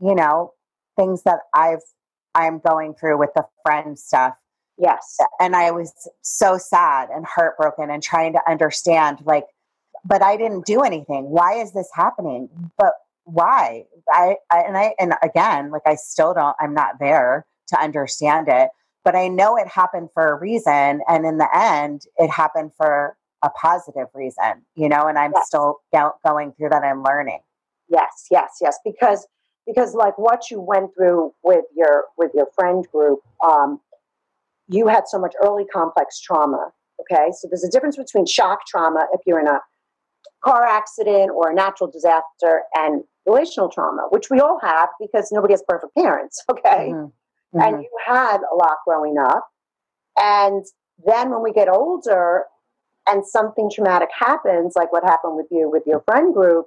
you 0.00 0.14
know, 0.14 0.52
things 0.98 1.22
that 1.22 1.40
I've 1.54 1.82
I'm 2.34 2.58
going 2.58 2.94
through 2.94 3.18
with 3.18 3.30
the 3.34 3.44
friend 3.64 3.98
stuff. 3.98 4.34
Yes. 4.76 5.18
And 5.40 5.56
I 5.56 5.70
was 5.70 5.92
so 6.22 6.56
sad 6.56 7.08
and 7.10 7.26
heartbroken 7.26 7.90
and 7.90 8.02
trying 8.02 8.32
to 8.34 8.40
understand, 8.48 9.18
like, 9.24 9.46
but 10.04 10.22
I 10.22 10.36
didn't 10.36 10.64
do 10.64 10.82
anything. 10.82 11.24
Why 11.30 11.54
is 11.54 11.72
this 11.72 11.88
happening? 11.92 12.48
But 12.78 12.92
why? 13.24 13.84
I, 14.10 14.36
I 14.50 14.60
and 14.60 14.76
I 14.76 14.94
and 14.98 15.14
again, 15.22 15.70
like 15.70 15.82
I 15.86 15.96
still 15.96 16.32
don't 16.34 16.56
I'm 16.60 16.74
not 16.74 16.98
there 17.00 17.46
to 17.68 17.80
understand 17.80 18.48
it, 18.48 18.70
but 19.04 19.16
I 19.16 19.28
know 19.28 19.56
it 19.56 19.66
happened 19.66 20.10
for 20.14 20.28
a 20.28 20.38
reason 20.38 21.00
and 21.08 21.26
in 21.26 21.38
the 21.38 21.48
end 21.54 22.02
it 22.16 22.30
happened 22.30 22.72
for 22.76 23.16
a 23.42 23.50
positive 23.50 24.08
reason, 24.14 24.64
you 24.74 24.88
know, 24.88 25.06
and 25.06 25.18
I'm 25.18 25.32
yes. 25.34 25.46
still 25.46 25.80
going 26.24 26.52
through 26.52 26.70
that 26.70 26.84
and 26.84 27.02
learning. 27.02 27.40
Yes, 27.88 28.26
yes, 28.30 28.58
yes, 28.60 28.78
because 28.84 29.26
because 29.68 29.94
like 29.94 30.16
what 30.18 30.50
you 30.50 30.60
went 30.60 30.90
through 30.96 31.32
with 31.44 31.64
your 31.76 32.06
with 32.16 32.30
your 32.34 32.48
friend 32.56 32.86
group 32.90 33.20
um, 33.46 33.80
you 34.68 34.86
had 34.86 35.08
so 35.08 35.18
much 35.18 35.34
early 35.42 35.64
complex 35.64 36.20
trauma. 36.20 36.70
Okay, 37.00 37.28
so 37.32 37.48
there's 37.48 37.64
a 37.64 37.70
difference 37.70 37.96
between 37.96 38.26
shock 38.26 38.66
trauma 38.66 39.06
if 39.12 39.20
you're 39.26 39.40
in 39.40 39.46
a 39.46 39.60
car 40.44 40.64
accident 40.64 41.30
or 41.34 41.50
a 41.50 41.54
natural 41.54 41.90
disaster 41.90 42.62
and 42.74 43.02
relational 43.26 43.68
trauma, 43.68 44.06
which 44.10 44.30
we 44.30 44.40
all 44.40 44.58
have 44.62 44.88
because 45.00 45.30
nobody 45.32 45.52
has 45.52 45.62
perfect 45.66 45.94
parents. 45.94 46.42
Okay, 46.50 46.90
mm-hmm. 46.90 47.06
Mm-hmm. 47.56 47.60
and 47.60 47.82
you 47.82 47.90
had 48.04 48.38
a 48.38 48.54
lot 48.54 48.76
growing 48.86 49.16
up, 49.18 49.46
and 50.20 50.64
then 51.06 51.30
when 51.30 51.42
we 51.42 51.52
get 51.52 51.68
older 51.68 52.44
and 53.06 53.24
something 53.24 53.70
traumatic 53.74 54.10
happens, 54.12 54.74
like 54.76 54.92
what 54.92 55.02
happened 55.04 55.36
with 55.36 55.46
you 55.50 55.70
with 55.70 55.84
your 55.86 56.00
friend 56.00 56.34
group, 56.34 56.66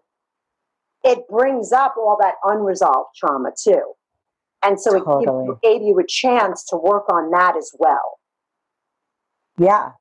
it 1.04 1.28
brings 1.30 1.72
up 1.72 1.96
all 1.98 2.18
that 2.20 2.36
unresolved 2.44 3.16
trauma 3.16 3.52
too. 3.58 3.94
And 4.64 4.80
so 4.80 5.04
totally. 5.04 5.50
it 5.50 5.62
gave 5.62 5.82
you 5.82 5.98
a 6.00 6.06
chance 6.06 6.64
to 6.66 6.78
work 6.78 7.06
on 7.12 7.32
that 7.32 7.58
as 7.58 7.72
well. 7.80 8.20
Yeah. 9.58 9.94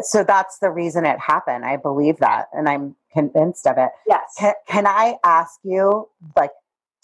So 0.00 0.24
that's 0.24 0.58
the 0.58 0.70
reason 0.70 1.06
it 1.06 1.18
happened. 1.18 1.64
I 1.64 1.76
believe 1.76 2.18
that 2.18 2.48
and 2.52 2.68
I'm 2.68 2.96
convinced 3.12 3.66
of 3.66 3.78
it. 3.78 3.90
Yes. 4.06 4.34
Can, 4.38 4.54
can 4.66 4.86
I 4.86 5.16
ask 5.24 5.58
you 5.62 6.08
like 6.36 6.50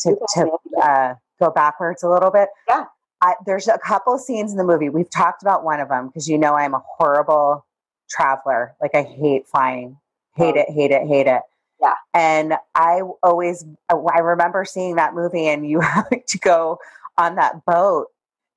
to, 0.01 0.17
to 0.35 0.51
uh, 0.83 1.15
go 1.41 1.51
backwards 1.51 2.03
a 2.03 2.09
little 2.09 2.31
bit? 2.31 2.49
Yeah. 2.69 2.87
I, 3.23 3.35
there's 3.47 3.69
a 3.69 3.79
couple 3.79 4.19
scenes 4.19 4.51
in 4.51 4.59
the 4.59 4.65
movie. 4.65 4.91
We've 4.91 5.09
talked 5.09 5.43
about 5.43 5.65
one 5.65 5.81
of 5.81 5.89
them 5.89 6.09
because 6.09 6.29
you 6.29 6.37
know 6.37 6.55
I'm 6.55 6.75
a 6.75 6.83
horrible 6.99 7.65
traveler. 8.11 8.75
Like 8.83 8.95
I 8.95 9.03
hate 9.03 9.47
flying, 9.47 9.97
hate 10.37 10.57
oh. 10.57 10.61
it, 10.61 10.71
hate 10.71 10.91
it, 10.91 11.07
hate 11.07 11.27
it. 11.27 11.41
Yeah. 11.85 11.95
And 12.14 12.55
I 12.74 13.01
always, 13.22 13.64
uh, 13.93 13.99
I 14.14 14.20
remember 14.20 14.64
seeing 14.64 14.97
that 14.97 15.14
movie 15.14 15.47
and 15.47 15.68
you 15.68 15.80
having 15.80 16.22
to 16.26 16.39
go 16.39 16.78
on 17.18 17.37
that 17.37 17.64
boat 17.66 18.07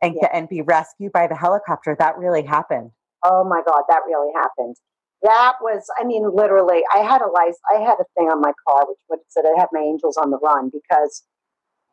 and 0.02 0.16
yeah. 0.16 0.22
get, 0.22 0.32
and 0.34 0.50
be 0.50 0.62
rescued 0.62 1.12
by 1.12 1.28
the 1.28 1.36
helicopter. 1.36 1.96
That 1.98 2.18
really 2.18 2.44
happened. 2.44 2.92
Oh 3.24 3.44
my 3.44 3.62
God, 3.66 3.84
that 3.90 4.02
really 4.06 4.32
happened. 4.36 4.76
That 5.24 5.54
was, 5.62 5.86
I 6.00 6.06
mean, 6.06 6.30
literally, 6.34 6.84
I 6.94 7.00
had 7.00 7.22
a 7.22 7.28
license, 7.28 7.60
I 7.76 7.80
had 7.80 7.96
a 8.00 8.06
thing 8.16 8.28
on 8.28 8.40
my 8.40 8.52
car 8.68 8.86
which 8.88 9.00
would 9.10 9.20
said 9.30 9.46
I 9.46 9.60
had 9.60 9.70
my 9.72 9.82
angels 9.82 10.16
on 10.16 10.30
the 10.30 10.38
run 10.38 10.70
because 10.72 11.24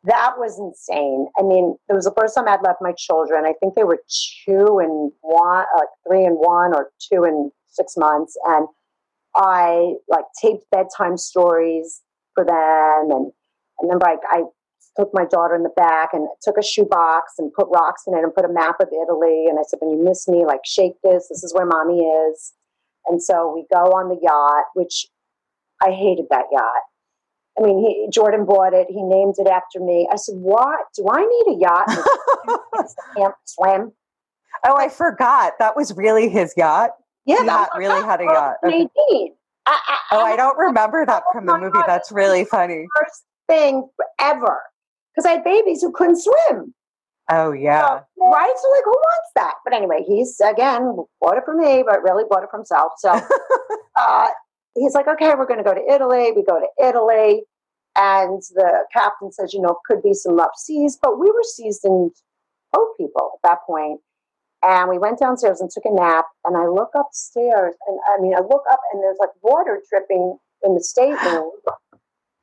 that 0.03 0.35
was 0.37 0.59
insane. 0.59 1.27
I 1.37 1.41
mean, 1.41 1.75
it 1.89 1.93
was 1.93 2.05
the 2.05 2.13
first 2.17 2.35
time 2.35 2.47
I'd 2.47 2.61
left 2.63 2.77
my 2.81 2.93
children. 2.95 3.45
I 3.45 3.53
think 3.59 3.73
they 3.73 3.83
were 3.83 3.99
two 4.45 4.77
and 4.77 5.11
one, 5.21 5.65
like 5.75 5.89
three 6.07 6.23
and 6.23 6.37
one, 6.37 6.75
or 6.75 6.91
two 7.11 7.23
and 7.23 7.51
six 7.67 7.97
months, 7.97 8.37
and 8.45 8.67
I 9.35 9.95
like 10.07 10.25
taped 10.41 10.65
bedtime 10.71 11.17
stories 11.17 12.01
for 12.33 12.45
them. 12.45 13.11
And 13.11 13.31
I 13.79 13.83
remember 13.83 14.07
I, 14.07 14.17
I 14.29 14.43
took 14.97 15.09
my 15.13 15.25
daughter 15.25 15.55
in 15.55 15.63
the 15.63 15.73
back 15.75 16.09
and 16.13 16.27
took 16.41 16.57
a 16.57 16.63
shoebox 16.63 17.33
and 17.37 17.51
put 17.53 17.67
rocks 17.69 18.03
in 18.07 18.15
it 18.15 18.23
and 18.23 18.33
put 18.33 18.45
a 18.45 18.53
map 18.53 18.79
of 18.79 18.87
Italy. 18.87 19.45
And 19.49 19.59
I 19.59 19.63
said, 19.67 19.79
when 19.81 19.97
you 19.97 20.03
miss 20.03 20.27
me, 20.27 20.45
like 20.45 20.61
shake 20.65 20.95
this. 21.03 21.27
This 21.29 21.43
is 21.43 21.53
where 21.53 21.65
mommy 21.65 21.99
is. 21.99 22.53
And 23.07 23.21
so 23.21 23.53
we 23.53 23.65
go 23.71 23.91
on 23.91 24.09
the 24.09 24.19
yacht, 24.21 24.65
which 24.73 25.07
I 25.81 25.91
hated 25.91 26.25
that 26.29 26.45
yacht. 26.51 26.81
I 27.57 27.63
mean, 27.63 27.79
he, 27.79 28.07
Jordan 28.11 28.45
bought 28.45 28.73
it. 28.73 28.87
He 28.89 29.01
named 29.01 29.35
it 29.37 29.47
after 29.47 29.79
me. 29.79 30.09
I 30.11 30.17
said, 30.17 30.35
"What? 30.35 30.79
Do 30.97 31.07
I 31.09 31.21
need 31.21 31.55
a 31.55 31.59
yacht? 31.59 32.89
can't 33.15 33.35
swim." 33.45 33.93
Oh, 34.65 34.75
I 34.77 34.89
forgot. 34.89 35.53
That 35.59 35.75
was 35.75 35.95
really 35.95 36.27
his 36.27 36.53
yacht. 36.57 36.91
Yeah, 37.25 37.43
that 37.43 37.69
really 37.75 38.03
had 38.03 38.21
a 38.21 38.25
yacht. 38.25 38.55
Nadine. 38.63 39.33
I, 39.65 39.79
I, 39.87 39.97
oh, 40.11 40.23
I, 40.23 40.35
don't 40.35 40.57
remember 40.57 41.05
that 41.05 41.23
from 41.31 41.45
the 41.45 41.57
movie. 41.57 41.79
That's 41.87 42.11
really 42.11 42.45
funny. 42.45 42.85
First 42.99 43.23
thing 43.47 43.87
ever, 44.19 44.61
because 45.11 45.25
I 45.25 45.31
had 45.33 45.43
babies 45.43 45.81
who 45.81 45.91
couldn't 45.91 46.21
swim. 46.21 46.73
Oh 47.31 47.51
yeah, 47.51 47.81
so, 47.81 48.29
right. 48.31 48.53
So 48.55 48.69
like, 48.71 48.83
who 48.83 48.91
wants 48.91 49.31
that? 49.35 49.53
But 49.63 49.73
anyway, 49.73 50.03
he's 50.07 50.39
again 50.39 50.95
bought 51.19 51.37
it 51.37 51.43
for 51.45 51.55
me, 51.55 51.83
but 51.85 52.03
really 52.03 52.23
bought 52.29 52.43
it 52.43 52.49
for 52.51 52.57
himself. 52.57 52.91
So 52.97 53.19
uh, 53.95 54.27
he's 54.75 54.93
like, 54.93 55.07
okay, 55.07 55.33
we're 55.35 55.47
going 55.47 55.57
to 55.57 55.63
go 55.63 55.73
to 55.73 55.91
Italy. 55.91 56.31
We 56.35 56.43
go 56.43 56.59
to 56.59 56.87
Italy. 56.87 57.41
And 57.97 58.43
the 58.53 58.83
captain 58.93 59.31
says, 59.31 59.53
you 59.53 59.61
know, 59.61 59.77
could 59.85 60.03
be 60.03 60.13
some 60.13 60.35
rough 60.35 60.55
seas, 60.57 60.99
but 61.01 61.17
we 61.17 61.31
were 61.31 61.43
seasoned 61.43 62.11
boat 62.73 62.89
people 62.97 63.31
at 63.35 63.49
that 63.49 63.59
point. 63.65 64.01
And 64.65 64.89
we 64.89 64.97
went 64.97 65.19
downstairs 65.19 65.61
and 65.61 65.69
took 65.69 65.85
a 65.85 65.93
nap. 65.93 66.25
And 66.43 66.57
I 66.57 66.67
look 66.67 66.89
upstairs, 66.95 67.75
and 67.87 67.99
I 68.07 68.21
mean, 68.21 68.33
I 68.35 68.39
look 68.39 68.63
up, 68.71 68.79
and 68.91 69.03
there's 69.03 69.17
like 69.19 69.29
water 69.41 69.81
dripping 69.89 70.37
in 70.63 70.75
the 70.75 70.83
stateroom. 70.83 71.51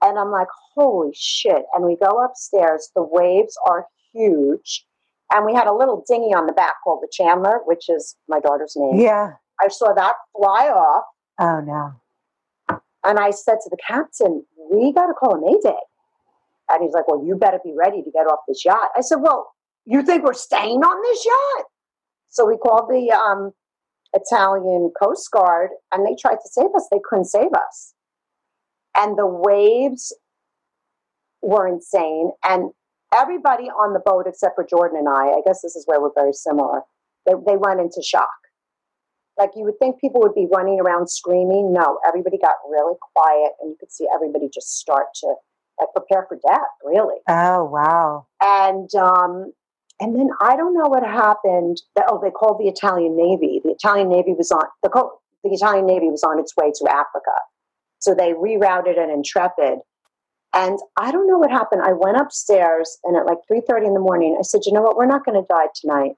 And 0.05 0.19
I'm 0.19 0.33
like, 0.33 0.49
holy 0.75 1.13
shit. 1.15 1.63
And 1.73 1.85
we 1.85 1.95
go 1.95 2.25
upstairs. 2.25 2.91
The 2.97 3.05
waves 3.05 3.57
are 3.69 3.87
huge. 4.13 4.85
And 5.33 5.47
we 5.47 5.55
had 5.55 5.69
a 5.69 5.73
little 5.73 6.03
dinghy 6.09 6.35
on 6.35 6.49
the 6.49 6.53
back 6.53 6.75
called 6.83 7.03
the 7.03 7.09
Chandler, 7.13 7.61
which 7.67 7.89
is 7.89 8.17
my 8.29 8.41
daughter's 8.41 8.75
name. 8.75 8.99
Yeah. 8.99 9.35
I 9.61 9.69
saw 9.69 9.93
that 9.93 10.15
fly 10.37 10.71
off. 10.71 11.05
Oh, 11.39 11.61
no. 11.61 12.81
And 13.05 13.21
I 13.21 13.31
said 13.31 13.59
to 13.63 13.71
the 13.71 13.77
captain, 13.77 14.45
we 14.73 14.93
got 14.93 15.07
to 15.07 15.15
call 15.15 15.35
a 15.35 15.41
mayday. 15.41 15.79
And 16.69 16.83
he's 16.83 16.95
like, 16.95 17.07
well, 17.07 17.25
you 17.25 17.37
better 17.37 17.61
be 17.65 17.73
ready 17.73 18.03
to 18.03 18.11
get 18.11 18.27
off 18.27 18.41
this 18.49 18.65
yacht. 18.65 18.89
I 18.97 19.03
said, 19.03 19.17
well, 19.17 19.53
you 19.85 20.03
think 20.03 20.25
we're 20.25 20.33
staying 20.33 20.83
on 20.83 21.03
this 21.03 21.25
yacht? 21.25 21.67
So 22.33 22.47
we 22.47 22.57
called 22.57 22.89
the 22.89 23.13
um, 23.13 23.53
Italian 24.15 24.91
Coast 25.01 25.31
Guard 25.31 25.71
and 25.93 26.05
they 26.05 26.17
tried 26.19 26.37
to 26.37 26.49
save 26.49 26.75
us. 26.75 26.89
They 26.91 27.01
couldn't 27.05 27.27
save 27.27 27.53
us. 27.53 27.95
And 28.97 29.19
the 29.19 29.27
waves 29.27 30.15
were 31.43 31.69
insane. 31.69 32.31
And 32.43 32.71
everybody 33.15 33.65
on 33.65 33.93
the 33.93 34.01
boat, 34.01 34.25
except 34.27 34.55
for 34.55 34.65
Jordan 34.65 34.99
and 34.99 35.09
I, 35.09 35.29
I 35.29 35.41
guess 35.45 35.61
this 35.61 35.77
is 35.77 35.85
where 35.87 36.01
we're 36.01 36.15
very 36.15 36.33
similar, 36.33 36.81
they, 37.27 37.35
they 37.47 37.57
went 37.57 37.81
into 37.81 38.03
shock. 38.03 38.31
Like 39.39 39.51
you 39.55 39.65
would 39.65 39.79
think 39.79 40.01
people 40.01 40.23
would 40.23 40.35
be 40.35 40.49
running 40.55 40.81
around 40.81 41.09
screaming. 41.09 41.73
No, 41.73 41.99
everybody 42.07 42.39
got 42.39 42.57
really 42.69 42.97
quiet, 43.15 43.53
and 43.61 43.71
you 43.71 43.77
could 43.81 43.91
see 43.91 44.07
everybody 44.15 44.49
just 44.53 44.79
start 44.79 45.07
to 45.17 45.35
like 45.81 45.89
prepare 45.97 46.27
for 46.29 46.39
death. 46.47 46.61
Really. 46.85 47.17
Oh 47.29 47.65
wow. 47.65 48.27
And 48.43 48.95
um, 48.95 49.53
and 50.01 50.17
then 50.17 50.31
I 50.41 50.57
don't 50.57 50.75
know 50.75 50.89
what 50.89 51.03
happened. 51.03 51.83
Oh, 52.09 52.21
they 52.23 52.31
called 52.31 52.59
the 52.59 52.69
Italian 52.69 53.17
Navy. 53.17 53.61
The 53.63 53.71
Italian 53.71 54.09
Navy 54.09 54.35
was 54.37 54.51
on 54.51 54.65
the 54.83 54.91
the 55.45 55.51
Italian 55.51 55.87
Navy 55.87 56.09
was 56.09 56.23
on 56.23 56.39
its 56.39 56.55
way 56.57 56.71
to 56.71 56.91
Africa, 56.91 57.33
so 57.99 58.15
they 58.15 58.33
rerouted 58.33 58.99
an 58.99 59.11
Intrepid. 59.11 59.81
And 60.55 60.79
I 60.99 61.11
don't 61.11 61.27
know 61.27 61.39
what 61.39 61.51
happened. 61.51 61.83
I 61.83 61.93
went 61.93 62.19
upstairs, 62.19 62.99
and 63.05 63.17
at 63.17 63.27
like 63.27 63.39
three 63.49 63.63
thirty 63.69 63.87
in 63.87 63.95
the 63.95 64.01
morning, 64.01 64.37
I 64.39 64.43
said, 64.43 64.63
"You 64.67 64.73
know 64.73 64.83
what? 64.83 64.97
We're 64.97 65.07
not 65.07 65.25
going 65.25 65.41
to 65.41 65.47
die 65.49 65.69
tonight." 65.75 66.13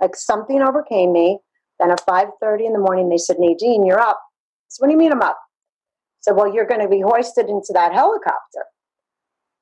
Like 0.00 0.14
something 0.14 0.62
overcame 0.62 1.12
me. 1.12 1.40
Then 1.78 1.90
at 1.90 2.04
5.30 2.06 2.66
in 2.66 2.72
the 2.72 2.78
morning, 2.78 3.08
they 3.08 3.18
said, 3.18 3.36
Nadine, 3.38 3.86
you're 3.86 4.00
up. 4.00 4.20
So 4.68 4.82
what 4.82 4.88
do 4.88 4.92
you 4.92 4.98
mean 4.98 5.12
I'm 5.12 5.22
up? 5.22 5.38
I 5.38 6.20
said, 6.20 6.32
well, 6.32 6.52
you're 6.52 6.66
going 6.66 6.80
to 6.80 6.88
be 6.88 7.00
hoisted 7.00 7.48
into 7.48 7.72
that 7.72 7.92
helicopter. 7.92 8.64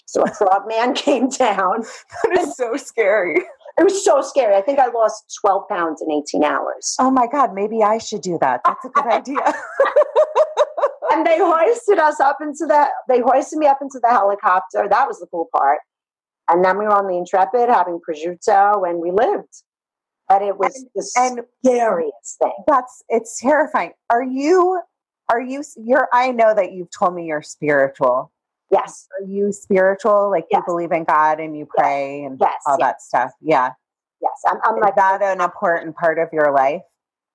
So 0.07 0.22
a 0.22 0.32
frog 0.32 0.62
man 0.66 0.94
came 0.94 1.28
down. 1.28 1.84
That 2.24 2.38
is 2.38 2.57
so 2.57 2.76
scary. 2.76 3.42
It 3.78 3.84
was 3.84 4.04
so 4.04 4.22
scary. 4.22 4.54
I 4.54 4.62
think 4.62 4.78
I 4.78 4.86
lost 4.88 5.38
12 5.40 5.68
pounds 5.68 6.02
in 6.02 6.11
18 6.11 6.42
hours. 6.42 6.96
Oh 6.98 7.11
my 7.11 7.26
God, 7.26 7.52
maybe 7.52 7.82
I 7.82 7.98
should 7.98 8.22
do 8.22 8.38
that. 8.40 8.62
That's 8.64 8.84
a 8.84 8.88
good 8.88 9.07
idea. 9.07 9.36
and 11.12 11.26
they 11.26 11.38
hoisted 11.38 11.98
us 11.98 12.18
up 12.20 12.38
into 12.40 12.66
the, 12.66 12.88
they 13.09 13.20
hoisted 13.20 13.59
me 13.59 13.66
up 13.66 13.78
into 13.82 14.00
the 14.00 14.09
helicopter. 14.09 14.86
That 14.88 15.07
was 15.07 15.20
the 15.20 15.26
cool 15.26 15.48
part. 15.54 15.80
And 16.48 16.64
then 16.64 16.78
we 16.78 16.84
were 16.84 16.96
on 16.96 17.09
the 17.09 17.16
Intrepid 17.16 17.68
having 17.68 18.00
prosciutto 18.09 18.88
and 18.88 19.00
we 19.00 19.11
lived 19.11 19.62
but 20.28 20.42
it 20.42 20.59
was 20.59 20.74
and, 20.76 20.88
the 20.94 21.12
and 21.16 21.40
scariest 21.64 22.38
thing. 22.42 22.52
That's 22.66 23.04
it's 23.09 23.40
terrifying. 23.40 23.92
Are 24.11 24.24
you 24.24 24.80
are 25.30 25.40
you 25.40 25.62
you're 25.76 26.09
I 26.12 26.32
know 26.32 26.54
that 26.54 26.72
you've 26.72 26.90
told 26.96 27.14
me 27.14 27.26
you're 27.26 27.42
spiritual. 27.42 28.32
Yes. 28.70 29.06
Are 29.20 29.26
you 29.26 29.52
spiritual? 29.52 30.30
Like 30.30 30.44
yes. 30.50 30.60
you 30.66 30.72
believe 30.72 30.92
in 30.92 31.04
God 31.04 31.40
and 31.40 31.56
you 31.56 31.66
pray 31.66 32.22
yes. 32.22 32.30
and 32.30 32.38
yes. 32.40 32.62
all 32.66 32.78
that 32.78 33.00
stuff. 33.00 33.32
Yeah. 33.40 33.70
Yes. 34.20 34.32
I'm, 34.46 34.58
I'm 34.64 34.76
Is 34.76 34.82
like 34.82 34.96
that 34.96 35.22
an 35.22 35.40
important 35.40 35.96
part 35.96 36.18
of 36.18 36.28
your 36.32 36.52
life? 36.52 36.82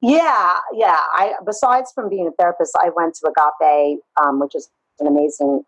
Yeah, 0.01 0.55
yeah. 0.73 0.97
I 1.15 1.33
besides 1.45 1.91
from 1.93 2.09
being 2.09 2.27
a 2.27 2.31
therapist, 2.31 2.75
I 2.81 2.89
went 2.95 3.15
to 3.15 3.27
Agape, 3.27 3.99
um, 4.21 4.39
which 4.39 4.55
is 4.55 4.69
an 4.99 5.07
amazing 5.07 5.63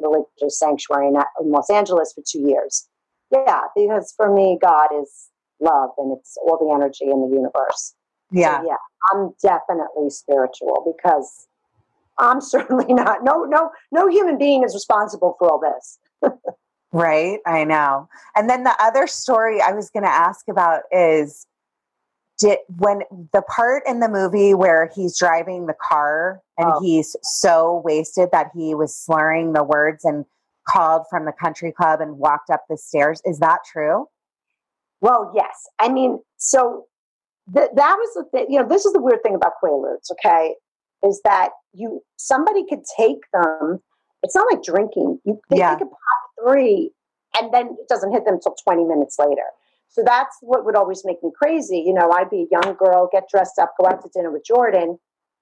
religious 0.00 0.58
sanctuary 0.58 1.08
in, 1.08 1.16
in 1.40 1.50
Los 1.52 1.70
Angeles 1.70 2.12
for 2.14 2.22
two 2.26 2.48
years. 2.48 2.88
Yeah, 3.30 3.60
because 3.76 4.12
for 4.16 4.32
me, 4.32 4.58
God 4.60 4.88
is 5.00 5.28
love 5.60 5.90
and 5.98 6.16
it's 6.16 6.36
all 6.38 6.58
the 6.58 6.74
energy 6.74 7.04
in 7.04 7.28
the 7.28 7.34
universe. 7.34 7.94
Yeah. 8.30 8.60
So, 8.60 8.68
yeah. 8.68 8.76
I'm 9.12 9.34
definitely 9.42 10.10
spiritual 10.10 10.94
because 10.96 11.46
I'm 12.18 12.40
certainly 12.40 12.92
not 12.92 13.24
no 13.24 13.44
no 13.44 13.70
no 13.92 14.08
human 14.08 14.38
being 14.38 14.64
is 14.64 14.74
responsible 14.74 15.36
for 15.38 15.50
all 15.50 15.60
this. 15.60 15.98
right, 16.92 17.38
I 17.46 17.64
know. 17.64 18.08
And 18.34 18.48
then 18.48 18.64
the 18.64 18.74
other 18.80 19.06
story 19.06 19.60
I 19.60 19.72
was 19.72 19.90
going 19.90 20.04
to 20.04 20.10
ask 20.10 20.48
about 20.48 20.82
is 20.90 21.46
did 22.38 22.58
when 22.78 23.02
the 23.32 23.42
part 23.42 23.84
in 23.86 24.00
the 24.00 24.08
movie 24.08 24.54
where 24.54 24.90
he's 24.94 25.16
driving 25.16 25.66
the 25.66 25.74
car 25.80 26.42
and 26.58 26.72
oh. 26.72 26.80
he's 26.82 27.14
so 27.22 27.80
wasted 27.84 28.30
that 28.32 28.48
he 28.54 28.74
was 28.74 28.96
slurring 28.96 29.52
the 29.52 29.62
words 29.62 30.04
and 30.04 30.24
called 30.68 31.04
from 31.08 31.26
the 31.26 31.32
country 31.32 31.70
club 31.70 32.00
and 32.00 32.18
walked 32.18 32.50
up 32.50 32.64
the 32.68 32.76
stairs 32.76 33.22
is 33.24 33.38
that 33.38 33.60
true 33.70 34.08
well, 35.04 35.30
yes. 35.34 35.68
I 35.78 35.90
mean, 35.90 36.20
so 36.38 36.86
th- 37.54 37.68
that 37.74 37.96
was 37.98 38.14
the 38.14 38.24
thing. 38.30 38.46
You 38.48 38.62
know, 38.62 38.66
this 38.66 38.86
is 38.86 38.94
the 38.94 39.02
weird 39.02 39.22
thing 39.22 39.34
about 39.34 39.52
Quaaludes. 39.62 40.10
Okay, 40.12 40.54
is 41.04 41.20
that 41.24 41.50
you 41.72 42.02
somebody 42.16 42.64
could 42.68 42.82
take 42.96 43.20
them. 43.32 43.80
It's 44.22 44.34
not 44.34 44.46
like 44.50 44.62
drinking. 44.62 45.20
You 45.24 45.40
they 45.50 45.58
yeah. 45.58 45.74
take 45.74 45.82
a 45.82 45.86
pop 45.86 46.46
three, 46.46 46.90
and 47.38 47.52
then 47.52 47.76
it 47.80 47.88
doesn't 47.88 48.12
hit 48.12 48.24
them 48.24 48.34
until 48.34 48.54
twenty 48.62 48.84
minutes 48.84 49.16
later. 49.18 49.46
So 49.88 50.02
that's 50.04 50.36
what 50.40 50.64
would 50.64 50.76
always 50.76 51.02
make 51.04 51.22
me 51.22 51.30
crazy. 51.36 51.78
You 51.78 51.94
know, 51.94 52.10
I'd 52.10 52.30
be 52.30 52.42
a 52.42 52.46
young 52.50 52.74
girl, 52.74 53.08
get 53.12 53.28
dressed 53.30 53.58
up, 53.58 53.74
go 53.78 53.86
out 53.86 54.02
to 54.02 54.08
dinner 54.12 54.30
with 54.30 54.44
Jordan, 54.44 54.82
and 54.82 54.98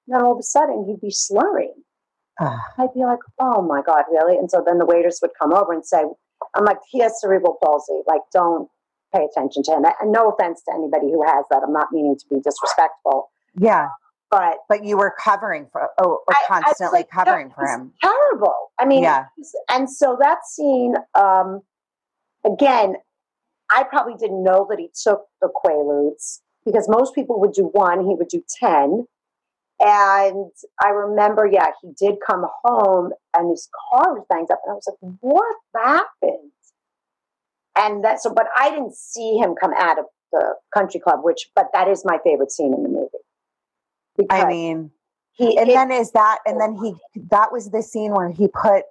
then 0.08 0.22
all 0.22 0.32
of 0.32 0.38
a 0.38 0.42
sudden 0.42 0.84
he'd 0.86 1.00
be 1.00 1.10
slurring. 1.10 1.74
Ah. 2.40 2.60
I'd 2.78 2.92
be 2.92 3.00
like, 3.00 3.20
oh 3.38 3.62
my 3.62 3.82
God, 3.82 4.04
really? 4.10 4.36
And 4.36 4.50
so 4.50 4.62
then 4.66 4.78
the 4.78 4.86
waiters 4.86 5.20
would 5.22 5.30
come 5.40 5.52
over 5.52 5.72
and 5.72 5.86
say, 5.86 6.04
I'm 6.54 6.64
like, 6.64 6.78
he 6.90 6.98
has 7.00 7.20
cerebral 7.20 7.56
palsy. 7.62 8.00
Like, 8.06 8.22
don't, 8.32 8.68
pay 9.14 9.24
attention 9.24 9.62
to 9.64 9.72
him. 9.72 9.84
And 10.00 10.12
no 10.12 10.30
offense 10.30 10.62
to 10.64 10.74
anybody 10.74 11.12
who 11.12 11.22
has 11.22 11.44
that. 11.50 11.62
I'm 11.64 11.72
not 11.72 11.88
meaning 11.92 12.16
to 12.16 12.24
be 12.28 12.40
disrespectful. 12.40 13.30
Yeah. 13.54 13.88
But 14.32 14.56
but 14.68 14.84
you 14.84 14.96
were 14.96 15.14
covering 15.22 15.68
for 15.70 15.90
oh 16.02 16.20
or 16.26 16.34
constantly 16.48 16.98
I, 16.98 17.00
like, 17.00 17.10
covering 17.10 17.50
for 17.50 17.66
him. 17.66 17.92
Terrible. 18.02 18.72
I 18.80 18.86
mean, 18.86 19.02
yeah. 19.02 19.26
And 19.70 19.88
so 19.88 20.16
that 20.20 20.38
scene, 20.46 20.94
um, 21.14 21.60
again, 22.44 22.94
I 23.70 23.84
probably 23.84 24.14
didn't 24.18 24.42
know 24.42 24.66
that 24.70 24.78
he 24.78 24.88
took 25.00 25.26
the 25.40 25.48
Quaaludes 25.48 26.40
because 26.64 26.88
most 26.88 27.14
people 27.14 27.38
would 27.40 27.52
do 27.52 27.66
one, 27.72 28.06
he 28.06 28.14
would 28.14 28.28
do 28.28 28.42
ten. 28.58 29.06
And 29.78 30.50
I 30.82 30.88
remember, 30.88 31.46
yeah, 31.46 31.66
he 31.82 31.90
did 31.98 32.16
come 32.26 32.46
home 32.64 33.10
and 33.36 33.50
his 33.50 33.68
car 33.90 34.14
was 34.14 34.24
banged 34.30 34.50
up, 34.50 34.60
and 34.64 34.72
I 34.72 34.74
was 34.74 34.88
like, 34.88 35.12
"What 35.20 35.56
happened?" 35.76 36.52
and 37.76 38.04
that 38.04 38.20
so 38.22 38.32
but 38.32 38.46
i 38.58 38.70
didn't 38.70 38.94
see 38.94 39.36
him 39.36 39.54
come 39.58 39.72
out 39.78 39.98
of 39.98 40.06
the 40.32 40.54
country 40.74 41.00
club 41.00 41.20
which 41.22 41.50
but 41.54 41.66
that 41.72 41.88
is 41.88 42.02
my 42.04 42.18
favorite 42.24 42.50
scene 42.50 42.74
in 42.74 42.82
the 42.82 42.88
movie 42.88 43.21
i 44.30 44.44
mean 44.46 44.90
he 45.32 45.56
and 45.58 45.68
it, 45.68 45.74
then 45.74 45.90
is 45.90 46.12
that 46.12 46.38
and 46.46 46.60
then 46.60 46.74
he 46.76 46.94
that 47.30 47.52
was 47.52 47.70
the 47.70 47.82
scene 47.82 48.12
where 48.12 48.30
he 48.30 48.48
put 48.48 48.84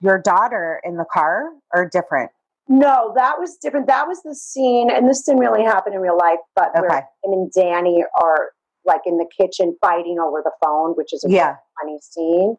your 0.00 0.18
daughter 0.20 0.80
in 0.84 0.96
the 0.96 1.06
car 1.12 1.50
or 1.74 1.88
different 1.88 2.30
no 2.68 3.12
that 3.14 3.38
was 3.38 3.56
different 3.56 3.86
that 3.86 4.06
was 4.06 4.22
the 4.24 4.34
scene 4.34 4.90
and 4.90 5.08
this 5.08 5.22
didn't 5.22 5.40
really 5.40 5.64
happen 5.64 5.92
in 5.92 6.00
real 6.00 6.16
life 6.18 6.38
but 6.54 6.70
okay. 6.70 6.80
where 6.80 6.98
him 7.24 7.32
and 7.32 7.52
danny 7.52 8.04
are 8.20 8.50
like 8.86 9.02
in 9.04 9.18
the 9.18 9.26
kitchen 9.36 9.76
fighting 9.80 10.18
over 10.18 10.40
the 10.42 10.52
phone, 10.64 10.92
which 10.92 11.12
is 11.12 11.24
a 11.24 11.30
Yeah. 11.30 11.56
funny 11.80 11.98
scene. 12.00 12.56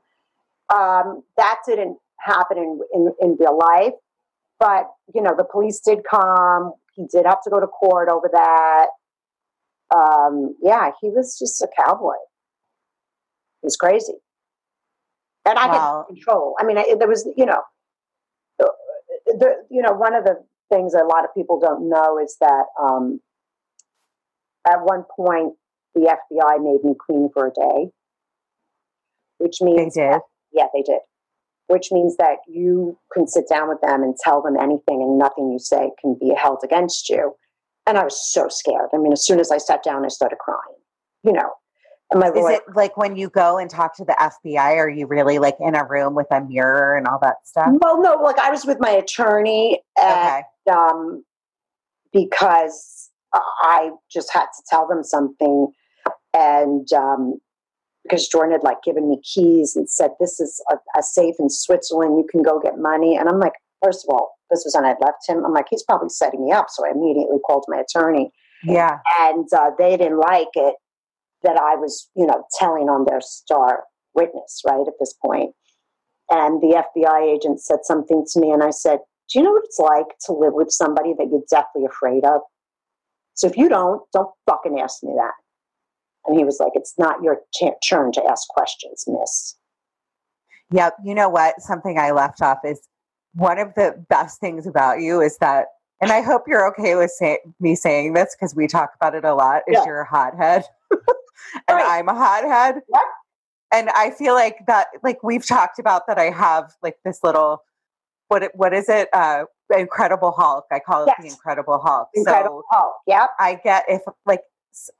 Um, 0.70 1.24
that 1.38 1.60
didn't 1.66 1.98
happen 2.20 2.58
in, 2.58 2.82
in 2.94 3.14
in 3.22 3.38
real 3.40 3.58
life, 3.58 3.94
but 4.60 4.92
you 5.16 5.22
know 5.22 5.34
the 5.36 5.46
police 5.46 5.80
did 5.80 6.04
come. 6.04 6.74
He 6.94 7.08
did 7.08 7.26
have 7.26 7.42
to 7.44 7.50
go 7.50 7.60
to 7.60 7.68
court 7.68 8.10
over 8.10 8.30
that. 8.34 8.88
Um, 9.96 10.56
yeah, 10.62 10.92
he 11.02 11.10
was 11.10 11.38
just 11.40 11.62
a 11.62 11.68
cowboy. 11.82 12.14
He 13.62 13.66
was 13.66 13.78
crazy, 13.78 14.14
and 15.46 15.58
I 15.58 15.68
Wow. 15.68 16.06
had 16.08 16.14
control. 16.16 16.56
I 16.60 16.64
mean, 16.66 16.78
I, 16.78 16.96
there 17.00 17.08
was 17.08 17.28
you 17.38 17.46
know, 17.46 17.62
the, 18.60 18.72
the 19.28 19.56
you 19.70 19.82
know 19.82 19.94
one 19.94 20.14
of 20.16 20.24
the 20.26 20.44
things 20.72 20.94
a 20.94 21.04
lot 21.06 21.24
of 21.24 21.34
people 21.34 21.60
don't 21.60 21.90
know 21.90 22.20
is 22.20 22.36
that 22.42 22.66
um, 22.82 23.22
at 24.70 24.84
one 24.84 25.04
point 25.16 25.54
the 25.96 26.02
FBI 26.02 26.62
made 26.62 26.84
me 26.84 26.94
queen 27.00 27.30
for 27.34 27.48
a 27.48 27.52
day, 27.52 27.90
which 29.38 29.62
means 29.62 29.96
They 29.96 30.02
did. 30.02 30.20
yeah, 30.52 30.68
they 30.74 30.82
did. 30.84 31.00
Which 31.68 31.92
means 31.92 32.16
that 32.18 32.38
you 32.48 32.98
can 33.12 33.28
sit 33.28 33.46
down 33.50 33.68
with 33.70 33.82
them 33.82 34.04
and 34.04 34.16
tell 34.18 34.42
them 34.42 34.56
anything, 34.58 35.02
and 35.02 35.18
nothing 35.18 35.52
you 35.52 35.60
say 35.60 35.92
can 36.00 36.16
be 36.20 36.34
held 36.34 36.60
against 36.64 37.10
you. 37.10 37.34
And 37.88 37.98
I 37.98 38.04
was 38.04 38.20
so 38.32 38.48
scared. 38.50 38.90
I 38.94 38.98
mean, 38.98 39.14
as 39.14 39.26
soon 39.26 39.40
as 39.40 39.50
I 39.52 39.58
sat 39.58 39.82
down, 39.84 40.04
I 40.06 40.10
started 40.10 40.38
crying. 40.40 40.60
You 41.24 41.34
know, 41.34 41.50
and 42.12 42.20
my 42.20 42.28
Is 42.30 42.36
lawyer. 42.36 42.52
it 42.54 42.62
like 42.76 42.96
when 42.98 43.16
you 43.16 43.30
go 43.30 43.58
and 43.58 43.70
talk 43.70 43.96
to 43.98 44.06
the 44.06 44.16
FBI, 44.20 44.76
are 44.78 44.90
you 44.90 45.08
really 45.08 45.40
like 45.40 45.56
in 45.60 45.76
a 45.76 45.84
room 45.86 46.14
with 46.16 46.28
a 46.32 46.42
mirror 46.42 46.96
and 46.96 47.08
all 47.08 47.20
that 47.22 47.38
stuff? 47.46 47.70
well, 47.82 48.02
no, 48.02 48.16
like 48.22 48.38
I 48.40 48.50
was 48.50 48.66
with 48.66 48.78
my 48.80 48.92
attorney, 48.92 49.82
and 50.00 50.14
Okay. 50.14 50.42
um, 50.72 51.24
because 52.14 53.10
I 53.34 53.92
just 54.12 54.32
had 54.32 54.46
to 54.46 54.64
tell 54.70 54.88
them 54.88 55.04
something, 55.04 55.68
and 56.34 56.88
um, 56.94 57.40
because 58.04 58.28
Jordan 58.28 58.54
had 58.54 58.64
like 58.64 58.82
given 58.84 59.10
me 59.10 59.20
keys 59.24 59.76
and 59.76 59.90
said, 59.90 60.12
"This 60.20 60.40
is 60.40 60.64
a, 60.72 60.76
a 60.98 61.04
safe 61.04 61.36
in 61.40 61.50
Switzerland. 61.50 62.18
You 62.18 62.28
can 62.30 62.42
go 62.44 62.60
get 62.60 62.78
money." 62.78 63.18
And 63.18 63.28
I'm 63.28 63.40
like, 63.40 63.54
first 63.84 64.06
of 64.08 64.14
all, 64.14 64.37
this 64.50 64.64
was 64.66 64.76
when 64.76 64.86
I'd 64.86 65.02
left 65.02 65.28
him. 65.28 65.46
I'm 65.46 65.54
like, 65.54 65.68
he's 65.70 65.84
probably 65.84 66.10
setting 66.10 66.46
me 66.46 66.52
up. 66.52 66.68
So 66.70 66.86
I 66.86 66.92
immediately 66.92 67.38
called 67.46 67.66
my 67.68 67.80
attorney, 67.82 68.32
Yeah. 68.64 69.00
and 69.22 69.48
uh, 69.54 69.72
they 69.78 69.98
didn't 69.98 70.20
like 70.20 70.50
it 70.56 70.76
that 71.44 71.58
I 71.58 71.76
was, 71.76 72.10
you 72.16 72.26
know, 72.26 72.44
telling 72.58 72.90
on 72.90 73.06
their 73.06 73.22
star 73.22 73.84
witness, 74.16 74.62
right 74.66 74.88
at 74.88 74.94
this 75.00 75.14
point. 75.24 75.54
And 76.30 76.62
the 76.62 76.84
FBI 76.98 77.22
agent 77.36 77.62
said 77.62 77.80
something 77.84 78.26
to 78.34 78.40
me, 78.40 78.52
and 78.52 78.64
I 78.64 78.72
said, 78.72 79.00
"Do 79.32 79.40
you 79.40 79.46
know 79.46 79.52
what 79.52 79.64
it's 79.66 79.80
like 79.80 80.18
to 80.26 80.34
live 80.34 80.54
with 80.54 80.72
somebody 80.72 81.14
that 81.18 81.28
you're 81.32 81.44
deathly 81.50 81.86
afraid 81.86 82.26
of? 82.26 82.42
So 83.36 83.48
if 83.48 83.56
you 83.56 83.70
don't, 83.70 84.02
don't 84.12 84.32
fucking 84.50 84.80
ask 84.80 85.04
me 85.04 85.14
that." 85.16 85.34
And 86.26 86.38
he 86.38 86.44
was 86.44 86.60
like, 86.60 86.72
"It's 86.74 86.96
not 86.98 87.22
your 87.24 87.42
turn 87.88 88.12
to 88.14 88.24
ask 88.26 88.48
questions, 88.50 89.06
miss." 89.08 89.56
Yep. 90.72 90.96
You 91.06 91.16
know 91.16 91.30
what? 91.30 91.62
Something 91.62 91.98
I 91.98 92.12
left 92.12 92.42
off 92.42 92.58
is 92.66 92.82
one 93.38 93.60
of 93.60 93.74
the 93.76 94.04
best 94.10 94.40
things 94.40 94.66
about 94.66 95.00
you 95.00 95.22
is 95.22 95.38
that, 95.38 95.68
and 96.02 96.12
I 96.12 96.22
hope 96.22 96.44
you're 96.48 96.68
okay 96.70 96.96
with 96.96 97.12
say, 97.12 97.40
me 97.60 97.76
saying 97.76 98.14
this 98.14 98.36
because 98.36 98.56
we 98.56 98.68
talk 98.68 98.92
about 99.00 99.14
it 99.16 99.24
a 99.24 99.34
lot, 99.36 99.62
is 99.68 99.74
Yeah. 99.76 99.86
you're 99.86 100.02
a 100.02 100.08
hothead. 100.08 100.66
and 100.92 101.02
Right. 101.78 102.00
I'm 102.00 102.10
a 102.10 102.16
hothead. 102.16 102.82
Yep. 102.90 103.02
And 103.72 103.90
I 103.90 104.12
feel 104.12 104.34
like 104.34 104.66
that, 104.68 104.88
like 105.04 105.22
we've 105.24 105.46
talked 105.46 105.78
about 105.78 106.08
that 106.08 106.18
I 106.18 106.30
have 106.32 106.74
like 106.82 106.98
this 107.06 107.20
little, 107.24 107.64
what, 108.30 108.52
what 108.56 108.74
is 108.74 108.90
it? 108.90 109.10
Uh, 109.14 109.44
Incredible 109.76 110.32
Hulk. 110.32 110.66
I 110.72 110.80
call 110.80 111.04
it 111.06 111.14
the 111.20 111.28
Incredible 111.28 111.80
Hulk. 111.80 112.08
Incredible 112.16 112.64
So 112.72 112.78
Hulk. 112.78 112.96
Yep. 113.06 113.30
I 113.40 113.56
get 113.64 113.84
if 113.90 114.02
like 114.26 114.42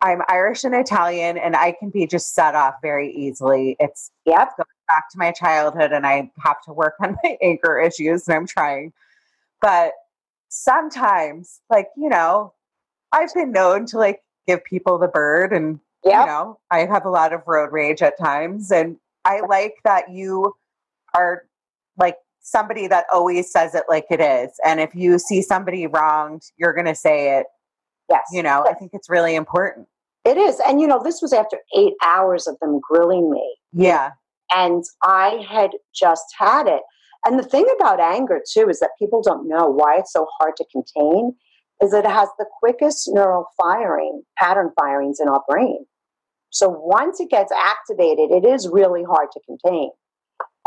I'm 0.02 0.22
Irish 0.28 0.64
and 0.64 0.76
Italian 0.76 1.38
and 1.38 1.56
I 1.56 1.72
can 1.80 1.90
be 1.90 2.06
just 2.06 2.34
set 2.34 2.54
off 2.56 2.76
very 2.82 3.12
easily. 3.14 3.78
It's 3.80 4.12
Yep. 4.26 4.50
Back 4.88 5.10
to 5.12 5.18
my 5.18 5.32
childhood 5.32 5.92
and 5.92 6.06
I 6.06 6.32
have 6.40 6.62
to 6.64 6.74
work 6.74 6.96
on 7.02 7.18
my 7.24 7.38
anger 7.42 7.80
issues 7.80 8.28
and 8.28 8.36
I'm 8.36 8.48
trying. 8.48 8.94
But 9.62 9.94
sometimes, 10.50 11.62
like, 11.70 11.90
you 11.98 12.10
know, 12.10 12.54
I've 13.12 13.34
been 13.34 13.52
known 13.52 13.86
to 13.88 13.98
like 13.98 14.22
give 14.48 14.64
people 14.64 14.98
the 14.98 15.08
bird 15.08 15.54
and, 15.54 15.80
you 16.04 16.12
know, 16.12 16.60
I 16.72 16.86
have 16.86 17.06
a 17.06 17.10
lot 17.10 17.34
of 17.34 17.42
road 17.48 17.72
rage 17.72 18.02
at 18.02 18.18
times. 18.18 18.72
And 18.72 18.98
I 19.26 19.42
like 19.42 19.76
that 19.84 20.10
you 20.12 20.54
are 21.14 21.44
like 21.98 22.18
somebody 22.40 22.88
that 22.88 23.06
always 23.12 23.52
says 23.52 23.76
it 23.76 23.84
like 23.90 24.06
it 24.10 24.22
is. 24.22 24.52
And 24.66 24.80
if 24.80 24.96
you 24.96 25.20
see 25.20 25.42
somebody 25.42 25.88
wronged, 25.88 26.44
you're 26.58 26.74
going 26.74 26.86
to 26.86 26.96
say 26.96 27.38
it. 27.38 27.48
Yes. 28.10 28.24
You 28.32 28.42
know, 28.42 28.66
I 28.70 28.74
think 28.74 28.92
it's 28.94 29.10
really 29.10 29.36
important. 29.36 29.88
It 30.24 30.38
is. 30.38 30.62
And, 30.66 30.80
you 30.80 30.88
know, 30.88 31.02
this 31.04 31.22
was 31.22 31.34
after 31.34 31.58
eight 31.76 31.94
hours 32.04 32.48
of 32.48 32.58
them 32.60 32.80
grilling 32.82 33.30
me. 33.30 33.56
Yeah. 33.74 34.12
And 34.54 34.84
I 35.04 35.46
had 35.48 35.72
just 35.94 36.26
had 36.38 36.68
it. 36.68 36.82
And 37.26 37.38
the 37.38 37.44
thing 37.44 37.66
about 37.78 38.00
anger 38.00 38.42
too 38.50 38.70
is 38.70 38.80
that 38.80 38.92
people 39.00 39.22
don't 39.22 39.48
know 39.48 39.68
why 39.68 39.98
it's 40.00 40.14
so 40.14 40.28
hard 40.40 40.56
to 40.58 40.66
contain 40.72 41.36
is 41.82 41.92
that 41.92 42.06
it 42.06 42.12
has 42.12 42.30
the 42.38 42.46
quickest 42.60 43.10
neural 43.12 43.46
firing 43.62 44.24
pattern 44.38 44.72
firings 44.80 45.20
in 45.20 45.28
our 45.28 45.44
brain. 45.48 45.86
So 46.50 46.70
once 46.70 47.20
it 47.20 47.30
gets 47.30 47.52
activated, 47.52 48.32
it 48.32 48.46
is 48.46 48.70
really 48.72 49.04
hard 49.04 49.30
to 49.34 49.40
contain. 49.46 49.92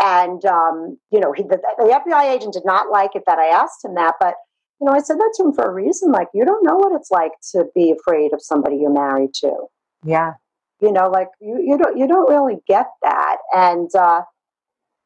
And 0.00 0.44
um, 0.44 0.98
you 1.10 1.20
know, 1.20 1.32
he, 1.32 1.42
the, 1.42 1.60
the 1.78 2.00
FBI 2.06 2.34
agent 2.34 2.54
did 2.54 2.64
not 2.64 2.90
like 2.90 3.14
it 3.14 3.24
that 3.26 3.38
I 3.38 3.48
asked 3.48 3.84
him 3.84 3.94
that, 3.94 4.14
but 4.20 4.34
you 4.80 4.86
know, 4.86 4.92
I 4.92 5.00
said 5.00 5.18
that 5.18 5.34
to 5.36 5.44
him 5.44 5.52
for 5.52 5.64
a 5.64 5.72
reason. 5.72 6.10
Like, 6.10 6.28
you 6.32 6.44
don't 6.44 6.64
know 6.64 6.76
what 6.76 6.98
it's 6.98 7.10
like 7.10 7.32
to 7.52 7.66
be 7.74 7.92
afraid 7.92 8.32
of 8.32 8.40
somebody 8.42 8.76
you're 8.76 8.92
married 8.92 9.34
to 9.34 9.52
Yeah. 10.04 10.34
You 10.80 10.92
know 10.92 11.08
like 11.08 11.28
you, 11.40 11.62
you 11.64 11.78
don't 11.78 11.96
you 11.96 12.06
don't 12.06 12.28
really 12.30 12.58
get 12.66 12.86
that. 13.02 13.36
And 13.54 13.90
uh 13.94 14.22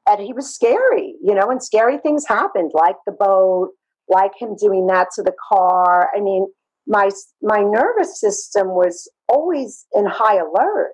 and 0.06 0.20
he 0.20 0.32
was 0.32 0.54
scary 0.54 1.14
you 1.22 1.34
know 1.34 1.50
and 1.50 1.62
scary 1.62 1.98
things 1.98 2.26
happened 2.26 2.72
like 2.74 2.96
the 3.06 3.12
boat 3.12 3.70
like 4.08 4.32
him 4.38 4.54
doing 4.56 4.86
that 4.88 5.08
to 5.14 5.22
the 5.22 5.34
car. 5.48 6.10
I 6.14 6.20
mean 6.20 6.46
my 6.86 7.10
my 7.42 7.60
nervous 7.60 8.20
system 8.20 8.68
was 8.68 9.10
always 9.28 9.86
in 9.94 10.06
high 10.06 10.36
alert. 10.36 10.92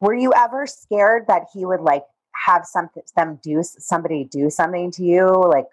Were 0.00 0.14
you 0.14 0.32
ever 0.36 0.66
scared 0.66 1.24
that 1.28 1.44
he 1.52 1.64
would 1.64 1.80
like 1.80 2.04
have 2.46 2.64
something 2.64 3.02
them 3.16 3.38
do 3.42 3.62
somebody 3.62 4.24
do 4.24 4.50
something 4.50 4.90
to 4.92 5.04
you? 5.04 5.26
Like 5.26 5.66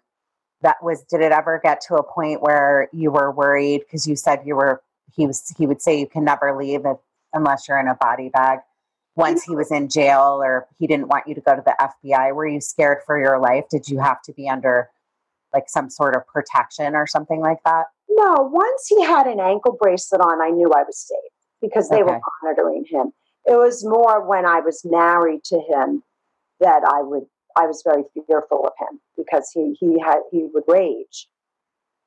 that 0.62 0.78
was 0.82 1.04
did 1.04 1.22
it 1.22 1.32
ever 1.32 1.60
get 1.64 1.82
to 1.88 1.96
a 1.96 2.04
point 2.04 2.42
where 2.42 2.88
you 2.94 3.12
were 3.12 3.32
worried? 3.32 3.82
Because 3.82 4.08
you 4.08 4.16
said 4.16 4.42
you 4.46 4.56
were 4.56 4.82
he 5.16 5.28
was 5.28 5.54
he 5.58 5.68
would 5.68 5.82
say 5.82 6.00
you 6.00 6.08
can 6.08 6.24
never 6.24 6.58
leave 6.58 6.86
if, 6.86 6.98
unless 7.34 7.68
you're 7.68 7.80
in 7.80 7.88
a 7.88 7.96
body 7.96 8.30
bag. 8.30 8.60
Once 9.16 9.44
he 9.44 9.56
was 9.56 9.72
in 9.72 9.90
jail 9.90 10.40
or 10.42 10.68
he 10.80 10.88
didn't 10.88 11.08
want 11.10 11.28
you 11.28 11.36
to 11.36 11.42
go 11.42 11.56
to 11.56 11.62
the 11.66 11.76
FBI 12.08 12.34
were 12.34 12.48
you 12.48 12.62
scared 12.62 13.00
for 13.06 13.20
your 13.20 13.40
life? 13.40 13.66
Did 13.70 13.90
you 13.90 14.00
have 14.00 14.22
to 14.24 14.34
be 14.34 14.48
under 14.48 14.90
like 15.54 15.66
some 15.68 15.90
sort 15.90 16.16
of 16.16 16.26
protection 16.28 16.96
or 16.96 17.06
something 17.06 17.42
like 17.42 17.58
that? 17.66 17.86
No 18.10 18.36
once 18.52 18.88
he 18.88 19.04
had 19.04 19.28
an 19.28 19.40
ankle 19.40 19.78
bracelet 19.80 20.22
on 20.22 20.42
i 20.42 20.50
knew 20.50 20.72
i 20.74 20.84
was 20.84 20.98
safe 20.98 21.32
because 21.62 21.90
they 21.90 22.04
were 22.04 22.20
monitoring 22.44 22.86
him. 22.90 23.12
It 23.46 23.58
was 23.58 23.84
more 23.86 24.26
when 24.26 24.46
i 24.46 24.60
was 24.62 24.82
married 24.86 25.44
to 25.46 25.60
him 25.70 26.04
that 26.62 26.84
i 26.86 27.02
would 27.02 27.24
i 27.58 27.66
was 27.66 27.84
very 27.86 28.04
fearful 28.28 28.66
of 28.66 28.72
him 28.80 29.00
because 29.18 29.50
he 29.54 29.76
he 29.80 30.00
had 30.00 30.20
he 30.32 30.48
would 30.54 30.64
rage. 30.68 31.28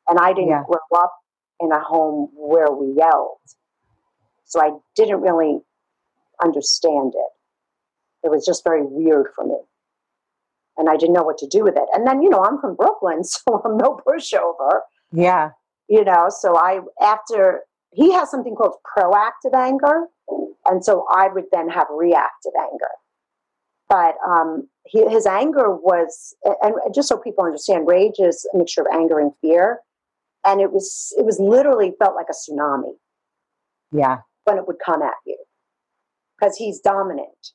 And 0.08 0.18
i 0.18 0.32
didn't 0.32 0.48
Yeah. 0.48 0.64
grow 0.66 0.98
up 1.00 1.14
in 1.60 1.70
a 1.70 1.80
home 1.80 2.30
where 2.34 2.70
we 2.70 2.94
yelled 2.96 3.38
so 4.54 4.60
i 4.60 4.70
didn't 4.94 5.20
really 5.20 5.58
understand 6.42 7.12
it. 7.14 8.26
It 8.26 8.30
was 8.30 8.44
just 8.46 8.64
very 8.64 8.82
weird 8.82 9.26
for 9.34 9.44
me. 9.44 9.58
And 10.76 10.88
i 10.88 10.96
didn't 10.96 11.14
know 11.14 11.22
what 11.22 11.38
to 11.38 11.46
do 11.48 11.62
with 11.62 11.76
it. 11.76 11.88
And 11.92 12.06
then 12.06 12.22
you 12.22 12.30
know 12.30 12.44
i'm 12.44 12.60
from 12.60 12.76
brooklyn 12.76 13.24
so 13.34 13.62
i'm 13.64 13.76
no 13.76 14.00
pushover. 14.06 14.80
Yeah. 15.12 15.50
You 15.88 16.04
know 16.04 16.28
so 16.30 16.56
i 16.56 16.80
after 17.02 17.62
he 17.92 18.12
has 18.12 18.30
something 18.30 18.54
called 18.54 18.76
proactive 18.96 19.54
anger 19.54 20.06
and 20.66 20.84
so 20.84 21.06
i 21.10 21.28
would 21.28 21.44
then 21.52 21.68
have 21.68 21.86
reactive 21.90 22.52
anger. 22.60 22.94
But 23.86 24.14
um, 24.26 24.66
he, 24.86 25.06
his 25.08 25.26
anger 25.26 25.70
was 25.74 26.34
and 26.62 26.74
just 26.94 27.08
so 27.08 27.18
people 27.18 27.44
understand 27.44 27.86
rage 27.86 28.18
is 28.18 28.48
a 28.54 28.56
mixture 28.56 28.80
of 28.80 28.86
anger 28.92 29.20
and 29.20 29.32
fear. 29.40 29.80
And 30.46 30.60
it 30.60 30.72
was 30.72 31.14
it 31.18 31.24
was 31.24 31.38
literally 31.38 31.92
felt 31.98 32.14
like 32.14 32.26
a 32.30 32.34
tsunami. 32.34 32.94
Yeah 33.92 34.18
when 34.44 34.58
it 34.58 34.66
would 34.66 34.76
come 34.84 35.02
at 35.02 35.14
you 35.26 35.36
because 36.38 36.56
he's 36.56 36.80
dominant 36.80 37.52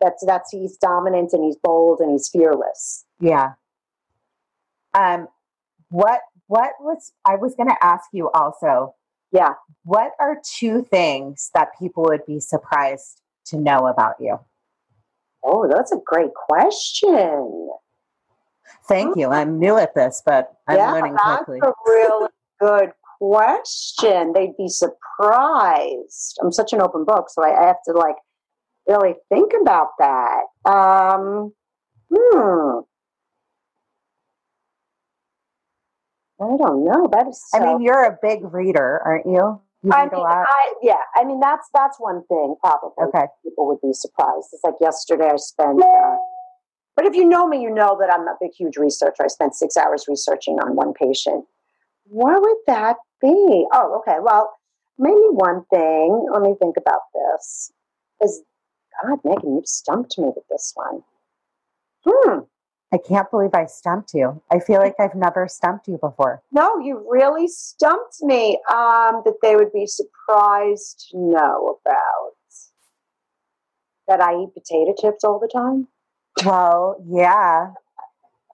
that's 0.00 0.24
that's 0.26 0.50
he's 0.50 0.76
dominant 0.76 1.32
and 1.32 1.44
he's 1.44 1.56
bold 1.62 2.00
and 2.00 2.10
he's 2.10 2.28
fearless 2.28 3.04
Yeah. 3.20 3.52
Um 4.94 5.28
what 5.90 6.20
what 6.46 6.72
was 6.80 7.12
I 7.26 7.36
was 7.36 7.54
going 7.54 7.68
to 7.68 7.84
ask 7.84 8.04
you 8.12 8.30
also 8.32 8.94
yeah 9.32 9.54
what 9.84 10.12
are 10.18 10.38
two 10.44 10.82
things 10.82 11.50
that 11.54 11.68
people 11.78 12.04
would 12.04 12.24
be 12.26 12.40
surprised 12.40 13.20
to 13.46 13.56
know 13.58 13.86
about 13.86 14.14
you? 14.20 14.38
oh 15.44 15.68
that's 15.68 15.92
a 15.92 15.98
great 16.04 16.30
question 16.48 17.70
Thank 18.88 19.16
you. 19.16 19.28
I'm 19.28 19.58
new 19.58 19.76
at 19.76 19.94
this, 19.94 20.22
but 20.24 20.52
I'm 20.68 20.76
yeah, 20.76 20.92
learning 20.92 21.14
that's 21.14 21.44
quickly. 21.44 21.60
a 21.68 21.72
really 21.86 22.28
good 22.60 22.92
question. 23.20 24.32
They'd 24.32 24.56
be 24.56 24.68
surprised. 24.68 26.38
I'm 26.42 26.52
such 26.52 26.72
an 26.72 26.80
open 26.80 27.04
book, 27.04 27.26
so 27.28 27.42
I, 27.42 27.62
I 27.62 27.66
have 27.66 27.82
to 27.86 27.92
like 27.92 28.16
really 28.88 29.14
think 29.28 29.52
about 29.60 29.88
that. 29.98 30.42
Um, 30.64 31.52
hmm. 32.12 32.80
I 36.42 36.56
don't 36.56 36.84
know. 36.84 37.08
That 37.12 37.28
is. 37.28 37.42
So, 37.50 37.58
I 37.58 37.66
mean, 37.66 37.82
you're 37.82 38.04
a 38.04 38.16
big 38.22 38.40
reader, 38.52 39.02
aren't 39.04 39.26
you? 39.26 39.60
You 39.82 39.92
I 39.92 40.04
mean. 40.04 40.12
I, 40.14 40.74
yeah. 40.82 40.94
I 41.14 41.24
mean, 41.24 41.40
that's 41.40 41.68
that's 41.74 41.98
one 41.98 42.24
thing. 42.28 42.54
Probably. 42.60 42.92
Okay. 43.08 43.26
People 43.44 43.66
would 43.66 43.80
be 43.82 43.92
surprised. 43.92 44.48
It's 44.52 44.64
like 44.64 44.74
yesterday 44.80 45.30
I 45.32 45.36
spent. 45.36 45.82
Uh, 45.82 46.16
but 46.96 47.04
if 47.04 47.14
you 47.14 47.26
know 47.26 47.46
me, 47.46 47.60
you 47.60 47.72
know 47.72 47.96
that 48.00 48.12
I'm 48.12 48.26
a 48.26 48.36
big, 48.40 48.52
huge 48.56 48.76
researcher. 48.78 49.22
I 49.22 49.28
spent 49.28 49.54
six 49.54 49.76
hours 49.76 50.06
researching 50.08 50.58
on 50.58 50.76
one 50.76 50.92
patient. 50.94 51.44
What 52.04 52.40
would 52.40 52.56
that 52.66 52.96
be? 53.20 53.66
Oh, 53.72 54.00
okay. 54.00 54.18
Well, 54.20 54.52
maybe 54.98 55.16
one 55.30 55.64
thing. 55.70 56.26
Let 56.32 56.42
me 56.42 56.54
think 56.60 56.76
about 56.76 57.00
this. 57.14 57.72
Is 58.22 58.42
God, 59.02 59.18
Megan, 59.24 59.56
you've 59.56 59.66
stumped 59.66 60.18
me 60.18 60.26
with 60.34 60.44
this 60.50 60.72
one. 60.74 61.02
Hmm. 62.04 62.40
I 62.92 62.98
can't 62.98 63.30
believe 63.30 63.54
I 63.54 63.66
stumped 63.66 64.14
you. 64.14 64.42
I 64.50 64.58
feel 64.58 64.78
like 64.80 64.94
I've 64.98 65.14
never 65.14 65.46
stumped 65.46 65.86
you 65.86 65.96
before. 65.98 66.42
No, 66.50 66.78
you 66.80 67.06
really 67.08 67.46
stumped 67.46 68.16
me. 68.20 68.58
Um, 68.68 69.22
that 69.24 69.36
they 69.42 69.54
would 69.54 69.72
be 69.72 69.86
surprised 69.86 71.08
to 71.10 71.18
know 71.18 71.78
about 71.80 72.32
that 74.08 74.20
I 74.20 74.34
eat 74.42 74.52
potato 74.54 74.92
chips 75.00 75.22
all 75.22 75.38
the 75.38 75.48
time. 75.48 75.86
Well, 76.44 76.96
yeah. 77.08 77.72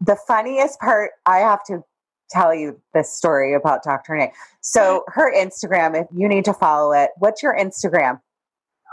The 0.03 0.17
funniest 0.29 0.79
part, 0.81 1.13
I 1.25 1.39
have 1.39 1.65
to 1.65 1.83
tell 2.31 2.55
you 2.55 2.81
this 2.95 3.13
story 3.13 3.55
about 3.55 3.83
Dr. 3.83 4.17
Nay. 4.17 4.33
So 4.61 5.05
her 5.09 5.33
Instagram, 5.35 6.01
if 6.01 6.07
you 6.15 6.29
need 6.29 6.45
to 6.47 6.55
follow 6.55 6.93
it, 6.93 7.11
what's 7.19 7.43
your 7.43 7.57
Instagram? 7.57 8.21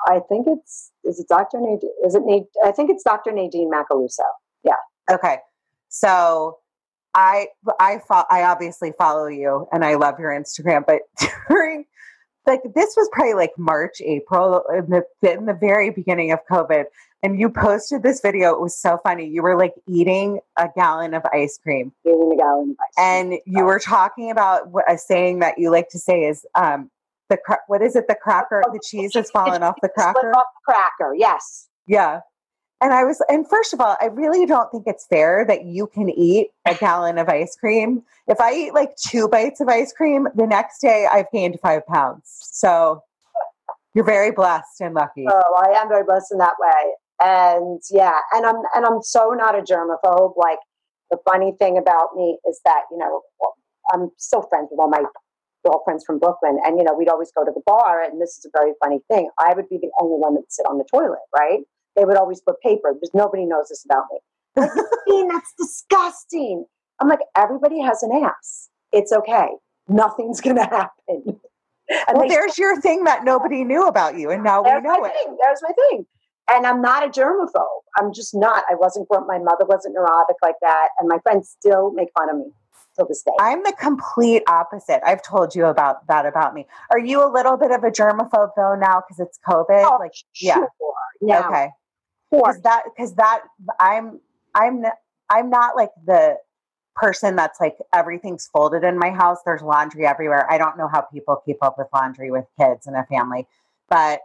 I 0.07 0.19
think 0.27 0.47
it's 0.47 0.91
is 1.03 1.19
it 1.19 1.27
Dr. 1.27 1.59
Nadine? 1.59 1.89
Is 2.05 2.15
it 2.15 2.23
Nadine? 2.25 2.47
I 2.63 2.71
think 2.71 2.89
it's 2.89 3.03
Dr. 3.03 3.31
Nadine 3.31 3.71
Macaluso. 3.71 4.19
Yeah. 4.63 4.73
Okay. 5.09 5.37
So 5.89 6.57
I 7.13 7.47
I 7.79 7.99
fo- 8.07 8.25
I 8.29 8.43
obviously 8.43 8.93
follow 8.97 9.27
you 9.27 9.67
and 9.71 9.85
I 9.85 9.95
love 9.95 10.19
your 10.19 10.31
Instagram, 10.31 10.85
but 10.85 11.01
during 11.49 11.85
like 12.45 12.61
this 12.75 12.93
was 12.97 13.09
probably 13.13 13.35
like 13.35 13.51
March, 13.57 14.01
April 14.01 14.63
in 14.75 14.89
the 14.89 15.03
in 15.31 15.45
the 15.45 15.53
very 15.53 15.89
beginning 15.89 16.31
of 16.31 16.39
COVID, 16.49 16.85
and 17.23 17.39
you 17.39 17.49
posted 17.49 18.03
this 18.03 18.21
video. 18.21 18.51
It 18.53 18.59
was 18.59 18.77
so 18.77 18.99
funny. 19.03 19.27
You 19.27 19.41
were 19.41 19.57
like 19.57 19.73
eating 19.87 20.39
a 20.57 20.69
gallon 20.75 21.13
of 21.13 21.23
ice 21.33 21.57
cream, 21.57 21.91
Eating 22.05 22.29
the 22.29 22.35
gallon 22.35 22.69
of 22.71 22.75
ice. 22.79 22.93
and 22.97 23.39
you 23.45 23.63
were 23.63 23.79
talking 23.79 24.29
about 24.29 24.69
what 24.69 24.85
a 24.91 24.97
saying 24.97 25.39
that 25.39 25.57
you 25.57 25.71
like 25.71 25.89
to 25.89 25.99
say 25.99 26.23
is 26.25 26.45
um 26.55 26.91
the 27.29 27.37
cra- 27.37 27.61
what 27.67 27.81
is 27.81 27.95
it? 27.95 28.07
The 28.07 28.15
cracker, 28.15 28.61
the 28.71 28.81
cheese 28.85 29.13
has 29.15 29.31
fallen 29.31 29.63
off 29.63 29.75
the 29.81 29.89
cracker. 29.89 30.31
off 30.35 30.45
the 30.67 30.73
cracker. 30.73 31.15
Yes. 31.15 31.69
Yeah. 31.87 32.19
And 32.81 32.91
I 32.93 33.05
was, 33.05 33.23
and 33.29 33.49
first 33.49 33.73
of 33.73 33.79
all, 33.79 33.95
I 34.01 34.07
really 34.07 34.45
don't 34.45 34.69
think 34.69 34.83
it's 34.87 35.05
fair 35.07 35.45
that 35.47 35.63
you 35.63 35.87
can 35.87 36.09
eat 36.09 36.49
a 36.67 36.75
gallon 36.75 37.17
of 37.17 37.29
ice 37.29 37.55
cream. 37.55 38.03
If 38.27 38.41
I 38.41 38.51
eat 38.53 38.73
like 38.73 38.97
two 38.97 39.29
bites 39.29 39.61
of 39.61 39.69
ice 39.69 39.93
cream, 39.93 40.27
the 40.35 40.45
next 40.45 40.79
day 40.81 41.07
I've 41.09 41.31
gained 41.31 41.57
five 41.61 41.87
pounds. 41.87 42.23
So 42.41 43.01
you're 43.95 44.03
very 44.03 44.31
blessed 44.31 44.81
and 44.81 44.93
lucky. 44.95 45.25
Oh, 45.29 45.63
I 45.65 45.79
am 45.79 45.87
very 45.87 46.03
blessed 46.03 46.33
in 46.33 46.39
that 46.39 46.55
way. 46.59 46.91
And 47.21 47.81
yeah, 47.91 48.19
and 48.33 48.45
I'm 48.45 48.55
and 48.75 48.85
I'm 48.85 49.01
so 49.01 49.29
not 49.35 49.57
a 49.57 49.61
germaphobe. 49.61 50.33
Like 50.37 50.59
the 51.11 51.17
funny 51.29 51.53
thing 51.59 51.77
about 51.77 52.15
me 52.15 52.37
is 52.49 52.59
that 52.65 52.81
you 52.91 52.97
know 52.97 53.21
I'm 53.93 54.09
still 54.17 54.43
friends 54.49 54.69
with 54.71 54.79
all 54.79 54.89
my 54.89 55.03
girlfriends 55.65 56.03
from 56.05 56.19
Brooklyn, 56.19 56.57
and 56.63 56.77
you 56.77 56.83
know 56.83 56.93
we'd 56.93 57.09
always 57.09 57.31
go 57.35 57.45
to 57.45 57.51
the 57.53 57.61
bar, 57.65 58.01
and 58.03 58.21
this 58.21 58.37
is 58.37 58.45
a 58.45 58.57
very 58.57 58.73
funny 58.83 58.99
thing. 59.09 59.29
I 59.39 59.53
would 59.53 59.69
be 59.69 59.77
the 59.77 59.91
only 60.01 60.17
one 60.17 60.33
that 60.35 60.41
would 60.41 60.51
sit 60.51 60.65
on 60.69 60.77
the 60.77 60.85
toilet, 60.91 61.19
right? 61.37 61.59
They 61.95 62.05
would 62.05 62.17
always 62.17 62.41
put 62.41 62.59
paper 62.61 62.93
because 62.93 63.11
nobody 63.13 63.45
knows 63.45 63.69
this 63.69 63.85
about 63.85 64.05
me. 64.11 64.19
Like, 64.55 65.29
that's 65.29 65.53
disgusting. 65.59 66.65
I'm 66.99 67.07
like, 67.07 67.19
everybody 67.35 67.81
has 67.81 68.03
an 68.03 68.11
ass. 68.23 68.69
It's 68.91 69.11
okay. 69.11 69.47
Nothing's 69.87 70.41
gonna 70.41 70.65
happen. 70.65 71.39
And 72.07 72.17
well, 72.17 72.29
there's 72.29 72.57
your 72.57 72.79
thing 72.79 73.03
that 73.03 73.25
nobody 73.25 73.65
knew 73.65 73.85
about 73.87 74.17
you, 74.17 74.31
and 74.31 74.41
now 74.41 74.63
we 74.63 74.69
know 74.69 74.95
my 75.01 75.09
it. 75.09 75.13
thing. 75.25 75.37
There's 75.41 75.59
my 75.61 75.73
thing. 75.89 76.05
And 76.49 76.67
I'm 76.67 76.81
not 76.81 77.05
a 77.05 77.09
germaphobe. 77.09 77.83
I'm 77.97 78.13
just 78.13 78.35
not. 78.35 78.63
I 78.69 78.75
wasn't. 78.75 79.07
grown- 79.07 79.27
My 79.27 79.39
mother 79.39 79.65
wasn't 79.65 79.95
neurotic 79.95 80.35
like 80.41 80.55
that, 80.61 80.89
and 80.99 81.07
my 81.07 81.19
friends 81.19 81.55
still 81.57 81.91
make 81.91 82.09
fun 82.17 82.29
of 82.29 82.37
me 82.37 82.51
till 82.95 83.07
this 83.07 83.23
day. 83.23 83.31
I'm 83.39 83.63
the 83.63 83.73
complete 83.79 84.43
opposite. 84.47 85.01
I've 85.05 85.23
told 85.23 85.55
you 85.55 85.65
about 85.65 86.05
that 86.07 86.25
about 86.25 86.53
me. 86.53 86.67
Are 86.91 86.99
you 86.99 87.25
a 87.25 87.29
little 87.31 87.57
bit 87.57 87.71
of 87.71 87.83
a 87.83 87.91
germaphobe 87.91 88.51
though 88.55 88.75
now 88.75 89.01
because 89.07 89.19
it's 89.19 89.39
COVID? 89.47 89.85
oh, 89.85 89.97
like, 89.99 90.11
yeah. 90.41 90.55
sure. 90.55 90.69
Yeah. 91.21 91.47
okay. 91.47 91.69
Sure. 92.33 92.49
Is 92.49 92.61
that 92.61 92.83
because 92.85 93.15
that 93.15 93.43
I'm 93.79 94.19
I'm 94.55 94.83
I'm 95.29 95.49
not 95.49 95.75
like 95.75 95.91
the 96.05 96.37
person 96.95 97.35
that's 97.35 97.59
like 97.59 97.75
everything's 97.93 98.47
folded 98.47 98.83
in 98.83 98.97
my 98.97 99.11
house. 99.11 99.39
There's 99.45 99.61
laundry 99.61 100.05
everywhere. 100.05 100.51
I 100.51 100.57
don't 100.57 100.77
know 100.77 100.89
how 100.91 101.01
people 101.01 101.41
keep 101.45 101.57
up 101.61 101.77
with 101.77 101.87
laundry 101.93 102.31
with 102.31 102.45
kids 102.59 102.87
and 102.87 102.95
a 102.95 103.05
family, 103.05 103.47
but 103.89 104.19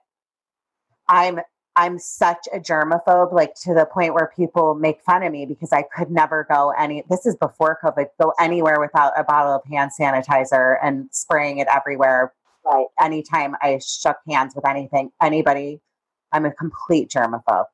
I'm 1.09 1.41
I'm 1.79 2.01
such 2.01 2.49
a 2.53 2.59
germaphobe, 2.59 3.33
like 3.33 3.55
to 3.62 3.72
the 3.72 3.87
point 3.87 4.12
where 4.12 4.33
people 4.35 4.74
make 4.74 5.01
fun 5.05 5.22
of 5.22 5.31
me 5.31 5.47
because 5.47 5.72
I 5.72 5.83
could 5.83 6.11
never 6.11 6.45
go 6.51 6.72
any. 6.76 7.05
This 7.09 7.24
is 7.24 7.37
before 7.37 7.79
COVID. 7.83 8.07
Go 8.20 8.33
anywhere 8.41 8.81
without 8.81 9.12
a 9.16 9.22
bottle 9.22 9.53
of 9.55 9.62
hand 9.70 9.93
sanitizer 9.99 10.76
and 10.83 11.09
spraying 11.12 11.59
it 11.59 11.68
everywhere. 11.72 12.35
Right. 12.66 12.87
Anytime 13.01 13.55
I 13.62 13.79
shook 13.79 14.16
hands 14.29 14.57
with 14.57 14.66
anything, 14.66 15.12
anybody, 15.22 15.81
I'm 16.33 16.45
a 16.47 16.53
complete 16.53 17.11
germaphobe. 17.11 17.66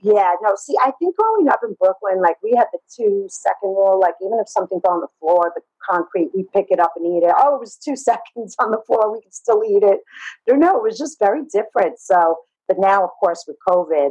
Yeah. 0.00 0.34
No. 0.42 0.56
See, 0.56 0.74
I 0.82 0.90
think 0.98 1.14
growing 1.16 1.48
up 1.48 1.60
in 1.62 1.76
Brooklyn, 1.80 2.20
like 2.20 2.42
we 2.42 2.52
had 2.56 2.66
the 2.72 2.80
two 2.92 3.26
second 3.28 3.68
rule. 3.68 4.00
Like 4.00 4.14
even 4.20 4.40
if 4.40 4.48
something 4.48 4.80
fell 4.80 4.94
on 4.94 5.00
the 5.02 5.06
floor, 5.20 5.52
the 5.54 5.62
concrete, 5.88 6.32
we 6.34 6.46
pick 6.52 6.66
it 6.70 6.80
up 6.80 6.94
and 6.96 7.06
eat 7.06 7.24
it. 7.24 7.32
Oh, 7.38 7.54
it 7.54 7.60
was 7.60 7.76
two 7.76 7.94
seconds 8.10 8.56
on 8.58 8.72
the 8.72 8.82
floor. 8.88 9.12
We 9.12 9.22
could 9.22 9.34
still 9.34 9.62
eat 9.64 9.84
it. 9.84 10.00
No, 10.48 10.56
no, 10.56 10.76
it 10.78 10.82
was 10.82 10.98
just 10.98 11.20
very 11.20 11.42
different. 11.44 12.00
So, 12.00 12.38
but 12.68 12.78
now, 12.78 13.04
of 13.04 13.10
course, 13.20 13.44
with 13.46 13.56
COVID, 13.68 14.10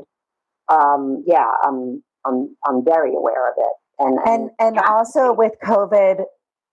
um, 0.70 1.24
yeah, 1.28 1.49
I'm 1.64 2.03
I'm 2.26 2.56
I'm 2.68 2.84
very 2.84 3.14
aware 3.16 3.49
of 3.49 3.56
it. 3.58 3.74
And 3.99 4.20
and 4.26 4.49
and 4.60 4.76
yeah. 4.76 4.89
also 4.89 5.32
with 5.32 5.53
covid 5.64 6.26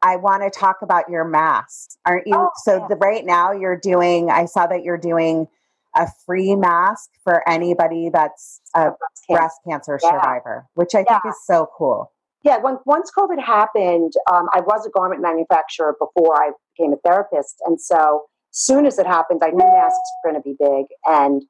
i 0.03 0.17
want 0.17 0.43
to 0.43 0.51
talk 0.51 0.79
about 0.83 1.09
your 1.09 1.23
masks 1.25 1.97
aren't 2.05 2.27
you 2.27 2.35
Oh, 2.35 2.51
so 2.65 2.79
yeah. 2.79 2.87
the, 2.89 2.97
right 2.97 3.25
now 3.25 3.53
you're 3.53 3.79
doing 3.79 4.29
i 4.29 4.45
saw 4.45 4.67
that 4.67 4.83
you're 4.83 4.99
doing 4.99 5.47
a 5.95 6.09
free 6.27 6.57
mask 6.57 7.11
for 7.23 7.49
anybody 7.49 8.11
that's 8.13 8.61
a 8.75 8.87
breast 8.91 8.99
cancer. 9.29 9.39
breast 9.39 9.57
cancer 9.69 9.99
Yeah. 10.03 10.11
survivor 10.11 10.67
which 10.75 10.97
i 10.97 11.05
think 11.05 11.21
is 11.29 11.37
so 11.47 11.69
cool 11.79 12.11
Yeah, 12.43 12.59
when, 12.59 12.79
once 12.87 13.13
COVID 13.17 13.41
happened, 13.41 14.15
um, 14.33 14.49
I 14.53 14.61
was 14.63 14.85
a 14.85 14.91
garment 14.91 15.23
manufacturer 15.23 15.95
before 16.01 16.43
I 16.43 16.51
became 16.77 16.93
a 16.93 16.97
therapist. 17.09 17.55
And 17.67 17.81
so 17.81 18.23
soon 18.51 18.85
as 18.85 18.99
it 18.99 19.07
happened, 19.07 19.43
I 19.45 19.51
knew 19.51 19.65
masks 19.65 20.09
were 20.25 20.33
going 20.33 20.43
to 20.43 20.49
be 20.51 20.57
big. 20.59 20.87
And 21.07 21.45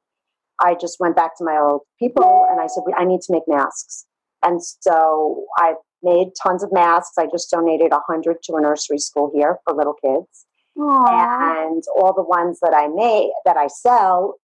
I 0.62 0.74
just 0.80 1.00
went 1.00 1.16
back 1.16 1.36
to 1.38 1.44
my 1.44 1.58
old 1.58 1.82
people 1.98 2.46
and 2.50 2.60
I 2.60 2.66
said, 2.66 2.84
I 2.96 3.04
need 3.04 3.20
to 3.22 3.32
make 3.32 3.42
masks. 3.46 4.06
And 4.42 4.62
so 4.62 5.44
I 5.56 5.74
made 6.02 6.28
tons 6.42 6.62
of 6.62 6.72
masks. 6.72 7.18
I 7.18 7.26
just 7.26 7.50
donated 7.50 7.90
100 7.90 8.42
to 8.44 8.54
a 8.54 8.60
nursery 8.60 8.98
school 8.98 9.30
here 9.34 9.58
for 9.64 9.74
little 9.74 9.94
kids. 9.94 10.46
And 10.76 11.82
all 11.96 12.14
the 12.14 12.22
ones 12.22 12.58
that 12.60 12.74
I 12.74 12.88
made, 12.88 13.32
that 13.44 13.56
I 13.56 13.66
sell, 13.66 14.36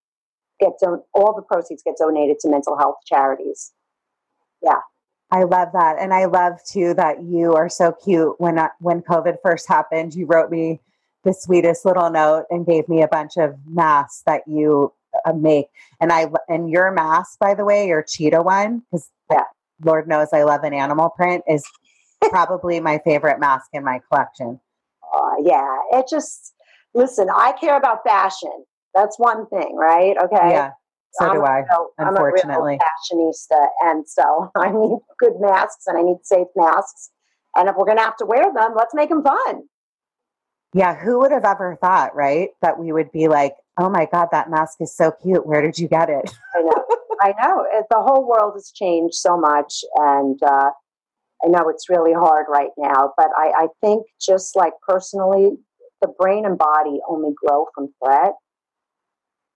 get 0.60 0.72
don- 0.80 1.02
all 1.14 1.34
the 1.34 1.42
proceeds 1.42 1.82
get 1.82 1.96
donated 1.98 2.38
to 2.40 2.50
mental 2.50 2.76
health 2.76 2.96
charities. 3.06 3.72
Yeah. 4.62 4.80
I 5.30 5.42
love 5.42 5.68
that 5.74 5.96
and 6.00 6.14
i 6.14 6.24
love 6.24 6.54
too 6.64 6.94
that 6.94 7.22
you 7.22 7.52
are 7.52 7.68
so 7.68 7.92
cute 7.92 8.40
when 8.40 8.58
I, 8.58 8.70
when 8.80 9.02
covid 9.02 9.36
first 9.42 9.68
happened 9.68 10.14
you 10.14 10.24
wrote 10.24 10.50
me 10.50 10.80
the 11.24 11.34
sweetest 11.34 11.84
little 11.84 12.08
note 12.08 12.46
and 12.48 12.66
gave 12.66 12.88
me 12.88 13.02
a 13.02 13.08
bunch 13.08 13.36
of 13.36 13.54
masks 13.66 14.22
that 14.24 14.42
you 14.46 14.90
uh, 15.24 15.32
make 15.32 15.66
and 16.00 16.12
i 16.12 16.26
and 16.48 16.70
your 16.70 16.90
mask 16.92 17.38
by 17.38 17.54
the 17.54 17.64
way 17.64 17.86
your 17.86 18.02
cheetah 18.02 18.42
one 18.42 18.82
because 18.90 19.10
Yeah. 19.30 19.42
lord 19.84 20.06
knows 20.08 20.28
i 20.32 20.42
love 20.42 20.62
an 20.64 20.74
animal 20.74 21.10
print 21.10 21.44
is 21.48 21.64
probably 22.30 22.80
my 22.80 22.98
favorite 23.04 23.38
mask 23.40 23.66
in 23.72 23.84
my 23.84 24.00
collection 24.10 24.60
Uh, 25.14 25.36
yeah, 25.42 25.76
it 25.92 26.06
just 26.10 26.52
listen. 26.94 27.28
I 27.34 27.52
care 27.52 27.76
about 27.76 28.00
fashion. 28.04 28.52
That's 28.94 29.18
one 29.18 29.46
thing, 29.48 29.74
right? 29.76 30.16
Okay. 30.24 30.50
yeah 30.50 30.72
so 31.12 31.24
I'm 31.26 31.36
do 31.36 31.42
a 31.42 31.44
i 31.48 31.58
real- 31.60 31.90
I'm 31.98 32.08
a 32.08 32.10
real 32.10 32.26
unfortunately. 32.26 32.78
fashionista, 32.78 33.66
and 33.82 34.06
so 34.06 34.50
I 34.56 34.70
need 34.70 34.98
good 35.18 35.34
masks 35.40 35.86
and 35.86 35.96
I 35.96 36.02
need 36.02 36.18
safe 36.24 36.48
masks. 36.56 37.10
And 37.56 37.68
if 37.68 37.76
we're 37.76 37.86
gonna 37.86 38.02
have 38.02 38.16
to 38.18 38.26
wear 38.26 38.52
them, 38.52 38.72
let's 38.76 38.94
make 38.94 39.08
them 39.08 39.22
fun. 39.22 39.62
yeah 40.74 40.94
who 40.94 41.18
would 41.20 41.32
have 41.32 41.44
ever 41.46 41.78
thought 41.80 42.14
right 42.14 42.50
that 42.60 42.78
we 42.78 42.92
would 42.92 43.10
be 43.12 43.28
like 43.28 43.54
oh 43.78 43.88
my 43.88 44.06
god 44.10 44.28
that 44.32 44.50
mask 44.50 44.78
is 44.80 44.94
so 44.94 45.12
cute 45.22 45.46
where 45.46 45.62
did 45.62 45.78
you 45.78 45.88
get 45.88 46.08
it 46.08 46.30
I 46.54 46.62
know. 46.62 46.84
I 47.20 47.32
know. 47.42 47.66
The 47.90 48.00
whole 48.00 48.26
world 48.26 48.52
has 48.54 48.70
changed 48.74 49.14
so 49.14 49.36
much, 49.36 49.84
and 49.96 50.38
uh, 50.42 50.70
I 51.44 51.48
know 51.48 51.68
it's 51.68 51.88
really 51.88 52.12
hard 52.12 52.46
right 52.48 52.70
now. 52.78 53.12
But 53.16 53.28
I, 53.36 53.52
I 53.56 53.66
think, 53.80 54.06
just 54.20 54.56
like 54.56 54.72
personally, 54.86 55.56
the 56.00 56.12
brain 56.18 56.46
and 56.46 56.58
body 56.58 57.00
only 57.08 57.32
grow 57.34 57.66
from 57.74 57.92
threat 58.04 58.34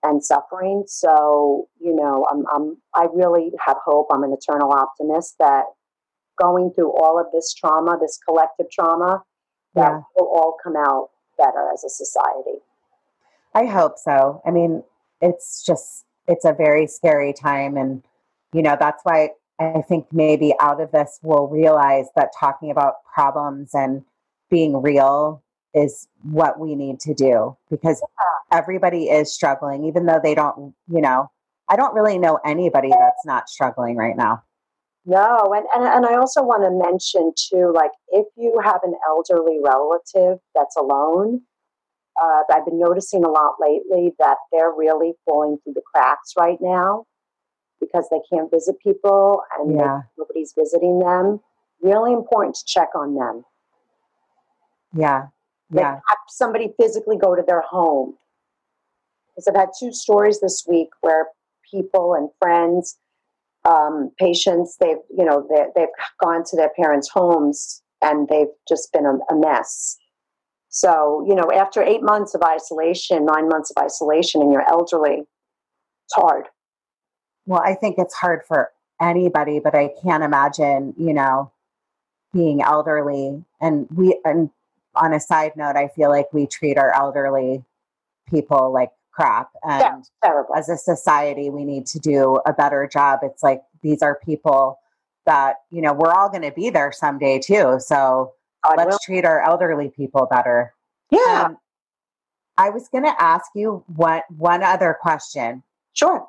and 0.03 0.25
suffering. 0.25 0.85
So, 0.87 1.69
you 1.81 1.95
know, 1.95 2.27
I'm, 2.31 2.45
I'm, 2.53 2.77
I 2.95 3.07
really 3.13 3.53
have 3.65 3.77
hope. 3.85 4.09
I'm 4.13 4.25
an 4.25 4.33
eternal 4.37 4.73
optimist 4.73 5.37
that 5.39 5.65
going 6.41 6.73
through 6.75 6.93
all 6.93 7.21
of 7.21 7.27
this 7.33 7.55
trauma, 7.55 7.97
this 8.01 8.19
collective 8.27 8.67
trauma, 8.73 9.23
that 9.75 9.91
yeah. 9.91 10.01
will 10.17 10.27
all 10.27 10.57
come 10.63 10.75
out 10.77 11.11
better 11.39 11.71
as 11.73 11.85
a 11.85 11.89
society. 11.89 12.59
I 13.55 13.67
hope 13.67 13.99
so. 13.99 14.41
I 14.47 14.51
mean, 14.51 14.83
it's 15.21 15.65
just, 15.65 16.05
it's 16.27 16.45
a 16.45 16.53
very 16.53 16.87
scary 16.87 17.33
time. 17.33 17.77
And, 17.77 18.03
you 18.53 18.63
know, 18.63 18.77
that's 18.79 19.03
why 19.05 19.31
I 19.61 19.83
think 19.83 20.07
maybe 20.13 20.55
out 20.61 20.81
of 20.81 20.91
this, 20.93 21.19
we'll 21.23 21.49
realize 21.49 22.07
that 22.17 22.31
talking 22.39 22.71
about 22.71 23.05
problems 23.15 23.71
and 23.75 24.03
being 24.51 24.81
real 24.81 25.43
is 25.75 26.09
what 26.23 26.59
we 26.59 26.75
need 26.75 27.01
to 27.01 27.15
do 27.15 27.57
because 27.71 28.03
yeah. 28.03 28.59
everybody 28.59 29.05
is 29.05 29.33
struggling, 29.33 29.85
even 29.85 30.07
though 30.07 30.21
they 30.23 30.35
don't, 30.35 30.75
you 30.89 31.01
know, 31.01 31.31
I 31.69 31.77
don't 31.77 31.95
really 31.95 32.19
know 32.19 32.39
anybody 32.45 32.91
that's 32.91 33.25
not 33.25 33.49
struggling 33.49 33.97
right 33.97 34.17
now. 34.17 34.43
No, 35.05 35.53
and, 35.57 35.67
and, 35.75 35.85
and 35.85 36.07
I 36.07 36.17
also 36.17 36.43
want 36.43 36.63
to 36.63 36.71
mention 36.71 37.33
too, 37.37 37.73
like 37.75 37.91
if 38.09 38.27
you 38.37 38.61
have 38.63 38.81
an 38.85 38.95
elderly 39.09 39.59
relative 39.63 40.39
that's 40.55 40.77
alone, 40.77 41.41
uh, 42.21 42.43
I've 42.55 42.65
been 42.65 42.79
noticing 42.79 43.25
a 43.25 43.31
lot 43.31 43.55
lately 43.61 44.13
that 44.19 44.37
they're 44.53 44.73
really 44.77 45.13
falling 45.25 45.59
through 45.63 45.75
the 45.75 45.83
cracks 45.95 46.35
right 46.39 46.59
now 46.61 47.07
because 47.81 48.07
they 48.11 48.21
can't 48.31 48.51
visit 48.51 48.77
people 48.83 49.43
and 49.59 49.75
yeah. 49.77 50.01
they, 50.17 50.23
nobody's 50.23 50.55
visiting 50.57 51.01
them. 51.01 51.41
Really 51.81 52.13
important 52.13 52.55
to 52.57 52.65
check 52.67 52.91
on 52.95 53.15
them. 53.15 53.45
Yeah, 54.95 55.27
yeah. 55.71 55.95
have 55.95 56.19
somebody 56.29 56.73
physically 56.79 57.17
go 57.17 57.35
to 57.35 57.43
their 57.47 57.63
home. 57.63 58.17
Because 59.31 59.49
I've 59.49 59.57
had 59.57 59.71
two 59.79 59.93
stories 59.93 60.41
this 60.41 60.65
week 60.69 60.91
where 61.01 61.29
people 61.71 62.15
and 62.15 62.29
friends, 62.39 62.99
um, 63.65 64.11
patients, 64.19 64.77
they've 64.79 64.99
you 65.17 65.25
know 65.25 65.49
they've 65.75 65.87
gone 66.23 66.45
to 66.45 66.57
their 66.57 66.71
parents' 66.77 67.09
homes 67.09 67.83
and 68.03 68.29
they've 68.29 68.49
just 68.69 68.93
been 68.93 69.07
a, 69.07 69.15
a 69.33 69.37
mess. 69.37 69.97
So 70.73 71.25
you 71.29 71.35
know, 71.35 71.51
after 71.55 71.83
eight 71.83 72.03
months 72.03 72.35
of 72.35 72.43
isolation, 72.43 73.25
nine 73.25 73.49
months 73.49 73.71
of 73.71 73.83
isolation, 73.83 74.43
and 74.43 74.53
you're 74.53 74.69
elderly, 74.69 75.23
it's 76.07 76.15
hard. 76.15 76.47
Well, 77.47 77.63
I 77.65 77.75
think 77.75 77.97
it's 77.99 78.15
hard 78.15 78.43
for 78.47 78.73
anybody, 79.01 79.61
but 79.61 79.75
I 79.75 79.91
can't 80.03 80.25
imagine, 80.25 80.95
you 80.97 81.13
know, 81.13 81.53
being 82.33 82.63
elderly 82.63 83.45
and 83.61 83.87
we 83.95 84.19
and 84.25 84.51
on 84.95 85.13
a 85.13 85.21
side 85.21 85.53
note, 85.57 85.77
I 85.77 85.89
feel 85.89 86.11
like 86.11 86.33
we 86.33 86.47
treat 86.47 86.79
our 86.79 86.93
elderly 86.95 87.65
people 88.31 88.73
like 88.73 88.91
crap. 89.11 89.51
And 89.63 90.05
as 90.57 90.69
a 90.69 90.77
society, 90.77 91.51
we 91.51 91.65
need 91.65 91.87
to 91.87 91.99
do 91.99 92.41
a 92.47 92.53
better 92.53 92.89
job. 92.91 93.21
It's 93.23 93.43
like 93.43 93.63
these 93.83 94.03
are 94.03 94.19
people 94.25 94.79
that, 95.27 95.57
you 95.71 95.83
know, 95.83 95.93
we're 95.93 96.13
all 96.13 96.29
going 96.29 96.43
to 96.43 96.51
be 96.51 96.71
there 96.71 96.93
someday 96.93 97.39
too. 97.39 97.77
So 97.79 98.33
God 98.65 98.77
let's 98.77 99.05
treat 99.05 99.25
our 99.25 99.43
elderly 99.43 99.91
people 99.91 100.27
better. 100.31 100.75
Yeah. 101.11 101.45
Um, 101.47 101.59
I 102.57 102.71
was 102.71 102.89
going 102.89 103.05
to 103.05 103.23
ask 103.23 103.47
you 103.55 103.85
one, 103.87 104.23
one 104.37 104.63
other 104.63 104.97
question. 105.01 105.63
Sure. 105.95 106.27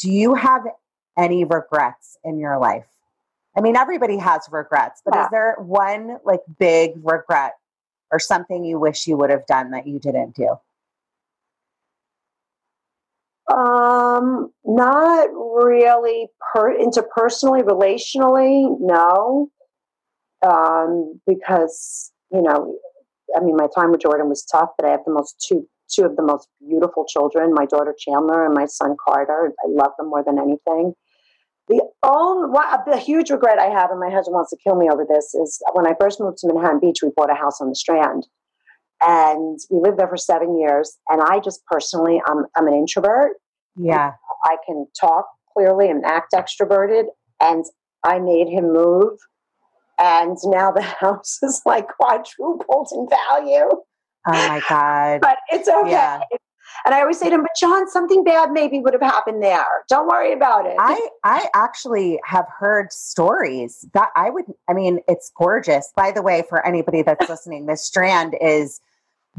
Do 0.00 0.10
you 0.10 0.34
have 0.34 0.62
any 1.18 1.44
regrets 1.44 2.16
in 2.24 2.38
your 2.38 2.58
life? 2.58 2.86
I 3.56 3.60
mean, 3.60 3.76
everybody 3.76 4.16
has 4.16 4.48
regrets, 4.50 5.02
but 5.04 5.14
yeah. 5.14 5.24
is 5.24 5.30
there 5.30 5.56
one 5.58 6.18
like 6.24 6.40
big 6.58 6.92
regret 7.02 7.52
or 8.10 8.18
something 8.18 8.64
you 8.64 8.78
wish 8.78 9.06
you 9.06 9.16
would 9.16 9.30
have 9.30 9.46
done 9.46 9.70
that 9.72 9.86
you 9.86 9.98
didn't 9.98 10.34
do? 10.34 10.56
Um, 13.52 14.52
not 14.64 15.28
really 15.32 16.28
per 16.52 16.74
interpersonally, 16.76 17.62
relationally, 17.62 18.74
no. 18.80 19.50
Um, 20.42 21.20
because, 21.26 22.12
you 22.32 22.42
know, 22.42 22.76
I 23.36 23.40
mean, 23.40 23.56
my 23.56 23.68
time 23.74 23.92
with 23.92 24.02
Jordan 24.02 24.28
was 24.28 24.44
tough, 24.44 24.70
but 24.76 24.86
I 24.86 24.90
have 24.90 25.04
the 25.06 25.12
most 25.12 25.44
two 25.46 25.66
two 25.92 26.04
of 26.04 26.16
the 26.16 26.22
most 26.22 26.48
beautiful 26.66 27.04
children, 27.06 27.52
my 27.52 27.66
daughter 27.66 27.94
Chandler 27.98 28.46
and 28.46 28.54
my 28.54 28.64
son 28.64 28.96
Carter. 29.04 29.52
I 29.64 29.68
love 29.68 29.92
them 29.98 30.08
more 30.08 30.24
than 30.24 30.38
anything. 30.38 30.94
The 31.68 31.82
only 32.02 32.58
the 32.86 32.96
huge 32.98 33.30
regret 33.30 33.58
I 33.58 33.68
have, 33.68 33.90
and 33.90 34.00
my 34.00 34.10
husband 34.10 34.34
wants 34.34 34.50
to 34.50 34.56
kill 34.62 34.74
me 34.74 34.88
over 34.90 35.06
this, 35.08 35.34
is 35.34 35.62
when 35.74 35.86
I 35.86 35.92
first 36.00 36.20
moved 36.20 36.38
to 36.38 36.48
Manhattan 36.52 36.80
Beach, 36.80 37.00
we 37.02 37.10
bought 37.14 37.30
a 37.30 37.34
house 37.34 37.60
on 37.60 37.68
the 37.68 37.76
Strand, 37.76 38.26
and 39.00 39.58
we 39.70 39.80
lived 39.80 39.98
there 39.98 40.08
for 40.08 40.16
seven 40.16 40.58
years. 40.58 40.98
And 41.08 41.22
I 41.22 41.38
just 41.38 41.64
personally, 41.66 42.20
I'm 42.26 42.44
I'm 42.56 42.66
an 42.66 42.74
introvert. 42.74 43.32
Yeah, 43.76 44.12
I 44.44 44.56
can 44.66 44.86
talk 45.00 45.26
clearly 45.52 45.88
and 45.88 46.04
act 46.04 46.34
extroverted, 46.34 47.04
and 47.40 47.64
I 48.04 48.18
made 48.18 48.48
him 48.48 48.72
move, 48.72 49.18
and 49.98 50.36
now 50.44 50.72
the 50.72 50.82
house 51.00 51.38
is 51.42 51.62
like 51.66 51.88
quadrupled 51.88 52.88
in 52.92 53.08
value. 53.08 53.68
Oh 54.24 54.48
my 54.48 54.62
god! 54.68 55.20
but 55.20 55.38
it's 55.50 55.68
okay. 55.68 55.90
Yeah. 55.90 56.20
And 56.84 56.94
I 56.94 57.00
always 57.00 57.18
say 57.18 57.28
to 57.28 57.34
him, 57.34 57.42
but 57.42 57.50
John, 57.58 57.88
something 57.88 58.24
bad 58.24 58.50
maybe 58.50 58.80
would 58.80 58.92
have 58.92 59.02
happened 59.02 59.42
there. 59.42 59.84
Don't 59.88 60.08
worry 60.08 60.32
about 60.32 60.66
it. 60.66 60.76
I, 60.78 61.08
I 61.22 61.46
actually 61.54 62.18
have 62.24 62.46
heard 62.58 62.92
stories 62.92 63.86
that 63.92 64.08
I 64.16 64.30
would, 64.30 64.46
I 64.68 64.72
mean, 64.72 65.00
it's 65.06 65.30
gorgeous. 65.36 65.92
By 65.94 66.10
the 66.10 66.22
way, 66.22 66.44
for 66.48 66.64
anybody 66.66 67.02
that's 67.02 67.28
listening, 67.28 67.66
the 67.66 67.76
strand 67.76 68.34
is 68.40 68.80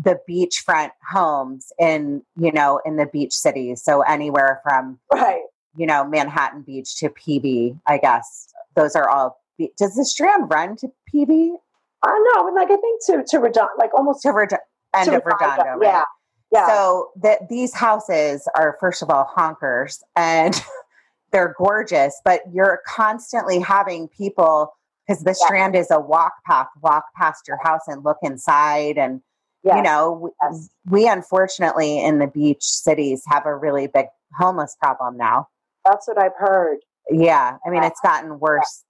the 0.02 0.20
beachfront 0.30 0.92
homes 1.12 1.72
in, 1.80 2.24
you 2.38 2.52
know, 2.52 2.80
in 2.86 2.96
the 2.96 3.06
beach 3.06 3.34
cities. 3.34 3.84
So 3.84 4.02
anywhere 4.02 4.62
from, 4.64 5.00
right. 5.12 5.42
you 5.76 5.86
know, 5.86 6.06
Manhattan 6.06 6.62
Beach 6.62 6.96
to 6.98 7.10
PV, 7.10 7.80
I 7.86 7.98
guess. 7.98 8.54
Those 8.76 8.96
are 8.96 9.10
all, 9.10 9.40
does 9.78 9.96
the 9.96 10.06
strand 10.06 10.50
run 10.50 10.76
to 10.78 10.88
PV? 11.14 11.56
I 12.04 12.10
uh, 12.10 12.42
know, 12.42 12.52
like 12.54 12.70
I 12.70 12.78
think 12.78 13.06
to 13.08 13.24
to 13.30 13.40
Redondo, 13.40 13.72
like 13.78 13.94
almost 13.94 14.22
to 14.24 14.30
Redondo, 14.30 14.64
end 14.94 15.10
to 15.10 15.18
of 15.18 15.24
Redondo, 15.26 15.64
Redondo 15.64 15.80
right? 15.80 15.88
yeah. 15.88 16.04
Yeah. 16.52 16.68
So 16.68 17.10
that 17.22 17.50
these 17.50 17.74
houses 17.74 18.48
are 18.56 18.78
first 18.80 19.02
of 19.02 19.10
all 19.10 19.26
honkers 19.36 20.04
and 20.16 20.54
they're 21.32 21.56
gorgeous, 21.58 22.22
but 22.24 22.42
you're 22.54 22.80
constantly 22.88 23.60
having 23.60 24.08
people 24.08 24.72
because 25.08 25.24
the 25.24 25.32
yeah. 25.32 25.46
strand 25.46 25.76
is 25.76 25.90
a 25.90 26.00
walk 26.00 26.34
path, 26.46 26.68
walk 26.82 27.06
past 27.18 27.48
your 27.48 27.58
house 27.64 27.82
and 27.88 28.06
look 28.06 28.18
inside 28.22 29.00
and 29.00 29.20
yes. 29.64 29.78
you 29.78 29.82
know, 29.82 30.32
yes. 30.44 30.70
we, 30.86 31.02
we 31.02 31.08
unfortunately 31.08 32.00
in 32.00 32.20
the 32.20 32.28
beach 32.28 32.64
cities 32.64 33.24
have 33.26 33.48
a 33.48 33.56
really 33.56 33.88
big 33.88 34.06
homeless 34.38 34.78
problem 34.80 35.18
now. 35.18 35.48
That's 35.86 36.08
what 36.08 36.20
I've 36.20 36.36
heard. 36.38 36.78
Yeah. 37.10 37.58
I 37.66 37.70
mean, 37.72 37.82
yeah. 37.82 37.88
it's 37.88 38.00
gotten 38.02 38.40
worse. 38.40 38.84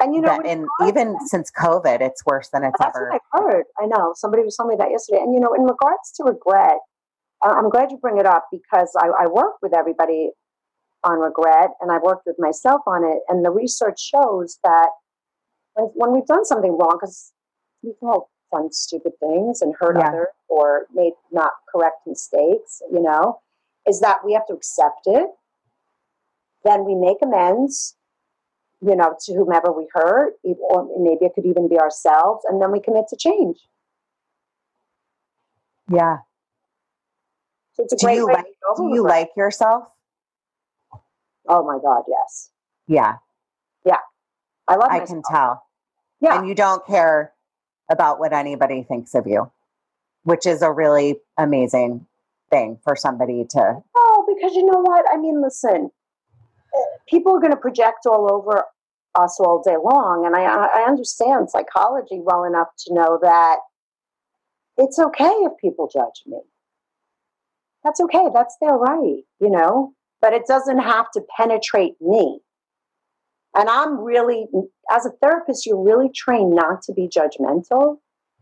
And 0.00 0.14
you 0.14 0.20
know, 0.20 0.40
and 0.44 0.66
even 0.86 1.16
since 1.26 1.50
COVID, 1.56 2.00
it's 2.00 2.24
worse 2.26 2.48
than 2.52 2.64
it's 2.64 2.74
that's 2.78 2.96
ever. 2.96 3.10
What 3.10 3.22
I 3.32 3.42
heard. 3.42 3.64
I 3.80 3.86
know 3.86 4.12
somebody 4.16 4.42
was 4.42 4.56
telling 4.56 4.70
me 4.70 4.76
that 4.78 4.90
yesterday. 4.90 5.20
And 5.22 5.32
you 5.32 5.40
know, 5.40 5.54
in 5.54 5.62
regards 5.62 6.12
to 6.16 6.24
regret, 6.24 6.78
uh, 7.44 7.52
I'm 7.52 7.70
glad 7.70 7.90
you 7.90 7.98
bring 7.98 8.18
it 8.18 8.26
up 8.26 8.46
because 8.50 8.92
I, 8.98 9.06
I 9.24 9.26
work 9.28 9.54
with 9.62 9.74
everybody 9.74 10.30
on 11.04 11.20
regret 11.20 11.70
and 11.80 11.92
I've 11.92 12.02
worked 12.02 12.26
with 12.26 12.36
myself 12.38 12.80
on 12.86 13.04
it. 13.04 13.20
And 13.28 13.44
the 13.44 13.50
research 13.50 14.00
shows 14.00 14.58
that 14.64 14.88
when, 15.74 15.86
when 15.94 16.12
we've 16.12 16.26
done 16.26 16.44
something 16.44 16.72
wrong, 16.72 16.98
because 17.00 17.32
we've 17.82 17.94
all 18.02 18.30
done 18.52 18.72
stupid 18.72 19.12
things 19.20 19.60
and 19.60 19.74
hurt 19.78 19.96
yeah. 19.98 20.08
others 20.08 20.26
or 20.48 20.86
made 20.92 21.12
not 21.30 21.52
correct 21.72 21.98
mistakes, 22.06 22.82
you 22.92 23.02
know, 23.02 23.40
is 23.86 24.00
that 24.00 24.18
we 24.24 24.32
have 24.32 24.46
to 24.46 24.54
accept 24.54 25.02
it. 25.06 25.28
Then 26.64 26.84
we 26.84 26.94
make 26.94 27.18
amends, 27.22 27.96
you 28.84 28.96
know, 28.96 29.14
to 29.24 29.34
whomever 29.34 29.72
we 29.72 29.86
hurt, 29.92 30.34
or 30.42 30.88
maybe 30.98 31.26
it 31.26 31.32
could 31.34 31.46
even 31.46 31.68
be 31.68 31.78
ourselves, 31.78 32.44
and 32.48 32.60
then 32.60 32.72
we 32.72 32.80
commit 32.80 33.06
to 33.08 33.16
change. 33.16 33.58
Yeah, 35.90 36.18
so 37.74 37.82
it's 37.82 37.92
a 37.92 37.96
do 37.96 38.06
great 38.06 38.16
you 38.16 38.26
like, 38.26 38.46
Do 38.76 38.90
you 38.94 39.02
like 39.02 39.30
yourself? 39.36 39.84
Oh 41.48 41.64
my 41.64 41.78
God, 41.82 42.04
yes. 42.08 42.50
Yeah. 42.86 43.16
Yeah. 43.84 43.98
I 44.68 44.76
love 44.76 44.88
I 44.90 45.00
myself. 45.00 45.08
can 45.08 45.22
tell. 45.28 45.62
Yeah. 46.20 46.38
And 46.38 46.48
you 46.48 46.54
don't 46.54 46.86
care 46.86 47.32
about 47.90 48.18
what 48.18 48.32
anybody 48.32 48.82
thinks 48.82 49.14
of 49.14 49.26
you, 49.26 49.50
which 50.22 50.46
is 50.46 50.62
a 50.62 50.72
really 50.72 51.16
amazing 51.36 52.06
thing 52.50 52.78
for 52.82 52.96
somebody 52.96 53.44
to. 53.50 53.82
Oh, 53.94 54.34
because 54.34 54.54
you 54.54 54.64
know 54.64 54.80
what? 54.80 55.04
I 55.12 55.16
mean, 55.16 55.42
listen, 55.42 55.90
eh, 56.74 56.96
people 57.08 57.36
are 57.36 57.40
going 57.40 57.52
to 57.52 57.58
project 57.58 58.06
all 58.06 58.32
over 58.32 58.64
us 59.14 59.38
all 59.40 59.62
day 59.64 59.76
long. 59.82 60.24
And 60.26 60.36
I, 60.36 60.42
I 60.42 60.84
understand 60.86 61.50
psychology 61.50 62.20
well 62.20 62.44
enough 62.44 62.68
to 62.86 62.94
know 62.94 63.18
that 63.22 63.58
it's 64.76 64.98
okay 64.98 65.24
if 65.24 65.52
people 65.60 65.88
judge 65.92 66.22
me 66.26 66.38
that's 67.84 68.00
okay. 68.00 68.28
That's 68.32 68.56
their 68.60 68.76
right, 68.76 69.22
you 69.40 69.50
know, 69.50 69.92
but 70.20 70.32
it 70.32 70.46
doesn't 70.48 70.78
have 70.78 71.10
to 71.12 71.22
penetrate 71.36 71.94
me. 72.00 72.40
And 73.54 73.68
I'm 73.68 74.00
really, 74.00 74.46
as 74.90 75.06
a 75.06 75.10
therapist, 75.22 75.66
you're 75.66 75.80
really 75.80 76.10
trained 76.12 76.54
not 76.54 76.82
to 76.82 76.92
be 76.92 77.06
judgmental. 77.06 77.98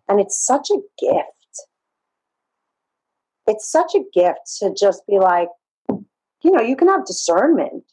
And 0.09 0.21
it's 0.21 0.47
such 0.47 0.71
a 0.71 0.79
gift. 0.99 1.29
it's 3.47 3.71
such 3.71 3.95
a 3.95 4.05
gift 4.15 4.41
to 4.61 4.73
just 4.73 5.03
be 5.07 5.19
like, 5.19 5.49
you 5.89 6.51
know, 6.51 6.63
you 6.63 6.77
can 6.77 6.89
have 6.89 7.05
discernment, 7.05 7.85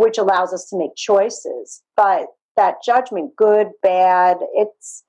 which 0.00 0.16
allows 0.16 0.54
us 0.54 0.66
to 0.70 0.78
make 0.78 0.96
choices, 0.96 1.82
but 1.94 2.28
that 2.56 2.76
judgment, 2.82 3.36
good, 3.36 3.68
bad, 3.82 4.38
it's, 4.54 5.04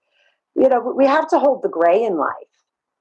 you 0.54 0.68
know, 0.68 0.94
we 0.96 1.06
have 1.06 1.30
to 1.30 1.40
hold 1.40 1.64
the 1.64 1.70
gray 1.70 2.04
in 2.04 2.18
life. 2.18 2.34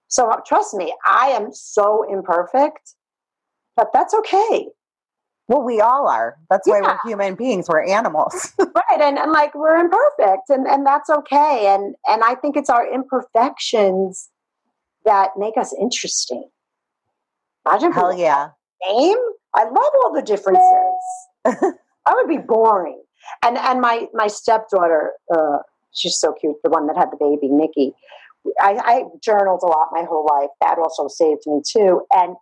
So 0.06 0.30
uh, 0.30 0.36
trust 0.46 0.72
me, 0.74 0.94
I 1.04 1.30
am 1.30 1.52
so 1.52 2.04
imperfect, 2.08 2.94
but 3.76 3.88
that's 3.92 4.14
okay. 4.14 4.68
Well, 5.48 5.62
we 5.62 5.80
all 5.80 6.06
are. 6.06 6.36
That's 6.48 6.68
yeah. 6.68 6.74
why 6.74 6.80
we're 6.82 7.10
human 7.10 7.34
beings. 7.34 7.66
We're 7.68 7.84
animals. 7.84 8.52
right. 8.60 9.00
And, 9.00 9.18
and 9.18 9.32
like 9.32 9.52
we're 9.56 9.76
imperfect 9.76 10.48
and, 10.48 10.68
and 10.68 10.86
that's 10.86 11.10
okay. 11.10 11.74
And 11.74 11.96
and 12.06 12.22
I 12.22 12.36
think 12.36 12.56
it's 12.56 12.70
our 12.70 12.86
imperfections 12.92 14.28
that 15.04 15.30
make 15.36 15.56
us 15.56 15.74
interesting. 15.80 16.48
Imagine 17.66 17.90
Hell 17.90 18.16
yeah. 18.16 18.50
Name? 18.88 19.18
I 19.56 19.64
love 19.64 19.92
all 20.04 20.12
the 20.14 20.22
differences. 20.22 20.62
I 21.46 22.14
would 22.14 22.28
be 22.28 22.38
boring. 22.38 23.02
And 23.44 23.56
and 23.58 23.80
my 23.80 24.06
my 24.12 24.26
stepdaughter, 24.26 25.12
uh, 25.34 25.58
she's 25.92 26.18
so 26.18 26.32
cute, 26.32 26.56
the 26.64 26.70
one 26.70 26.86
that 26.86 26.96
had 26.96 27.10
the 27.10 27.16
baby, 27.18 27.52
Nikki. 27.52 27.92
I, 28.58 28.80
I 28.82 29.02
journaled 29.22 29.60
a 29.62 29.66
lot 29.66 29.88
my 29.92 30.04
whole 30.08 30.26
life. 30.26 30.48
That 30.62 30.78
also 30.78 31.08
saved 31.08 31.42
me 31.46 31.60
too. 31.66 32.02
And 32.10 32.36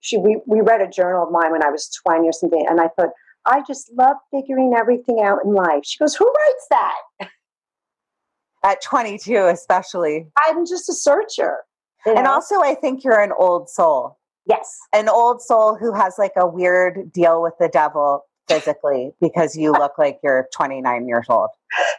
she 0.00 0.16
we, 0.16 0.40
we 0.46 0.60
read 0.60 0.80
a 0.80 0.88
journal 0.88 1.24
of 1.24 1.32
mine 1.32 1.52
when 1.52 1.64
I 1.64 1.70
was 1.70 1.90
20 2.06 2.26
or 2.26 2.32
something, 2.32 2.64
and 2.68 2.80
I 2.80 2.88
thought, 2.88 3.10
I 3.46 3.62
just 3.66 3.90
love 3.96 4.16
figuring 4.30 4.74
everything 4.76 5.20
out 5.22 5.40
in 5.44 5.52
life. 5.52 5.84
She 5.84 5.98
goes, 5.98 6.14
Who 6.14 6.26
writes 6.26 6.66
that? 6.70 7.28
At 8.64 8.82
22, 8.82 9.46
especially. 9.46 10.26
I'm 10.46 10.64
just 10.64 10.88
a 10.88 10.94
searcher. 10.94 11.58
You 12.06 12.14
know? 12.14 12.18
And 12.18 12.26
also, 12.26 12.60
I 12.60 12.74
think 12.74 13.04
you're 13.04 13.20
an 13.20 13.32
old 13.38 13.68
soul. 13.68 14.18
Yes. 14.46 14.78
An 14.94 15.08
old 15.08 15.42
soul 15.42 15.74
who 15.74 15.92
has 15.92 16.14
like 16.18 16.32
a 16.36 16.46
weird 16.46 17.12
deal 17.12 17.42
with 17.42 17.54
the 17.60 17.68
devil 17.68 18.24
physically 18.48 19.12
because 19.20 19.56
you 19.56 19.72
look 19.72 19.98
like 19.98 20.20
you're 20.22 20.48
29 20.54 21.08
years 21.08 21.26
old. 21.28 21.50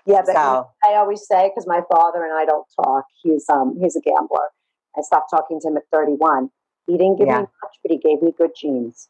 Yeah, 0.05 0.21
but 0.25 0.33
so. 0.33 0.69
I 0.85 0.95
always 0.95 1.25
say 1.27 1.49
because 1.49 1.67
my 1.67 1.81
father 1.91 2.23
and 2.23 2.33
I 2.33 2.45
don't 2.45 2.67
talk. 2.75 3.05
He's 3.21 3.49
um 3.49 3.77
he's 3.81 3.95
a 3.95 4.01
gambler. 4.01 4.49
I 4.97 5.01
stopped 5.01 5.29
talking 5.29 5.59
to 5.61 5.67
him 5.67 5.77
at 5.77 5.83
31. 5.91 6.49
He 6.87 6.93
didn't 6.93 7.17
give 7.17 7.27
yeah. 7.27 7.41
me 7.41 7.47
much, 7.63 7.77
but 7.81 7.91
he 7.91 7.97
gave 7.97 8.21
me 8.21 8.33
good 8.37 8.51
genes. 8.59 9.09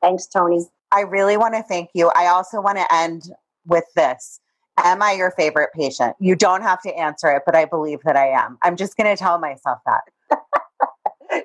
Thanks, 0.00 0.26
Tony. 0.26 0.64
I 0.92 1.00
really 1.00 1.36
want 1.36 1.54
to 1.54 1.62
thank 1.62 1.90
you. 1.94 2.10
I 2.14 2.26
also 2.26 2.60
want 2.60 2.78
to 2.78 2.94
end 2.94 3.30
with 3.66 3.84
this. 3.96 4.40
Am 4.78 5.02
I 5.02 5.12
your 5.12 5.32
favorite 5.32 5.70
patient? 5.74 6.14
You 6.20 6.36
don't 6.36 6.62
have 6.62 6.80
to 6.82 6.94
answer 6.96 7.28
it, 7.30 7.42
but 7.44 7.56
I 7.56 7.64
believe 7.64 7.98
that 8.04 8.16
I 8.16 8.28
am. 8.28 8.58
I'm 8.62 8.76
just 8.76 8.96
going 8.96 9.14
to 9.14 9.16
tell 9.16 9.38
myself 9.38 9.80
that. 9.86 10.02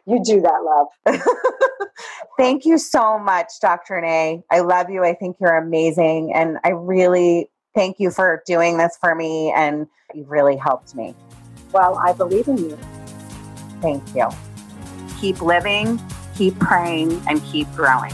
you 0.05 0.21
do 0.23 0.41
that, 0.41 0.87
love. 1.05 1.21
thank 2.37 2.65
you 2.65 2.77
so 2.77 3.19
much, 3.19 3.47
Dr. 3.61 4.01
Nay. 4.01 4.43
I 4.49 4.59
love 4.59 4.89
you. 4.89 5.03
I 5.03 5.13
think 5.13 5.37
you're 5.39 5.57
amazing. 5.57 6.33
And 6.33 6.57
I 6.63 6.69
really 6.69 7.49
thank 7.75 7.99
you 7.99 8.11
for 8.11 8.43
doing 8.45 8.77
this 8.77 8.97
for 8.99 9.15
me. 9.15 9.51
And 9.55 9.87
you've 10.13 10.29
really 10.29 10.55
helped 10.55 10.95
me. 10.95 11.15
Well, 11.71 11.97
I 11.97 12.13
believe 12.13 12.47
in 12.47 12.57
you. 12.57 12.77
Thank 13.81 14.03
you. 14.15 14.29
Keep 15.19 15.41
living, 15.41 15.99
keep 16.35 16.57
praying, 16.59 17.21
and 17.27 17.43
keep 17.45 17.71
growing. 17.73 18.13